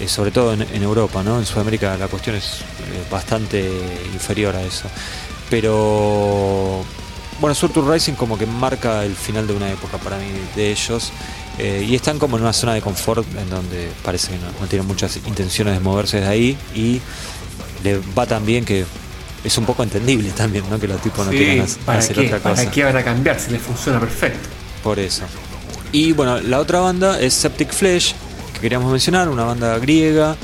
eh, 0.00 0.08
sobre 0.08 0.32
todo 0.32 0.52
en, 0.54 0.82
Europa, 0.82 1.22
¿no? 1.22 1.38
En 1.38 1.46
Sudamérica 1.46 1.96
la 1.96 2.08
cuestión 2.08 2.34
es 2.34 2.62
eh, 2.62 3.04
bastante 3.10 3.70
inferior 4.12 4.56
a 4.56 4.62
eso. 4.62 4.88
Pero 5.48 6.82
bueno, 7.40 7.54
Surtur 7.54 7.88
Rising 7.88 8.14
como 8.14 8.36
que 8.36 8.46
marca 8.46 9.04
el 9.04 9.14
final 9.14 9.46
de 9.46 9.52
una 9.52 9.70
época 9.70 9.98
para 9.98 10.16
mí 10.18 10.26
de 10.56 10.72
ellos. 10.72 11.12
y 11.58 11.94
están 11.94 12.18
como 12.18 12.36
en 12.36 12.42
una 12.42 12.52
zona 12.52 12.74
de 12.74 12.80
confort 12.80 13.24
en 13.38 13.48
donde 13.48 13.88
parece 14.02 14.32
que 14.32 14.38
no, 14.38 14.46
no 14.60 14.66
tienen 14.66 14.88
muchas 14.88 15.16
intenciones 15.18 15.74
de 15.74 15.80
moverse 15.80 16.20
de 16.20 16.26
ahí 16.26 16.58
y 16.74 17.00
le 17.84 18.00
va 18.18 18.26
tan 18.26 18.44
bien 18.44 18.64
que 18.64 18.84
es 19.44 19.58
un 19.58 19.66
poco 19.66 19.82
entendible 19.82 20.30
también, 20.30 20.64
¿no? 20.70 20.80
Que 20.80 20.88
los 20.88 21.00
tipos 21.02 21.24
no 21.26 21.30
Sí, 21.32 21.38
quieran 21.38 21.66
hac- 21.66 21.76
¿para 21.84 21.98
hacer 21.98 22.16
qué? 22.16 22.26
otra 22.26 22.38
cosa. 22.40 22.54
¿Para 22.56 22.70
qué 22.70 22.84
van 22.84 22.96
a 22.96 23.04
cambiar 23.04 23.38
si 23.38 23.50
les 23.52 23.60
funciona 23.62 24.00
perfecto? 24.00 24.48
Por 24.82 24.98
eso. 24.98 25.24
Y 25.92 26.12
bueno, 26.12 26.40
la 26.40 26.58
otra 26.58 26.80
banda 26.80 27.20
es 27.20 27.34
Septic 27.34 27.70
Flesh, 27.72 28.14
que 28.54 28.60
queríamos 28.60 28.90
mencionar, 28.90 29.28
una 29.28 29.44
banda 29.44 29.78
griega. 29.78 30.36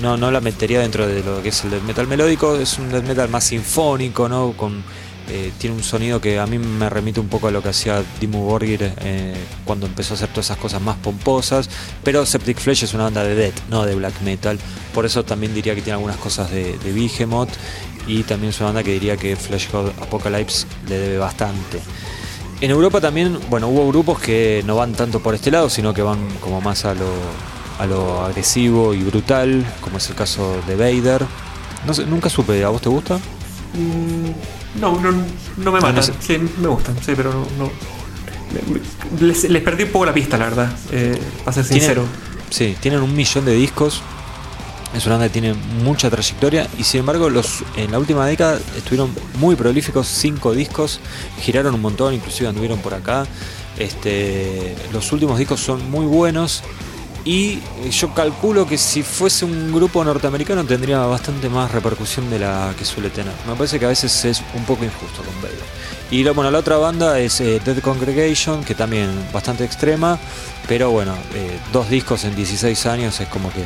No, 0.00 0.16
no 0.16 0.30
la 0.30 0.40
metería 0.40 0.80
dentro 0.80 1.06
de 1.06 1.22
lo 1.22 1.42
que 1.42 1.50
es 1.50 1.62
el 1.64 1.70
death 1.70 1.82
metal 1.82 2.06
melódico, 2.08 2.56
es 2.56 2.78
un 2.78 2.90
death 2.90 3.04
metal 3.04 3.28
más 3.28 3.44
sinfónico, 3.44 4.28
¿no? 4.28 4.52
Con, 4.56 4.82
eh, 5.28 5.52
tiene 5.58 5.76
un 5.76 5.82
sonido 5.82 6.20
que 6.20 6.38
a 6.38 6.46
mí 6.46 6.58
me 6.58 6.88
remite 6.90 7.20
un 7.20 7.28
poco 7.28 7.48
a 7.48 7.50
lo 7.50 7.62
que 7.62 7.70
hacía 7.70 8.02
Dimmu 8.20 8.44
Borgir 8.44 8.94
eh, 9.00 9.34
cuando 9.64 9.86
empezó 9.86 10.14
a 10.14 10.16
hacer 10.16 10.28
todas 10.28 10.46
esas 10.46 10.58
cosas 10.58 10.80
más 10.82 10.96
pomposas. 10.96 11.68
Pero 12.02 12.26
Septic 12.26 12.58
Flesh 12.58 12.84
es 12.84 12.94
una 12.94 13.04
banda 13.04 13.24
de 13.24 13.34
death, 13.34 13.54
no 13.70 13.84
de 13.84 13.94
black 13.94 14.20
metal. 14.22 14.58
Por 14.94 15.06
eso 15.06 15.24
también 15.24 15.54
diría 15.54 15.74
que 15.74 15.82
tiene 15.82 15.94
algunas 15.94 16.16
cosas 16.16 16.50
de, 16.50 16.78
de. 16.78 17.10
Y 18.06 18.24
también 18.24 18.50
es 18.50 18.58
una 18.58 18.66
banda 18.66 18.82
que 18.82 18.92
diría 18.92 19.16
que 19.16 19.36
Flesh 19.36 19.70
God 19.70 19.90
Apocalypse 20.00 20.66
le 20.88 20.98
debe 20.98 21.18
bastante. 21.18 21.80
En 22.60 22.70
Europa 22.70 23.00
también, 23.00 23.38
bueno, 23.50 23.68
hubo 23.68 23.88
grupos 23.88 24.20
que 24.20 24.62
no 24.66 24.76
van 24.76 24.92
tanto 24.92 25.20
por 25.20 25.34
este 25.34 25.50
lado, 25.50 25.68
sino 25.68 25.92
que 25.92 26.02
van 26.02 26.18
como 26.40 26.60
más 26.60 26.84
a 26.84 26.94
lo, 26.94 27.10
a 27.78 27.86
lo 27.86 28.22
agresivo 28.22 28.94
y 28.94 29.02
brutal, 29.02 29.64
como 29.80 29.98
es 29.98 30.08
el 30.08 30.14
caso 30.14 30.60
de 30.66 30.76
Vader. 30.76 31.26
No 31.84 31.92
sé, 31.92 32.06
nunca 32.06 32.28
supe, 32.28 32.62
¿a 32.62 32.68
vos 32.68 32.80
te 32.80 32.88
gusta? 32.88 33.16
Mm, 33.16 34.61
no, 34.80 34.98
no, 35.00 35.10
no 35.12 35.16
me 35.56 35.64
No, 35.64 35.72
matan. 35.72 35.94
no 35.96 36.02
sé. 36.02 36.12
Sí, 36.20 36.38
me 36.60 36.68
gustan, 36.68 36.96
sí, 37.04 37.12
pero 37.16 37.32
no. 37.58 37.64
no- 37.64 37.70
les 39.20 39.62
perdí 39.62 39.84
un 39.84 39.90
poco 39.90 40.06
la 40.06 40.14
pista, 40.14 40.36
la 40.36 40.44
verdad. 40.44 40.76
Eh, 40.90 41.18
para 41.44 41.52
ser 41.54 41.64
sincero. 41.64 42.04
Tienen- 42.50 42.74
sí, 42.74 42.76
tienen 42.80 43.00
un 43.02 43.14
millón 43.14 43.44
de 43.44 43.54
discos. 43.54 44.02
Es 44.94 45.06
una 45.06 45.14
banda 45.16 45.28
que 45.28 45.40
tiene 45.40 45.54
mucha 45.54 46.10
trayectoria 46.10 46.68
y 46.78 46.84
sin 46.84 47.00
embargo 47.00 47.30
los, 47.30 47.64
en 47.78 47.90
la 47.92 47.98
última 47.98 48.26
década 48.26 48.60
estuvieron 48.76 49.10
muy 49.38 49.56
prolíficos, 49.56 50.06
cinco 50.06 50.52
discos, 50.52 51.00
giraron 51.40 51.74
un 51.74 51.80
montón, 51.80 52.12
inclusive 52.12 52.46
anduvieron 52.50 52.78
por 52.80 52.92
acá. 52.92 53.24
Este, 53.78 54.76
los 54.92 55.10
últimos 55.12 55.38
discos 55.38 55.60
son 55.60 55.90
muy 55.90 56.04
buenos 56.04 56.62
y 57.24 57.52
eh, 57.84 57.90
yo 57.90 58.12
calculo 58.14 58.66
que 58.66 58.76
si 58.78 59.02
fuese 59.02 59.44
un 59.44 59.72
grupo 59.72 60.02
norteamericano 60.04 60.64
tendría 60.64 60.98
bastante 61.00 61.48
más 61.48 61.70
repercusión 61.70 62.28
de 62.30 62.38
la 62.40 62.74
que 62.76 62.84
suele 62.84 63.10
tener. 63.10 63.32
Me 63.46 63.54
parece 63.54 63.78
que 63.78 63.84
a 63.84 63.88
veces 63.88 64.24
es 64.24 64.42
un 64.54 64.64
poco 64.64 64.84
injusto 64.84 65.22
con 65.22 65.34
Vader. 65.42 65.58
Y 66.10 66.24
bueno, 66.24 66.50
la 66.50 66.58
otra 66.58 66.76
banda 66.76 67.18
es 67.18 67.40
eh, 67.40 67.60
Dead 67.64 67.78
Congregation, 67.78 68.64
que 68.64 68.74
también 68.74 69.08
bastante 69.32 69.64
extrema, 69.64 70.18
pero 70.68 70.90
bueno, 70.90 71.14
eh, 71.34 71.58
dos 71.72 71.88
discos 71.88 72.24
en 72.24 72.34
16 72.36 72.86
años 72.86 73.18
es 73.20 73.28
como 73.28 73.50
que 73.52 73.64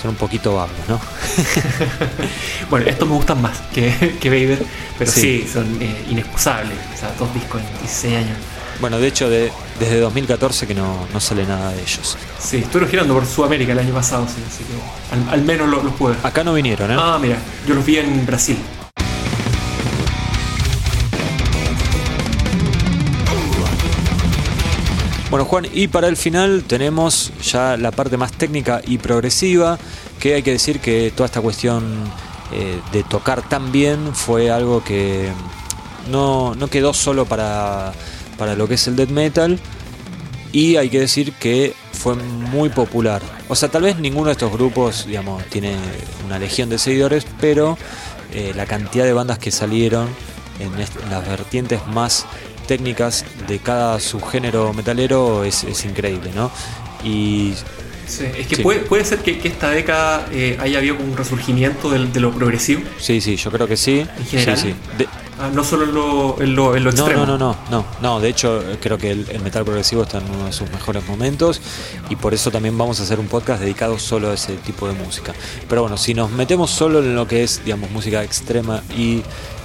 son 0.00 0.10
un 0.10 0.16
poquito 0.16 0.54
vagos, 0.54 0.70
¿no? 0.88 1.00
Bueno, 2.70 2.86
estos 2.86 3.08
me 3.08 3.14
gustan 3.14 3.40
más 3.40 3.58
que, 3.72 4.16
que 4.20 4.28
Vader, 4.28 4.62
pero 4.98 5.10
Sí. 5.10 5.20
sí, 5.44 5.48
son 5.52 5.80
eh, 5.80 6.04
inexcusables. 6.10 6.76
O 6.94 6.98
sea, 6.98 7.12
dos 7.18 7.32
discos 7.34 7.60
en 7.62 7.78
16 7.80 8.16
años. 8.16 8.36
Bueno, 8.80 8.98
de 8.98 9.08
hecho, 9.08 9.28
de- 9.28 9.50
desde 9.80 9.98
2014 10.00 10.66
que 10.66 10.74
no, 10.74 11.06
no 11.12 11.20
sale 11.20 11.44
nada 11.44 11.72
de 11.72 11.82
ellos. 11.82 12.16
Sí, 12.38 12.58
estuvieron 12.58 12.88
girando 12.88 13.14
por 13.14 13.26
Sudamérica 13.26 13.72
el 13.72 13.80
año 13.80 13.92
pasado, 13.94 14.26
sí, 14.26 14.42
así 14.46 14.62
que 14.64 15.14
al, 15.14 15.28
al 15.40 15.44
menos 15.44 15.68
los, 15.68 15.82
los 15.82 15.94
pude. 15.94 16.14
Acá 16.22 16.44
no 16.44 16.54
vinieron, 16.54 16.90
¿eh? 16.92 16.96
Ah, 16.98 17.18
mira, 17.20 17.38
yo 17.66 17.74
los 17.74 17.84
vi 17.84 17.96
en 17.98 18.24
Brasil. 18.24 18.56
Bueno, 25.30 25.44
Juan, 25.44 25.66
y 25.72 25.88
para 25.88 26.08
el 26.08 26.16
final 26.16 26.64
tenemos 26.66 27.32
ya 27.42 27.76
la 27.76 27.90
parte 27.90 28.16
más 28.16 28.32
técnica 28.32 28.80
y 28.86 28.96
progresiva, 28.96 29.78
que 30.18 30.34
hay 30.34 30.42
que 30.42 30.52
decir 30.52 30.80
que 30.80 31.12
toda 31.14 31.26
esta 31.26 31.42
cuestión 31.42 31.84
eh, 32.52 32.80
de 32.92 33.02
tocar 33.04 33.46
tan 33.46 33.70
bien 33.70 34.14
fue 34.14 34.50
algo 34.50 34.82
que 34.82 35.28
no, 36.10 36.54
no 36.54 36.68
quedó 36.68 36.94
solo 36.94 37.26
para, 37.26 37.92
para 38.38 38.54
lo 38.54 38.66
que 38.68 38.74
es 38.74 38.86
el 38.86 38.96
death 38.96 39.10
metal, 39.10 39.58
y 40.52 40.76
hay 40.76 40.88
que 40.88 41.00
decir 41.00 41.32
que 41.34 41.74
fue 41.92 42.14
muy 42.14 42.68
popular. 42.70 43.20
O 43.48 43.54
sea, 43.54 43.68
tal 43.68 43.82
vez 43.82 43.98
ninguno 43.98 44.26
de 44.26 44.32
estos 44.32 44.52
grupos, 44.52 45.06
digamos, 45.06 45.44
tiene 45.46 45.76
una 46.24 46.38
legión 46.38 46.68
de 46.70 46.78
seguidores, 46.78 47.26
pero 47.40 47.76
eh, 48.32 48.52
la 48.54 48.66
cantidad 48.66 49.04
de 49.04 49.12
bandas 49.12 49.38
que 49.38 49.50
salieron 49.50 50.08
en, 50.60 50.70
las 51.10 51.26
vertientes 51.28 51.86
más 51.88 52.26
técnicas 52.66 53.24
de 53.46 53.58
cada 53.58 53.98
subgénero 54.00 54.72
metalero 54.72 55.44
es, 55.44 55.64
es 55.64 55.84
increíble, 55.84 56.30
¿no? 56.34 56.50
Y 57.04 57.54
Sí, 58.06 58.24
es 58.38 58.46
que 58.46 58.56
Sí. 58.56 58.62
Puede, 58.62 58.80
puede 58.80 59.04
ser 59.04 59.18
que, 59.18 59.38
que 59.38 59.48
esta 59.48 59.70
década 59.70 60.26
eh, 60.32 60.56
haya 60.60 60.78
habido 60.78 60.96
un 60.96 61.14
resurgimiento 61.14 61.90
de 61.90 62.20
lo 62.20 62.32
progresivo, 62.32 62.82
sí, 62.98 63.20
sí, 63.20 63.36
yo 63.36 63.50
creo 63.50 63.68
que 63.68 63.76
sí. 63.76 64.00
En 64.18 64.24
general. 64.26 64.56
Sí, 64.56 64.68
sí. 64.68 64.74
De- 64.96 65.08
ah, 65.38 65.50
no 65.52 65.64
solo 65.64 65.84
en 65.84 65.94
lo, 65.94 66.40
en 66.42 66.54
lo, 66.54 66.76
en 66.76 66.84
lo 66.84 66.92
no, 66.92 66.96
extremo. 66.98 67.26
no, 67.26 67.38
no, 67.38 67.56
no, 67.70 67.70
no, 67.70 67.84
no. 68.00 68.20
De 68.20 68.28
hecho, 68.28 68.60
eh, 68.60 68.78
creo 68.80 68.98
que 68.98 69.10
el, 69.10 69.28
el 69.30 69.40
metal 69.40 69.64
progresivo 69.64 70.02
está 70.02 70.18
en 70.18 70.30
uno 70.30 70.46
de 70.46 70.52
sus 70.52 70.70
mejores 70.70 71.06
momentos 71.06 71.60
y 72.10 72.16
por 72.16 72.34
eso 72.34 72.50
también 72.50 72.76
vamos 72.76 73.00
a 73.00 73.02
hacer 73.04 73.20
un 73.20 73.28
podcast 73.28 73.60
dedicado 73.60 73.98
solo 73.98 74.30
a 74.30 74.34
ese 74.34 74.56
tipo 74.56 74.86
de 74.88 74.94
música. 74.94 75.32
Pero 75.68 75.82
bueno, 75.82 75.96
si 75.96 76.14
nos 76.14 76.30
metemos 76.30 76.70
solo 76.70 76.98
en 77.00 77.14
lo 77.14 77.26
que 77.26 77.42
es, 77.42 77.64
digamos, 77.64 77.90
música 77.90 78.22
extrema 78.22 78.82
y 78.96 79.22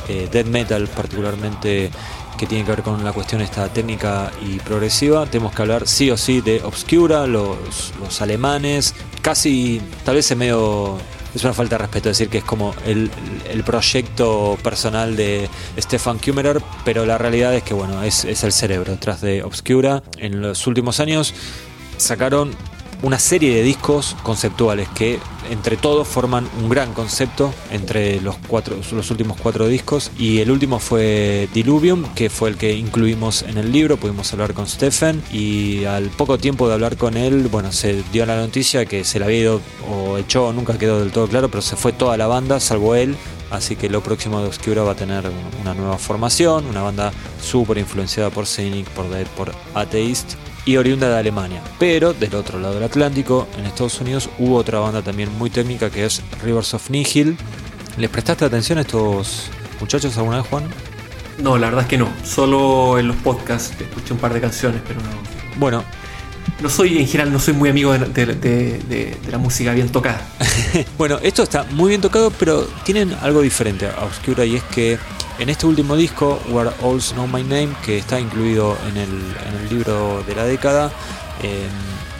eh, 0.07 0.27
death 0.31 0.47
metal, 0.47 0.87
particularmente 0.87 1.91
que 2.37 2.47
tiene 2.47 2.65
que 2.65 2.71
ver 2.71 2.81
con 2.81 3.03
la 3.03 3.13
cuestión 3.13 3.41
esta 3.41 3.69
técnica 3.71 4.31
y 4.41 4.57
progresiva, 4.59 5.25
tenemos 5.27 5.53
que 5.53 5.61
hablar 5.61 5.87
sí 5.87 6.09
o 6.11 6.17
sí 6.17 6.41
de 6.41 6.61
Obscura, 6.63 7.27
los, 7.27 7.93
los 8.01 8.21
alemanes, 8.21 8.95
casi, 9.21 9.81
tal 10.03 10.15
vez 10.15 10.29
es 10.31 10.37
medio 10.37 10.97
es 11.35 11.43
una 11.43 11.53
falta 11.53 11.77
de 11.77 11.83
respeto 11.83 12.09
decir 12.09 12.29
que 12.29 12.39
es 12.39 12.43
como 12.43 12.75
el, 12.85 13.09
el 13.49 13.63
proyecto 13.63 14.57
personal 14.63 15.15
de 15.15 15.49
Stefan 15.77 16.19
Kummerer, 16.19 16.61
pero 16.85 17.05
la 17.05 17.17
realidad 17.17 17.53
es 17.55 17.63
que 17.63 17.73
bueno, 17.73 18.03
es, 18.03 18.25
es 18.25 18.43
el 18.43 18.51
cerebro 18.51 18.91
detrás 18.91 19.21
de 19.21 19.43
Obscura. 19.43 20.03
En 20.17 20.41
los 20.41 20.67
últimos 20.67 20.99
años 20.99 21.33
sacaron 21.97 22.55
una 23.03 23.19
serie 23.19 23.53
de 23.53 23.63
discos 23.63 24.15
conceptuales 24.23 24.87
que 24.89 25.19
entre 25.51 25.75
todos 25.75 26.07
forman 26.07 26.49
un 26.61 26.69
gran 26.69 26.93
concepto 26.93 27.53
entre 27.69 28.21
los 28.21 28.37
cuatro 28.47 28.77
los 28.93 29.11
últimos 29.11 29.37
cuatro 29.37 29.67
discos. 29.67 30.09
Y 30.17 30.39
el 30.39 30.49
último 30.49 30.79
fue 30.79 31.49
Diluvium 31.53 32.05
que 32.15 32.29
fue 32.29 32.49
el 32.49 32.57
que 32.57 32.73
incluimos 32.73 33.43
en 33.43 33.57
el 33.57 33.71
libro. 33.71 33.97
Pudimos 33.97 34.31
hablar 34.31 34.53
con 34.53 34.67
Stephen 34.67 35.21
y 35.31 35.83
al 35.83 36.05
poco 36.05 36.37
tiempo 36.37 36.67
de 36.67 36.75
hablar 36.75 36.95
con 36.95 37.17
él 37.17 37.49
bueno 37.49 37.71
se 37.73 38.03
dio 38.13 38.25
la 38.25 38.37
noticia 38.37 38.85
que 38.85 39.03
se 39.03 39.19
la 39.19 39.25
había 39.25 39.39
ido 39.39 39.61
o 39.89 40.17
echó 40.17 40.53
nunca 40.53 40.77
quedó 40.77 41.01
del 41.01 41.11
todo 41.11 41.27
claro 41.27 41.49
pero 41.49 41.61
se 41.61 41.75
fue 41.75 41.91
toda 41.91 42.15
la 42.17 42.27
banda 42.27 42.59
salvo 42.61 42.95
él. 42.95 43.17
Así 43.51 43.75
que 43.75 43.87
lo 43.87 44.01
próximo 44.01 44.41
de 44.41 44.47
Obscura 44.47 44.81
va 44.81 44.93
a 44.93 44.95
tener 44.95 45.29
una 45.61 45.75
nueva 45.75 45.99
formación, 45.99 46.65
una 46.65 46.81
banda 46.81 47.11
súper 47.39 47.77
influenciada 47.77 48.31
por 48.31 48.47
Cynic, 48.47 48.87
por 48.87 49.07
Dead, 49.09 49.27
por 49.27 49.51
Atheist 49.75 50.35
y 50.65 50.77
oriunda 50.77 51.09
de 51.09 51.17
Alemania. 51.17 51.61
Pero 51.79 52.13
del 52.13 52.35
otro 52.35 52.59
lado 52.59 52.75
del 52.75 52.83
Atlántico, 52.83 53.47
en 53.57 53.65
Estados 53.65 53.99
Unidos, 54.01 54.29
hubo 54.39 54.55
otra 54.57 54.79
banda 54.79 55.01
también 55.01 55.29
muy 55.37 55.49
técnica 55.49 55.89
que 55.89 56.05
es 56.05 56.21
Rivers 56.43 56.73
of 56.73 56.89
Nihil. 56.89 57.37
¿Les 57.97 58.09
prestaste 58.09 58.45
atención 58.45 58.77
a 58.77 58.81
estos 58.81 59.45
muchachos 59.79 60.17
alguna 60.17 60.37
vez, 60.37 60.47
Juan? 60.47 60.63
No, 61.39 61.57
la 61.57 61.67
verdad 61.67 61.81
es 61.83 61.87
que 61.89 61.97
no. 61.97 62.09
Solo 62.23 62.97
en 62.99 63.07
los 63.07 63.15
podcasts 63.17 63.73
escuché 63.79 64.13
un 64.13 64.19
par 64.19 64.33
de 64.33 64.41
canciones, 64.41 64.81
pero 64.87 64.99
no. 65.01 65.09
Bueno, 65.57 65.83
No 66.61 66.69
soy, 66.69 66.97
en 66.97 67.07
general, 67.07 67.31
no 67.33 67.39
soy 67.39 67.53
muy 67.53 67.69
amigo 67.69 67.91
de, 67.93 67.99
de- 67.99 68.25
de- 68.25 68.33
de- 68.87 69.17
de 69.25 69.31
la 69.31 69.37
música 69.37 69.73
bien 69.73 69.89
tocada. 69.89 70.21
bueno, 70.97 71.17
esto 71.21 71.43
está 71.43 71.63
muy 71.71 71.89
bien 71.89 72.01
tocado, 72.01 72.31
pero 72.31 72.63
tienen 72.85 73.13
algo 73.21 73.41
diferente 73.41 73.87
a 73.87 74.03
Obscura 74.05 74.45
y 74.45 74.55
es 74.57 74.63
que 74.63 74.97
en 75.39 75.49
este 75.49 75.65
último 75.65 75.95
disco, 75.95 76.41
Where 76.49 76.71
All's 76.81 77.13
Know 77.13 77.27
My 77.27 77.43
Name, 77.43 77.69
que 77.85 77.97
está 77.97 78.19
incluido 78.19 78.77
en 78.87 78.97
el, 78.97 79.69
libro 79.69 80.23
de 80.27 80.35
la 80.35 80.45
década, 80.45 80.91
eh, 81.41 81.67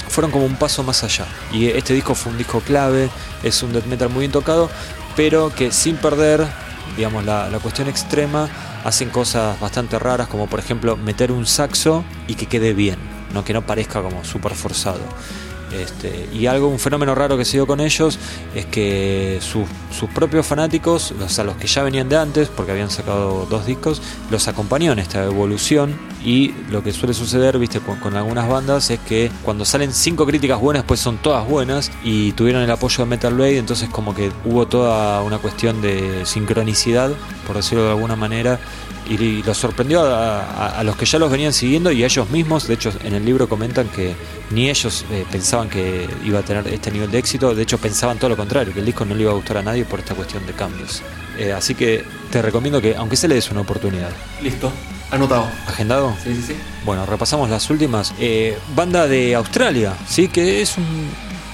fueron 0.08 0.32
como 0.32 0.46
un 0.46 0.56
paso 0.56 0.84
más 0.84 1.04
allá. 1.04 1.26
Y 1.52 1.68
este 1.68 1.94
disco 1.94 2.16
fue 2.16 2.32
un 2.32 2.38
disco 2.38 2.62
clave, 2.62 3.10
es 3.44 3.62
un 3.64 3.74
death 3.74 3.86
metal 3.86 4.10
muy 4.10 4.22
bien 4.22 4.32
tocado, 4.32 4.70
pero 5.16 5.54
que 5.54 5.72
sin 5.72 5.98
perder, 5.98 6.48
digamos, 6.98 7.24
la, 7.24 7.50
la 7.50 7.60
cuestión 7.60 7.88
extrema, 7.88 8.50
hacen 8.84 9.10
cosas 9.10 9.60
bastante 9.60 10.00
raras, 10.00 10.28
como 10.28 10.48
por 10.48 10.60
ejemplo 10.60 10.98
meter 10.98 11.32
un 11.32 11.46
saxo 11.46 12.04
y 12.28 12.36
que 12.36 12.48
quede 12.48 12.74
bien, 12.74 12.98
no 13.34 13.44
que 13.44 13.54
no 13.54 13.62
parezca 13.66 14.02
como 14.02 14.24
súper 14.26 14.54
forzado. 14.56 15.02
Este, 15.74 16.30
y 16.34 16.46
algo, 16.46 16.68
un 16.68 16.80
fenómeno 16.80 17.16
raro 17.16 17.38
que 17.38 17.46
se 17.46 17.58
dio 17.58 17.66
con 17.66 17.80
ellos 17.80 18.20
es 18.56 18.66
que 18.68 19.40
sus, 19.42 19.68
sus 19.98 20.10
propios 20.10 20.46
fanáticos, 20.46 21.12
o 21.12 21.30
sea, 21.30 21.44
los 21.44 21.56
que 21.56 21.68
ya 21.68 21.84
venían 21.84 22.10
de 22.10 22.18
antes, 22.18 22.50
porque 22.50 22.72
habían 22.72 22.90
sacado 22.90 23.48
dos 23.50 23.66
discos, 23.66 24.02
los 24.30 24.48
acompañó 24.48 24.92
en 24.92 25.00
esta 25.00 25.24
evolución. 25.24 25.98
Y 26.24 26.54
lo 26.70 26.84
que 26.84 26.94
suele 26.94 27.14
suceder, 27.14 27.58
viste, 27.58 27.80
con, 27.80 28.00
con 28.00 28.16
algunas 28.16 28.48
bandas 28.48 28.90
es 28.90 29.00
que 29.00 29.30
cuando 29.44 29.66
salen 29.66 29.94
cinco 29.94 30.26
críticas 30.26 30.60
buenas, 30.60 30.84
pues 30.84 31.00
son 31.00 31.18
todas 31.18 31.48
buenas 31.48 31.92
y 32.04 32.32
tuvieron 32.32 32.62
el 32.62 32.72
apoyo 32.72 33.04
de 33.04 33.10
Metal 33.10 33.34
Blade, 33.34 33.58
entonces 33.58 33.90
como 33.90 34.16
que 34.16 34.32
hubo 34.46 34.66
toda 34.68 35.22
una 35.22 35.40
cuestión 35.40 35.82
de 35.82 36.26
sincronicidad, 36.26 37.12
por 37.46 37.58
decirlo 37.58 37.84
de 37.84 37.90
alguna 37.90 38.16
manera, 38.16 38.60
y, 39.10 39.14
y 39.22 39.44
los 39.44 39.58
sorprendió 39.58 40.02
a, 40.04 40.42
a- 40.42 40.80
a 40.80 40.84
los 40.84 40.96
que 40.96 41.06
ya 41.06 41.20
los 41.20 41.32
venían 41.32 41.54
siguiendo 41.54 41.92
y 41.92 42.04
a 42.04 42.06
ellos 42.06 42.30
mismos. 42.30 42.68
De 42.68 42.74
hecho, 42.76 42.92
en 43.04 43.14
el 43.14 43.26
libro 43.26 43.48
comentan 43.50 43.88
que 43.90 44.16
ni 44.52 44.70
ellos 44.70 45.06
eh, 45.12 45.26
pensaban 45.32 45.70
que 45.70 46.08
iba 46.24 46.40
a 46.40 46.44
tener 46.44 46.68
este 46.68 46.92
nivel 46.92 47.10
de 47.12 47.18
éxito. 47.20 47.54
De 47.56 47.64
hecho, 47.64 47.78
pensaban 47.78 48.18
todo 48.18 48.30
lo 48.30 48.38
contrario, 48.38 48.74
que 48.74 48.80
el 48.80 48.86
disco 48.86 49.06
no 49.06 49.16
le 49.16 49.22
iba 49.24 49.32
a 49.32 49.36
gustar 49.36 49.58
a 49.58 49.62
nadie 49.64 49.86
por 49.86 50.00
esta 50.00 50.16
cuestión 50.16 50.46
de 50.46 50.54
cambios. 50.54 51.02
Eh, 51.38 51.52
así 51.52 51.74
que 51.76 52.04
te 52.32 52.42
recomiendo 52.42 52.82
que, 52.82 52.96
aunque 52.96 53.16
se 53.16 53.28
le 53.28 53.36
des 53.36 53.50
una 53.52 53.62
oportunidad. 53.62 54.12
Listo, 54.42 54.72
anotado. 55.12 55.48
¿Agendado? 55.68 56.16
Sí, 56.24 56.36
sí, 56.36 56.44
sí. 56.50 56.56
Bueno, 56.86 57.06
repasamos 57.06 57.50
las 57.50 57.70
últimas. 57.70 58.14
Eh, 58.20 58.58
banda 58.76 59.08
de 59.08 59.34
Australia, 59.36 59.94
¿sí? 60.08 60.28
Que 60.28 60.62
es 60.62 60.78
un, 60.78 60.84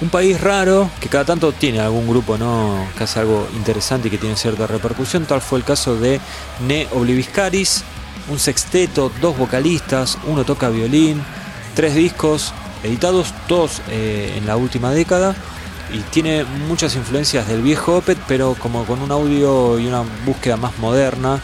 un 0.02 0.10
país 0.10 0.40
raro, 0.40 0.90
que 1.00 1.10
cada 1.10 1.26
tanto 1.26 1.52
tiene 1.52 1.80
algún 1.82 2.08
grupo 2.08 2.38
¿no? 2.38 2.88
que 2.98 3.04
hace 3.04 3.20
algo 3.20 3.48
interesante 3.56 4.08
y 4.08 4.12
que 4.12 4.18
tiene 4.18 4.36
cierta 4.36 4.66
repercusión. 4.68 5.26
Tal 5.26 5.42
fue 5.42 5.60
el 5.60 5.66
caso 5.66 5.96
de 5.98 6.20
Ne 6.68 6.88
Obliviscaris, 6.94 7.84
un 8.30 8.40
sexteto, 8.40 9.12
dos 9.22 9.38
vocalistas, 9.38 10.18
uno 10.26 10.46
toca 10.46 10.70
violín, 10.70 11.22
tres 11.76 11.96
discos 11.96 12.54
editados, 12.84 13.34
todos 13.48 13.82
eh, 13.90 14.36
en 14.38 14.46
la 14.48 14.56
última 14.56 14.92
década. 14.92 15.36
Y 15.92 15.98
tiene 16.12 16.44
muchas 16.68 16.96
influencias 16.96 17.48
del 17.48 17.62
viejo 17.64 17.98
Opet, 17.98 18.18
pero 18.28 18.56
como 18.60 18.86
con 18.86 19.02
un 19.02 19.12
audio 19.12 19.80
y 19.80 19.88
una 19.88 20.04
búsqueda 20.26 20.56
más 20.56 20.78
moderna. 20.78 21.42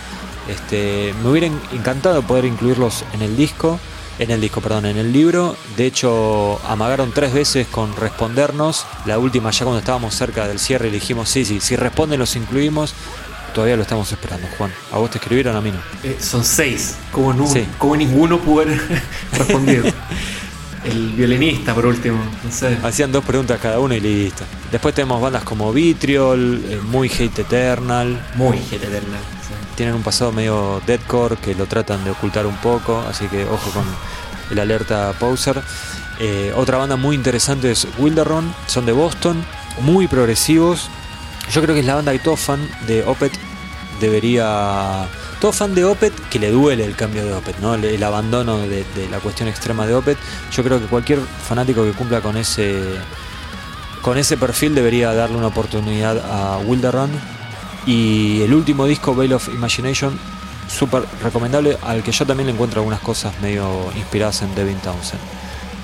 Este, 0.47 1.13
me 1.23 1.29
hubiera 1.31 1.47
en- 1.47 1.59
encantado 1.73 2.21
poder 2.21 2.45
incluirlos 2.45 3.03
en 3.13 3.23
el 3.23 3.35
disco, 3.35 3.79
en 4.19 4.31
el 4.31 4.39
disco, 4.41 4.61
perdón, 4.61 4.85
en 4.85 4.97
el 4.97 5.11
libro. 5.11 5.55
De 5.77 5.85
hecho, 5.85 6.59
amagaron 6.67 7.11
tres 7.13 7.33
veces 7.33 7.67
con 7.67 7.95
respondernos. 7.95 8.85
La 9.05 9.17
última 9.19 9.51
ya 9.51 9.65
cuando 9.65 9.79
estábamos 9.79 10.15
cerca 10.15 10.47
del 10.47 10.59
cierre 10.59 10.89
dijimos, 10.91 11.29
sí, 11.29 11.43
sí, 11.45 11.59
si 11.59 11.75
responden 11.75 12.19
los 12.19 12.35
incluimos. 12.35 12.93
Todavía 13.53 13.77
lo 13.77 13.83
estamos 13.83 14.11
esperando, 14.11 14.47
Juan. 14.57 14.73
¿A 14.91 14.97
vos 14.97 15.09
te 15.09 15.17
escribieron? 15.17 15.55
A 15.55 15.61
mí 15.61 15.71
no. 15.71 15.79
Eh, 16.03 16.17
son 16.19 16.43
seis, 16.43 16.95
como, 17.11 17.47
Sí. 17.47 17.65
como 17.77 17.95
ninguno 17.95 18.39
pudo 18.39 18.61
haber 18.63 18.81
respondido. 19.31 19.85
El 20.83 21.13
violinista, 21.13 21.73
por 21.73 21.85
último, 21.85 22.17
no 22.43 22.51
sé. 22.51 22.77
Hacían 22.83 23.11
dos 23.11 23.23
preguntas 23.25 23.59
cada 23.61 23.79
uno 23.79 23.95
y 23.95 23.99
listo. 24.01 24.43
Después 24.71 24.93
tenemos 24.93 25.19
bandas 25.21 25.43
como 25.43 25.71
Vitriol, 25.73 26.61
eh, 26.67 26.79
Muy 26.83 27.09
Hate 27.09 27.39
Eternal. 27.39 28.21
Muy 28.35 28.57
Hate 28.57 28.75
Eternal. 28.83 29.21
Tienen 29.75 29.95
un 29.95 30.03
pasado 30.03 30.31
medio 30.31 30.81
deadcore 30.85 31.37
que 31.37 31.55
lo 31.55 31.65
tratan 31.65 32.03
de 32.03 32.11
ocultar 32.11 32.45
un 32.45 32.55
poco, 32.57 33.03
así 33.07 33.27
que 33.27 33.45
ojo 33.45 33.69
con 33.71 33.85
el 34.51 34.59
alerta 34.59 35.13
Poser. 35.19 35.61
Eh, 36.19 36.53
otra 36.55 36.77
banda 36.77 36.95
muy 36.95 37.15
interesante 37.15 37.71
es 37.71 37.87
Wilderron, 37.97 38.53
son 38.67 38.85
de 38.85 38.91
Boston, 38.91 39.43
muy 39.81 40.07
progresivos. 40.07 40.89
Yo 41.51 41.61
creo 41.61 41.75
que 41.75 41.81
es 41.81 41.85
la 41.85 41.95
banda 41.95 42.11
que 42.11 42.19
todo 42.19 42.35
fan 42.35 42.67
de 42.87 43.03
Opet 43.03 43.33
debería. 43.99 45.07
Todo 45.39 45.51
fan 45.51 45.75
de 45.75 45.83
Opet 45.85 46.13
que 46.29 46.39
le 46.39 46.49
duele 46.49 46.85
el 46.85 46.95
cambio 46.95 47.25
de 47.25 47.33
Opet, 47.33 47.59
¿no? 47.59 47.75
el, 47.75 48.03
abandono 48.03 48.57
de, 48.59 48.85
de 48.95 49.09
la 49.11 49.19
cuestión 49.19 49.49
extrema 49.49 49.85
de 49.85 49.93
Opet. 49.93 50.17
Yo 50.51 50.63
creo 50.63 50.79
que 50.79 50.85
cualquier 50.85 51.19
fanático 51.19 51.83
que 51.83 51.91
cumpla 51.91 52.21
con 52.21 52.37
ese 52.37 52.81
con 54.05 54.19
ese 54.19 54.37
perfil 54.37 54.75
debería 54.75 55.11
darle 55.15 55.35
una 55.35 55.47
oportunidad 55.47 56.19
a 56.19 56.59
Wilderrun. 56.59 57.09
Y 57.85 58.41
el 58.41 58.53
último 58.53 58.85
disco, 58.85 59.15
Veil 59.15 59.33
of 59.33 59.47
Imagination, 59.49 60.17
súper 60.67 61.03
recomendable, 61.21 61.77
al 61.83 62.01
que 62.03 62.11
yo 62.11 62.25
también 62.25 62.47
le 62.47 62.53
encuentro 62.53 62.81
algunas 62.81 62.99
cosas 62.99 63.33
medio 63.41 63.91
inspiradas 63.95 64.41
en 64.41 64.53
Devin 64.55 64.77
Townsend. 64.77 65.21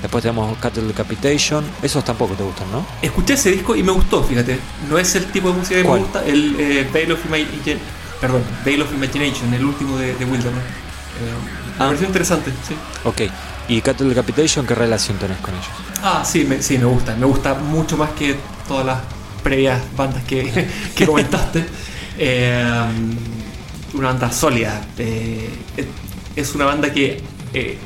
Después 0.01 0.23
tenemos 0.23 0.57
Cattle 0.57 0.83
Decapitation, 0.83 1.63
esos 1.83 2.03
tampoco 2.03 2.33
te 2.33 2.41
gustan, 2.43 2.71
¿no? 2.71 2.83
Escuché 3.03 3.35
ese 3.35 3.51
disco 3.51 3.75
y 3.75 3.83
me 3.83 3.91
gustó, 3.91 4.23
fíjate. 4.23 4.59
No 4.89 4.97
es 4.97 5.13
el 5.15 5.25
tipo 5.31 5.49
de 5.51 5.57
música 5.59 5.75
que 5.75 5.83
¿Cuál? 5.83 5.99
me 5.99 6.05
gusta. 6.05 6.25
El 6.25 6.55
eh, 6.59 6.89
Veil, 6.91 7.11
of 7.11 7.19
perdón, 8.19 8.41
Veil 8.65 8.81
of 8.81 8.91
Imagination, 8.93 9.53
el 9.53 9.63
último 9.63 9.97
de, 9.97 10.15
de 10.15 10.25
Wilderman. 10.25 10.59
Eh, 10.61 11.77
me 11.77 11.83
Ah. 11.83 11.87
pareció 11.87 12.07
interesante, 12.07 12.51
sí. 12.67 12.75
Ok. 13.05 13.21
¿Y 13.67 13.81
Cattle 13.81 14.07
Decapitation 14.09 14.65
qué 14.65 14.73
relación 14.75 15.17
tenés 15.17 15.37
con 15.37 15.53
ellos? 15.53 15.67
Ah, 16.03 16.23
sí, 16.25 16.45
me, 16.45 16.61
sí, 16.63 16.77
me 16.79 16.85
gusta. 16.85 17.15
Me 17.15 17.25
gusta 17.25 17.53
mucho 17.53 17.95
más 17.95 18.09
que 18.11 18.35
todas 18.67 18.85
las 18.85 18.99
previas 19.43 19.79
bandas 19.95 20.23
que, 20.23 20.67
que 20.95 21.05
comentaste. 21.05 21.63
Eh, 22.23 22.63
una 23.95 24.09
banda 24.09 24.31
sólida. 24.31 24.79
Eh, 24.97 25.49
es 26.35 26.53
una 26.55 26.65
banda 26.65 26.93
que, 26.93 27.19
eh, 27.53 27.77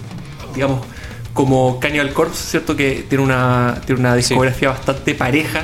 digamos, 0.54 0.86
como 1.34 1.80
Cannibal 1.80 2.12
Corpse, 2.14 2.44
¿cierto? 2.52 2.76
Que 2.76 3.06
tiene 3.08 3.24
una, 3.24 3.82
tiene 3.86 4.02
una 4.02 4.14
discografía 4.16 4.70
bastante 4.70 5.16
pareja, 5.16 5.64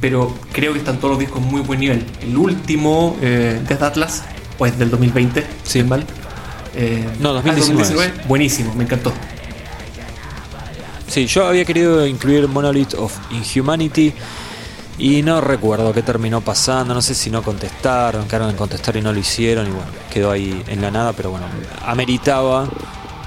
pero 0.00 0.34
creo 0.52 0.72
que 0.72 0.80
están 0.80 0.96
todos 0.98 1.10
los 1.12 1.20
discos 1.20 1.40
muy 1.42 1.60
buen 1.60 1.78
nivel. 1.80 2.04
El 2.20 2.36
último, 2.36 3.16
eh, 3.22 3.60
Death 3.68 3.82
Atlas, 3.82 4.24
pues 4.58 4.76
del 4.78 4.90
2020, 4.90 5.46
Sí. 5.62 5.82
mal. 5.84 6.04
Eh, 6.74 7.04
No, 7.20 7.30
ah, 7.30 7.42
2019. 7.42 8.12
Buenísimo, 8.26 8.74
me 8.74 8.84
encantó. 8.84 9.12
Sí, 11.06 11.26
yo 11.26 11.46
había 11.46 11.64
querido 11.64 12.06
incluir 12.06 12.46
Monolith 12.48 12.94
of 12.94 13.16
Inhumanity 13.30 14.12
y 14.98 15.22
no 15.22 15.40
recuerdo 15.40 15.92
qué 15.92 16.02
terminó 16.02 16.40
pasando, 16.40 16.92
no 16.92 17.00
sé 17.00 17.14
si 17.14 17.30
no 17.30 17.42
contestaron, 17.42 18.26
quedaron 18.26 18.50
en 18.50 18.56
contestar 18.56 18.96
y 18.96 19.00
no 19.00 19.12
lo 19.12 19.18
hicieron 19.20 19.66
y 19.68 19.70
bueno, 19.70 19.86
quedó 20.12 20.32
ahí 20.32 20.62
en 20.66 20.82
la 20.82 20.90
nada, 20.90 21.12
pero 21.12 21.30
bueno, 21.30 21.46
ameritaba 21.86 22.68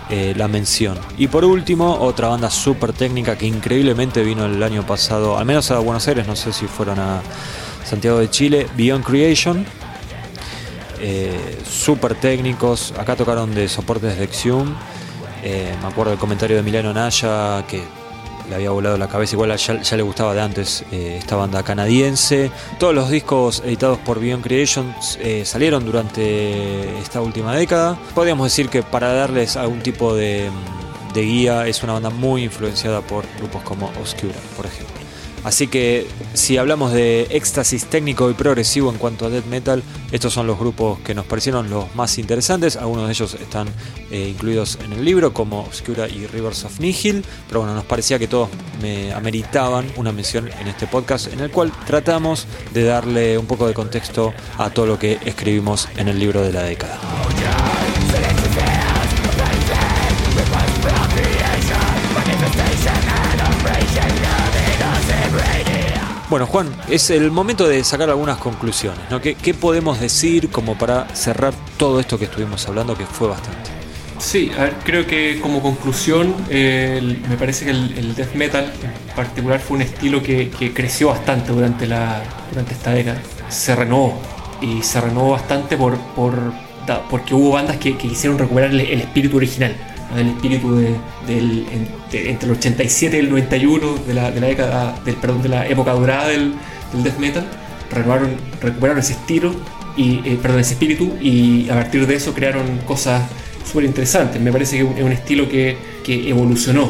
eh, 0.09 0.33
la 0.35 0.49
mención. 0.49 0.99
Y 1.17 1.27
por 1.27 1.45
último, 1.45 1.95
otra 2.01 2.27
banda 2.27 2.49
súper 2.49 2.91
técnica 2.91 3.37
que 3.37 3.45
increíblemente 3.45 4.21
vino 4.23 4.45
el 4.45 4.61
año 4.61 4.85
pasado, 4.85 5.37
al 5.37 5.45
menos 5.45 5.71
a 5.71 5.79
Buenos 5.79 6.05
Aires, 6.09 6.27
no 6.27 6.35
sé 6.35 6.51
si 6.51 6.67
fueron 6.67 6.99
a 6.99 7.21
Santiago 7.85 8.19
de 8.19 8.29
Chile, 8.29 8.67
Beyond 8.75 9.05
Creation. 9.05 9.65
Eh, 10.99 11.57
súper 11.67 12.15
técnicos, 12.15 12.93
acá 12.97 13.15
tocaron 13.15 13.55
de 13.55 13.69
soportes 13.69 14.17
de 14.17 14.25
Exium. 14.25 14.75
Eh, 15.41 15.73
me 15.81 15.87
acuerdo 15.87 16.11
del 16.11 16.19
comentario 16.19 16.57
de 16.57 16.63
Milano 16.63 16.93
Naya 16.93 17.65
que 17.67 17.81
le 18.51 18.55
había 18.55 18.71
volado 18.71 18.97
la 18.97 19.07
cabeza, 19.07 19.35
igual 19.35 19.55
ya, 19.55 19.95
le 19.95 20.03
gustaba 20.03 20.33
de 20.33 20.41
antes 20.41 20.83
eh, 20.91 21.15
esta 21.17 21.37
banda 21.37 21.63
canadiense. 21.63 22.51
Todos 22.79 22.93
los 22.93 23.09
discos 23.09 23.63
editados 23.65 23.97
por 23.99 24.19
Beyond 24.19 24.43
Creations 24.43 25.17
eh, 25.21 25.45
salieron 25.45 25.85
durante 25.85 26.99
esta 26.99 27.21
última 27.21 27.55
década. 27.55 27.97
Podríamos 28.13 28.47
decir 28.47 28.67
que 28.67 28.83
para 28.83 29.13
darles 29.13 29.55
algún 29.55 29.79
tipo 29.79 30.13
de, 30.13 30.51
de 31.13 31.21
guía 31.21 31.65
es 31.65 31.81
una 31.81 31.93
banda 31.93 32.09
muy 32.09 32.43
influenciada 32.43 32.99
por 32.99 33.25
grupos 33.37 33.63
como 33.63 33.87
Obscura, 34.01 34.35
por 34.57 34.65
ejemplo. 34.65 35.00
Así 35.43 35.67
que 35.67 36.07
si 36.33 36.57
hablamos 36.57 36.93
de 36.93 37.23
éxtasis 37.31 37.85
técnico 37.85 38.29
y 38.29 38.33
progresivo 38.33 38.91
en 38.91 38.97
cuanto 38.97 39.25
a 39.25 39.29
death 39.29 39.45
metal, 39.45 39.83
estos 40.11 40.33
son 40.33 40.45
los 40.47 40.59
grupos 40.59 40.99
que 40.99 41.15
nos 41.15 41.25
parecieron 41.25 41.69
los 41.69 41.93
más 41.95 42.17
interesantes. 42.17 42.75
Algunos 42.75 43.07
de 43.07 43.13
ellos 43.13 43.33
están 43.35 43.67
eh, 44.11 44.29
incluidos 44.29 44.77
en 44.83 44.93
el 44.93 45.03
libro, 45.03 45.33
como 45.33 45.61
Obscura 45.61 46.07
y 46.07 46.27
Rivers 46.27 46.65
of 46.65 46.79
Nihil. 46.79 47.25
Pero 47.47 47.61
bueno, 47.61 47.73
nos 47.73 47.85
parecía 47.85 48.19
que 48.19 48.27
todos 48.27 48.49
me 48.81 49.13
ameritaban 49.13 49.85
una 49.95 50.11
mención 50.11 50.49
en 50.59 50.67
este 50.67 50.87
podcast, 50.87 51.31
en 51.33 51.39
el 51.39 51.49
cual 51.49 51.71
tratamos 51.85 52.45
de 52.73 52.83
darle 52.83 53.37
un 53.37 53.45
poco 53.45 53.67
de 53.67 53.73
contexto 53.73 54.33
a 54.57 54.69
todo 54.69 54.85
lo 54.85 54.99
que 54.99 55.19
escribimos 55.25 55.87
en 55.97 56.07
el 56.07 56.19
libro 56.19 56.41
de 56.41 56.53
la 56.53 56.63
década. 56.63 56.99
Bueno, 66.31 66.45
Juan, 66.45 66.69
es 66.87 67.09
el 67.09 67.29
momento 67.29 67.67
de 67.67 67.83
sacar 67.83 68.09
algunas 68.09 68.37
conclusiones. 68.37 69.01
¿no? 69.09 69.19
¿Qué, 69.19 69.53
podemos 69.53 69.99
decir 69.99 70.49
como 70.49 70.77
para 70.77 71.13
cerrar 71.13 71.53
todo 71.75 71.99
esto 71.99 72.17
que 72.17 72.23
estuvimos 72.23 72.65
hablando, 72.69 72.95
que 72.95 73.05
fue 73.05 73.27
bastante? 73.27 73.69
Sí, 74.17 74.49
a 74.57 74.63
ver, 74.63 74.75
creo 74.85 75.05
que 75.05 75.41
como 75.41 75.61
conclusión, 75.61 76.33
me 76.49 77.35
parece 77.37 77.65
que 77.65 77.71
el, 77.71 78.15
death 78.15 78.33
metal 78.33 78.71
en 78.81 79.13
particular 79.13 79.59
fue 79.59 79.75
un 79.75 79.81
estilo 79.81 80.23
que, 80.23 80.49
creció 80.73 81.09
bastante 81.09 81.51
durante, 81.51 81.85
la, 81.85 82.23
durante 82.49 82.75
esta 82.75 82.93
década. 82.93 83.21
Se 83.49 83.75
renovó 83.75 84.17
y 84.61 84.81
se 84.83 85.01
renovó 85.01 85.31
bastante 85.31 85.75
por, 85.75 85.97
por, 86.15 86.33
porque 87.09 87.33
hubo 87.33 87.51
bandas 87.51 87.75
que, 87.75 87.97
que 87.97 88.07
quisieron 88.07 88.39
recuperar 88.39 88.71
el 88.71 89.01
espíritu 89.01 89.35
original, 89.35 89.75
el 90.17 90.27
espíritu 90.29 90.75
de- 90.75 90.95
del, 91.27 91.65
en- 91.71 91.87
de- 92.11 92.29
entre 92.31 92.49
el 92.49 92.55
87 92.57 93.15
y 93.17 93.19
el 93.19 93.29
91 93.29 93.95
de 94.07 94.13
la, 94.13 94.31
de 94.31 94.39
la 94.41 94.47
década, 94.47 94.99
del, 95.05 95.15
perdón, 95.15 95.41
de 95.41 95.49
la 95.49 95.67
época 95.67 95.91
dorada 95.93 96.27
del, 96.27 96.53
del 96.93 97.03
death 97.03 97.17
metal. 97.19 97.45
renovaron, 97.91 98.29
recuperaron 98.61 98.99
ese 98.99 99.13
estilo 99.13 99.53
y 99.97 100.21
eh, 100.25 100.39
perdón, 100.41 100.59
ese 100.61 100.73
espíritu 100.73 101.13
y 101.21 101.69
a 101.69 101.73
partir 101.75 102.07
de 102.07 102.15
eso 102.15 102.33
crearon 102.33 102.77
cosas 102.87 103.23
súper 103.69 103.83
interesantes. 103.85 104.41
Me 104.41 104.51
parece 104.51 104.77
que 104.77 104.83
es 104.99 105.03
un 105.03 105.11
estilo 105.11 105.49
que, 105.49 105.77
que 106.03 106.29
evolucionó, 106.29 106.89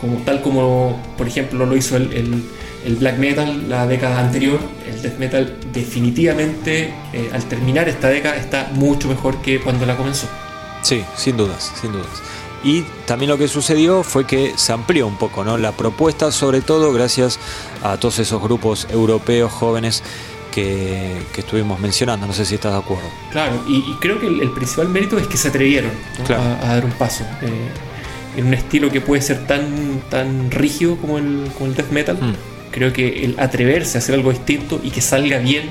como 0.00 0.18
tal 0.18 0.40
como 0.42 1.00
por 1.16 1.26
ejemplo 1.26 1.64
lo 1.66 1.76
hizo 1.76 1.96
el, 1.96 2.12
el, 2.12 2.42
el, 2.86 2.96
black 2.96 3.18
metal 3.18 3.68
la 3.70 3.86
década 3.86 4.20
anterior. 4.20 4.60
El 4.86 5.00
death 5.02 5.18
metal 5.18 5.56
definitivamente 5.72 6.92
eh, 7.12 7.30
al 7.32 7.44
terminar 7.44 7.88
esta 7.88 8.08
década 8.08 8.36
está 8.36 8.70
mucho 8.74 9.08
mejor 9.08 9.40
que 9.42 9.60
cuando 9.60 9.86
la 9.86 9.96
comenzó. 9.96 10.26
Sí, 10.82 11.02
sin 11.16 11.36
dudas, 11.36 11.72
sin 11.80 11.92
dudas. 11.92 12.06
Y 12.64 12.82
también 13.06 13.30
lo 13.30 13.38
que 13.38 13.46
sucedió 13.48 14.02
fue 14.02 14.26
que 14.26 14.54
se 14.56 14.72
amplió 14.72 15.06
un 15.06 15.16
poco 15.16 15.44
¿no? 15.44 15.56
la 15.58 15.72
propuesta, 15.72 16.32
sobre 16.32 16.60
todo 16.60 16.92
gracias 16.92 17.38
a 17.82 17.96
todos 17.96 18.18
esos 18.18 18.42
grupos 18.42 18.88
europeos 18.90 19.52
jóvenes 19.52 20.02
que, 20.52 21.22
que, 21.32 21.40
estuvimos 21.42 21.78
mencionando. 21.78 22.26
No 22.26 22.32
sé 22.32 22.44
si 22.44 22.56
estás 22.56 22.72
de 22.72 22.78
acuerdo. 22.78 23.08
Claro, 23.30 23.62
y, 23.68 23.76
y 23.76 23.96
creo 24.00 24.18
que 24.18 24.26
el, 24.26 24.40
el, 24.40 24.50
principal 24.50 24.88
mérito 24.88 25.18
es 25.18 25.28
que 25.28 25.36
se 25.36 25.48
atrevieron 25.48 25.92
¿no? 26.18 26.24
Claro. 26.24 26.42
a, 26.42 26.70
a, 26.70 26.74
dar 26.74 26.84
un 26.84 26.92
paso. 26.92 27.24
Eh, 27.42 27.68
en 28.36 28.46
un 28.46 28.54
estilo 28.54 28.90
que 28.90 29.00
puede 29.00 29.22
ser 29.22 29.46
tan, 29.46 30.00
tan 30.10 30.50
rígido 30.50 30.96
como 30.96 31.18
el, 31.18 31.50
como 31.54 31.70
el 31.70 31.74
death 31.74 31.90
metal, 31.90 32.16
mm. 32.16 32.70
creo 32.72 32.92
que 32.92 33.24
el 33.24 33.38
atreverse 33.38 33.98
a 33.98 34.00
hacer 34.00 34.14
algo 34.14 34.30
distinto 34.30 34.80
y 34.82 34.90
que 34.90 35.00
salga 35.00 35.38
bien 35.38 35.70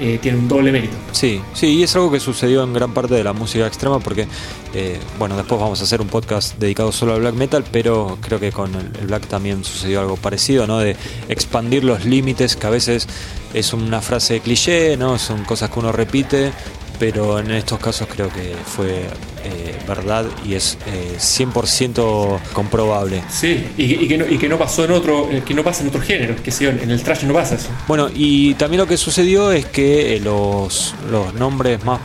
eh, 0.00 0.18
tiene 0.20 0.38
un 0.38 0.48
doble 0.48 0.72
mérito. 0.72 0.96
Sí, 1.12 1.42
sí, 1.52 1.66
y 1.66 1.82
es 1.82 1.94
algo 1.94 2.10
que 2.10 2.20
sucedió 2.20 2.62
en 2.64 2.72
gran 2.72 2.94
parte 2.94 3.14
de 3.14 3.22
la 3.22 3.34
música 3.34 3.66
extrema 3.66 3.98
porque, 3.98 4.26
eh, 4.72 4.98
bueno, 5.18 5.36
después 5.36 5.60
vamos 5.60 5.80
a 5.82 5.84
hacer 5.84 6.00
un 6.00 6.08
podcast 6.08 6.58
dedicado 6.58 6.90
solo 6.90 7.12
al 7.12 7.20
black 7.20 7.34
metal, 7.34 7.64
pero 7.70 8.16
creo 8.20 8.40
que 8.40 8.50
con 8.50 8.74
el, 8.74 9.06
black 9.06 9.26
también 9.26 9.62
sucedió 9.62 10.00
algo 10.00 10.16
parecido, 10.16 10.66
¿no? 10.66 10.78
De 10.78 10.96
expandir 11.28 11.84
los 11.84 12.06
límites, 12.06 12.56
que 12.56 12.66
a 12.66 12.70
veces 12.70 13.06
es 13.52 13.72
una 13.74 14.00
frase 14.00 14.40
cliché, 14.40 14.96
¿no? 14.96 15.18
Son 15.18 15.44
cosas 15.44 15.68
que 15.68 15.78
uno 15.78 15.92
repite, 15.92 16.52
pero 17.00 17.38
en 17.38 17.50
estos 17.50 17.80
casos 17.80 18.06
creo 18.12 18.28
que 18.28 18.54
fue 18.62 19.06
eh, 19.42 19.78
verdad 19.88 20.26
y 20.46 20.52
es 20.52 20.76
eh, 20.86 21.16
100% 21.18 22.38
comprobable. 22.52 23.24
Sí, 23.30 23.66
y, 23.78 24.04
y, 24.04 24.06
que 24.06 24.18
no, 24.18 24.26
y, 24.28 24.36
que 24.36 24.48
no, 24.50 24.58
pasó 24.58 24.84
en 24.84 24.92
otro, 24.92 25.28
eh, 25.30 25.42
que 25.44 25.54
no 25.54 25.64
pasa 25.64 25.82
en 25.82 25.88
otros 25.88 26.04
géneros, 26.04 26.42
que 26.42 26.50
sí, 26.50 26.66
en 26.66 26.90
el 26.90 27.02
trash 27.02 27.24
no 27.24 27.32
pasa 27.32 27.54
eso. 27.54 27.70
Bueno, 27.88 28.10
y 28.14 28.52
también 28.54 28.82
lo 28.82 28.86
que 28.86 28.98
sucedió 28.98 29.50
es 29.50 29.64
que 29.64 30.16
eh, 30.16 30.20
los, 30.20 30.94
los 31.10 31.32
nombres 31.34 31.82
más 31.84 32.00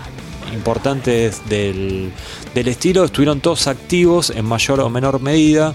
importantes 0.54 1.42
del, 1.50 2.14
del 2.54 2.68
estilo 2.70 3.04
estuvieron 3.04 3.42
todos 3.42 3.68
activos 3.68 4.30
en 4.30 4.46
mayor 4.46 4.80
o 4.80 4.90
menor 4.90 5.20
medida, 5.20 5.74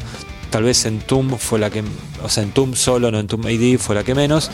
tal 0.51 0.65
vez 0.65 0.85
en 0.85 0.99
Tum 1.01 1.37
fue 1.39 1.59
la 1.59 1.71
que, 1.71 1.83
o 2.23 2.29
sea, 2.29 2.43
en 2.43 2.51
Tum 2.51 2.75
solo, 2.75 3.11
no 3.11 3.19
en 3.19 3.27
Tum 3.27 3.47
AD 3.47 3.79
fue 3.79 3.95
la 3.95 4.05
que 4.05 4.15
menos, 4.15 4.51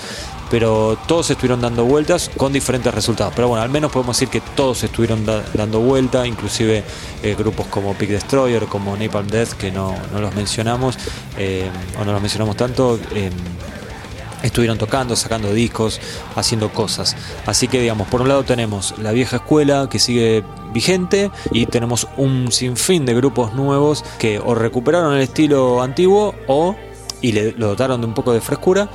pero 0.50 0.96
todos 1.08 1.30
estuvieron 1.30 1.60
dando 1.60 1.84
vueltas 1.84 2.30
con 2.36 2.52
diferentes 2.52 2.94
resultados. 2.94 3.32
Pero 3.34 3.48
bueno, 3.48 3.62
al 3.62 3.70
menos 3.70 3.90
podemos 3.90 4.16
decir 4.16 4.28
que 4.28 4.40
todos 4.54 4.84
estuvieron 4.84 5.24
da 5.26 5.44
dando 5.54 5.80
vuelta, 5.80 6.26
inclusive 6.26 6.84
eh, 7.22 7.34
grupos 7.36 7.66
como 7.66 7.94
Peak 7.94 8.10
Destroyer, 8.10 8.66
como 8.66 8.96
Napalm 8.96 9.26
Death, 9.26 9.54
que 9.54 9.72
no, 9.72 9.94
no 10.12 10.20
los 10.20 10.34
mencionamos, 10.34 10.96
eh, 11.38 11.68
o 12.00 12.04
no 12.04 12.12
los 12.12 12.20
mencionamos 12.20 12.56
tanto. 12.56 12.98
Eh, 13.14 13.30
estuvieron 14.42 14.78
tocando, 14.78 15.16
sacando 15.16 15.52
discos, 15.52 16.00
haciendo 16.34 16.72
cosas. 16.72 17.16
Así 17.46 17.68
que 17.68 17.80
digamos, 17.80 18.08
por 18.08 18.22
un 18.22 18.28
lado 18.28 18.44
tenemos 18.44 18.94
la 18.98 19.12
vieja 19.12 19.36
escuela 19.36 19.88
que 19.90 19.98
sigue 19.98 20.44
vigente 20.72 21.30
y 21.52 21.66
tenemos 21.66 22.06
un 22.16 22.52
sinfín 22.52 23.06
de 23.06 23.14
grupos 23.14 23.54
nuevos 23.54 24.04
que 24.18 24.38
o 24.38 24.54
recuperaron 24.54 25.14
el 25.14 25.22
estilo 25.22 25.82
antiguo 25.82 26.34
o 26.46 26.76
y 27.22 27.32
le, 27.32 27.52
lo 27.52 27.68
dotaron 27.68 28.00
de 28.00 28.06
un 28.06 28.14
poco 28.14 28.32
de 28.32 28.40
frescura 28.40 28.88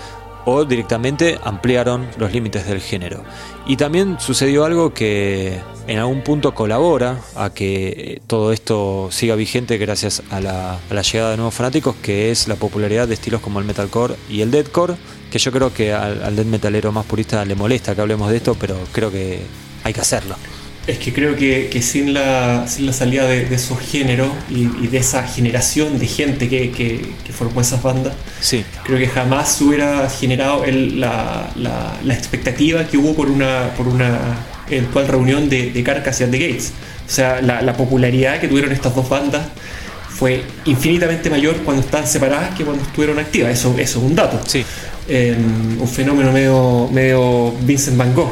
o 0.45 0.65
directamente 0.65 1.39
ampliaron 1.43 2.07
los 2.17 2.31
límites 2.31 2.65
del 2.65 2.81
género. 2.81 3.23
Y 3.65 3.77
también 3.77 4.19
sucedió 4.19 4.65
algo 4.65 4.93
que 4.93 5.59
en 5.91 5.99
algún 5.99 6.21
punto 6.21 6.53
colabora 6.55 7.19
a 7.35 7.53
que 7.53 8.21
todo 8.25 8.53
esto 8.53 9.09
siga 9.11 9.35
vigente 9.35 9.77
gracias 9.77 10.23
a 10.29 10.39
la, 10.39 10.79
a 10.89 10.93
la 10.93 11.01
llegada 11.01 11.31
de 11.31 11.35
nuevos 11.35 11.53
fanáticos, 11.53 11.97
que 12.01 12.31
es 12.31 12.47
la 12.47 12.55
popularidad 12.55 13.09
de 13.09 13.13
estilos 13.13 13.41
como 13.41 13.59
el 13.59 13.65
metalcore 13.65 14.15
y 14.29 14.39
el 14.39 14.51
deathcore, 14.51 14.95
que 15.29 15.37
yo 15.37 15.51
creo 15.51 15.73
que 15.73 15.91
al, 15.91 16.23
al 16.23 16.35
death 16.37 16.45
metalero 16.45 16.93
más 16.93 17.05
purista 17.05 17.43
le 17.43 17.55
molesta 17.55 17.93
que 17.93 17.99
hablemos 17.99 18.31
de 18.31 18.37
esto, 18.37 18.55
pero 18.55 18.77
creo 18.93 19.11
que 19.11 19.41
hay 19.83 19.91
que 19.91 19.99
hacerlo. 19.99 20.37
Es 20.87 20.97
que 20.97 21.11
creo 21.11 21.35
que, 21.35 21.69
que 21.69 21.81
sin, 21.81 22.13
la, 22.13 22.65
sin 22.69 22.85
la 22.85 22.93
salida 22.93 23.25
de, 23.25 23.45
de 23.45 23.55
esos 23.55 23.77
géneros 23.79 24.29
y, 24.49 24.61
y, 24.83 24.87
de 24.87 24.97
esa 24.97 25.27
generación 25.27 25.99
de 25.99 26.07
gente 26.07 26.47
que, 26.47 26.71
que, 26.71 27.05
que, 27.25 27.33
formó 27.33 27.59
esas 27.59 27.83
bandas, 27.83 28.13
sí. 28.39 28.63
creo 28.83 28.97
que 28.97 29.07
jamás 29.07 29.59
hubiera 29.61 30.09
generado 30.09 30.63
el, 30.63 31.01
la, 31.01 31.51
la, 31.55 31.99
la, 32.01 32.13
expectativa 32.13 32.87
que 32.87 32.97
hubo 32.97 33.13
por 33.13 33.29
una, 33.29 33.73
por 33.77 33.87
una 33.87 34.17
eventual 34.71 35.07
reunión 35.07 35.49
de, 35.49 35.71
de 35.71 35.83
Carcass 35.83 36.21
y 36.21 36.25
The 36.25 36.39
Gates. 36.39 36.73
O 37.07 37.11
sea, 37.11 37.41
la, 37.41 37.61
la 37.61 37.73
popularidad 37.75 38.39
que 38.39 38.47
tuvieron 38.47 38.71
estas 38.71 38.95
dos 38.95 39.07
bandas 39.09 39.43
fue 40.21 40.43
infinitamente 40.65 41.31
mayor 41.31 41.57
cuando 41.65 41.81
estaban 41.81 42.07
separadas 42.07 42.55
que 42.55 42.63
cuando 42.63 42.83
estuvieron 42.83 43.17
activas. 43.17 43.51
Eso, 43.51 43.75
eso 43.79 43.99
es 43.99 44.05
un 44.05 44.15
dato. 44.15 44.39
Sí. 44.45 44.63
Eh, 45.09 45.35
un 45.79 45.87
fenómeno 45.87 46.31
medio, 46.31 46.87
medio 46.91 47.51
Vincent 47.61 47.97
Van 47.97 48.13
Gogh. 48.13 48.29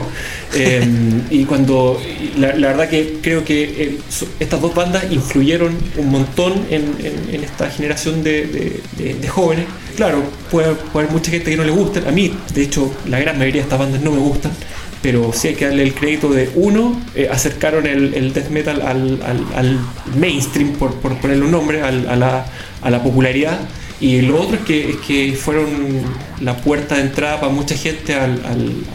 Eh, 0.53 0.87
y 1.31 1.45
cuando 1.45 1.99
la, 2.37 2.55
la, 2.55 2.67
verdad 2.67 2.89
que 2.89 3.17
creo 3.23 3.43
que 3.43 3.63
eh, 3.63 3.99
estas 4.39 4.61
dos 4.61 4.75
bandas 4.75 5.11
influyeron 5.11 5.75
un 5.97 6.09
montón 6.11 6.53
en, 6.69 6.95
en, 6.99 7.33
en 7.33 7.43
esta 7.43 7.71
generación 7.71 8.23
de, 8.23 8.45
de, 8.45 8.81
de, 8.97 9.13
de, 9.15 9.27
jóvenes. 9.27 9.65
Claro, 9.95 10.21
puede, 10.51 10.75
puede 10.75 11.07
haber 11.07 11.11
mucha 11.11 11.31
gente 11.31 11.49
que 11.49 11.57
no 11.57 11.63
le 11.63 11.71
guste. 11.71 12.07
A 12.07 12.11
mí, 12.11 12.31
de 12.53 12.61
hecho, 12.61 12.93
la 13.07 13.19
gran 13.19 13.37
mayoría 13.39 13.61
de 13.61 13.63
estas 13.63 13.79
bandas 13.79 14.01
no 14.01 14.11
me 14.11 14.19
gustan 14.19 14.51
pero 15.01 15.31
sí 15.33 15.49
hay 15.49 15.55
que 15.55 15.65
darle 15.65 15.83
el 15.83 15.93
crédito 15.93 16.29
de 16.29 16.49
uno, 16.55 16.99
eh, 17.15 17.29
acercaron 17.31 17.85
el, 17.87 18.13
el, 18.13 18.33
death 18.33 18.49
metal 18.49 18.81
al, 18.81 19.21
al, 19.23 19.45
al 19.55 19.79
mainstream, 20.17 20.73
por, 20.73 20.95
por, 20.95 21.15
ponerle 21.17 21.45
un 21.45 21.51
nombre, 21.51 21.81
al, 21.81 22.07
a, 22.09 22.15
la, 22.15 22.45
a, 22.81 22.89
la, 22.89 23.01
popularidad. 23.03 23.59
Y 24.01 24.21
lo 24.21 24.41
otro 24.41 24.55
es 24.55 24.63
que, 24.63 24.89
es 24.91 24.95
que 24.97 25.33
fueron 25.33 25.67
la 26.41 26.55
puerta 26.57 26.95
de 26.95 27.01
entrada 27.01 27.39
para 27.39 27.51
mucha 27.51 27.75
gente 27.75 28.13
al, 28.13 28.41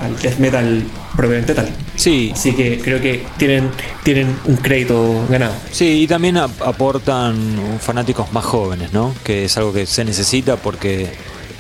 al 0.01 0.21
death 0.23 0.39
metal 0.39 0.83
propiamente 1.17 1.55
tal. 1.55 1.69
Sí. 1.97 2.31
Así 2.33 2.53
que 2.53 2.79
creo 2.79 3.01
que 3.01 3.25
tienen, 3.37 3.71
tienen 4.03 4.35
un 4.45 4.57
crédito 4.57 5.27
ganado. 5.29 5.55
Sí, 5.71 6.03
y 6.03 6.07
también 6.07 6.37
aportan 6.37 7.37
fanáticos 7.81 8.33
más 8.33 8.45
jóvenes, 8.45 8.93
¿no? 8.93 9.15
Que 9.23 9.45
es 9.45 9.57
algo 9.57 9.73
que 9.73 9.87
se 9.87 10.05
necesita 10.05 10.57
porque 10.57 11.11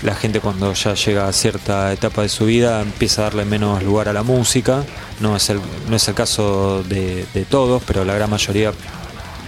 la 0.05 0.15
gente 0.15 0.41
cuando 0.41 0.73
ya 0.75 0.95
llega 0.95 1.27
a 1.27 1.33
cierta 1.33 1.91
etapa 1.93 2.23
de 2.23 2.29
su 2.29 2.45
vida 2.45 2.83
empieza 2.83 3.23
a 3.23 3.25
darle 3.25 3.47
menos 3.47 3.83
lugar 3.83 4.09
a 4.09 4.13
la 4.13 4.23
música. 4.23 4.85
No 5.21 5.35
es 5.35 5.49
el, 5.49 5.59
no 5.89 5.97
es 5.97 6.07
el 6.07 6.15
caso 6.15 6.85
de, 6.85 7.25
de 7.33 7.45
todos, 7.47 7.83
pero 7.87 8.05
la 8.05 8.15
gran 8.15 8.29
mayoría 8.29 8.73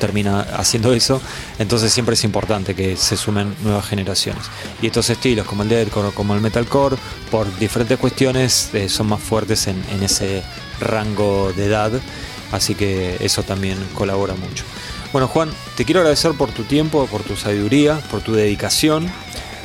termina 0.01 0.41
haciendo 0.41 0.95
eso. 0.95 1.21
Entonces 1.59 1.93
siempre 1.93 2.15
es 2.15 2.25
importante 2.25 2.75
que 2.75 2.97
se 2.97 3.19
sumen 3.19 3.55
nuevas 3.65 3.87
generaciones. 3.87 4.45
Y 4.81 4.87
estos 4.87 5.11
estilos 5.11 5.47
como 5.47 5.63
el 5.63 5.69
deathcore 5.69 6.09
o 6.09 6.13
como 6.13 6.35
el 6.35 6.41
metalcore, 6.41 6.97
por 7.31 7.55
diferentes 7.59 7.99
cuestiones, 7.99 8.71
eh, 8.73 8.89
son 8.89 9.09
más 9.09 9.21
fuertes 9.21 9.67
en, 9.67 9.83
en 9.93 10.03
ese 10.03 10.43
rango 10.81 11.53
de 11.55 11.67
edad. 11.67 11.93
Así 12.51 12.75
que 12.75 13.19
eso 13.21 13.43
también 13.43 13.77
colabora 13.95 14.35
mucho. 14.35 14.65
Bueno 15.13 15.29
Juan, 15.29 15.51
te 15.77 15.85
quiero 15.85 16.01
agradecer 16.01 16.33
por 16.33 16.51
tu 16.51 16.65
tiempo, 16.65 17.07
por 17.07 17.23
tu 17.23 17.37
sabiduría, 17.37 17.99
por 18.11 18.23
tu 18.23 18.35
dedicación 18.35 19.11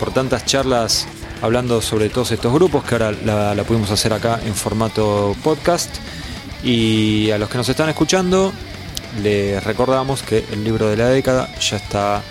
por 0.02 0.12
tantas 0.12 0.48
charlas 0.48 1.06
hablando 1.44 1.80
sobre 1.80 2.10
todos 2.10 2.32
estos 2.32 2.52
grupos 2.52 2.84
que 2.84 2.96
ahora 2.96 3.12
la, 3.12 3.64
pudimos 3.64 3.92
hacer 3.92 4.12
acá 4.14 4.40
en 4.44 4.56
formato 4.56 5.36
podcast. 5.44 5.96
Y 6.64 7.30
a 7.30 7.38
los 7.38 7.48
que 7.50 7.60
nos 7.60 7.70
están 7.70 7.88
escuchando, 7.88 8.52
les 9.22 9.64
recordamos 9.64 10.24
que 10.24 10.44
el 10.52 10.64
libro 10.64 10.90
de 10.90 10.98
la 10.98 11.10
década 11.10 11.48
ya 11.60 11.78
está 11.78 12.24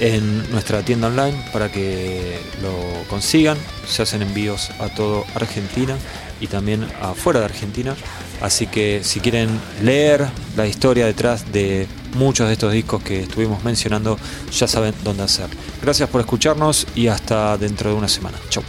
en 0.00 0.50
nuestra 0.50 0.82
tienda 0.82 1.06
online 1.06 1.40
para 1.52 1.70
que 1.70 2.40
lo 2.60 2.74
consigan. 3.08 3.58
Se 3.86 4.02
hacen 4.02 4.20
envíos 4.22 4.70
a 4.80 4.88
todo 4.88 5.24
Argentina 5.36 5.96
y 6.40 6.48
también 6.48 6.84
afuera 7.00 7.38
de 7.38 7.46
Argentina. 7.46 7.94
Así 8.40 8.66
que 8.66 9.04
si 9.04 9.20
quieren 9.20 9.60
leer 9.84 10.26
la 10.56 10.66
historia 10.66 11.06
detrás 11.06 11.52
de 11.52 11.86
muchos 12.14 12.46
de 12.46 12.54
estos 12.54 12.72
discos 12.72 13.02
que 13.02 13.22
estuvimos 13.22 13.64
mencionando, 13.64 14.18
ya 14.52 14.66
saben 14.66 14.94
dónde 15.02 15.24
hacer. 15.24 15.48
Gracias 15.82 16.08
por 16.08 16.20
escucharnos 16.20 16.86
y 16.94 17.08
hasta 17.08 17.56
dentro 17.58 17.90
de 17.90 17.96
una 17.96 18.08
semana. 18.08 18.38
Chau. 18.48 18.62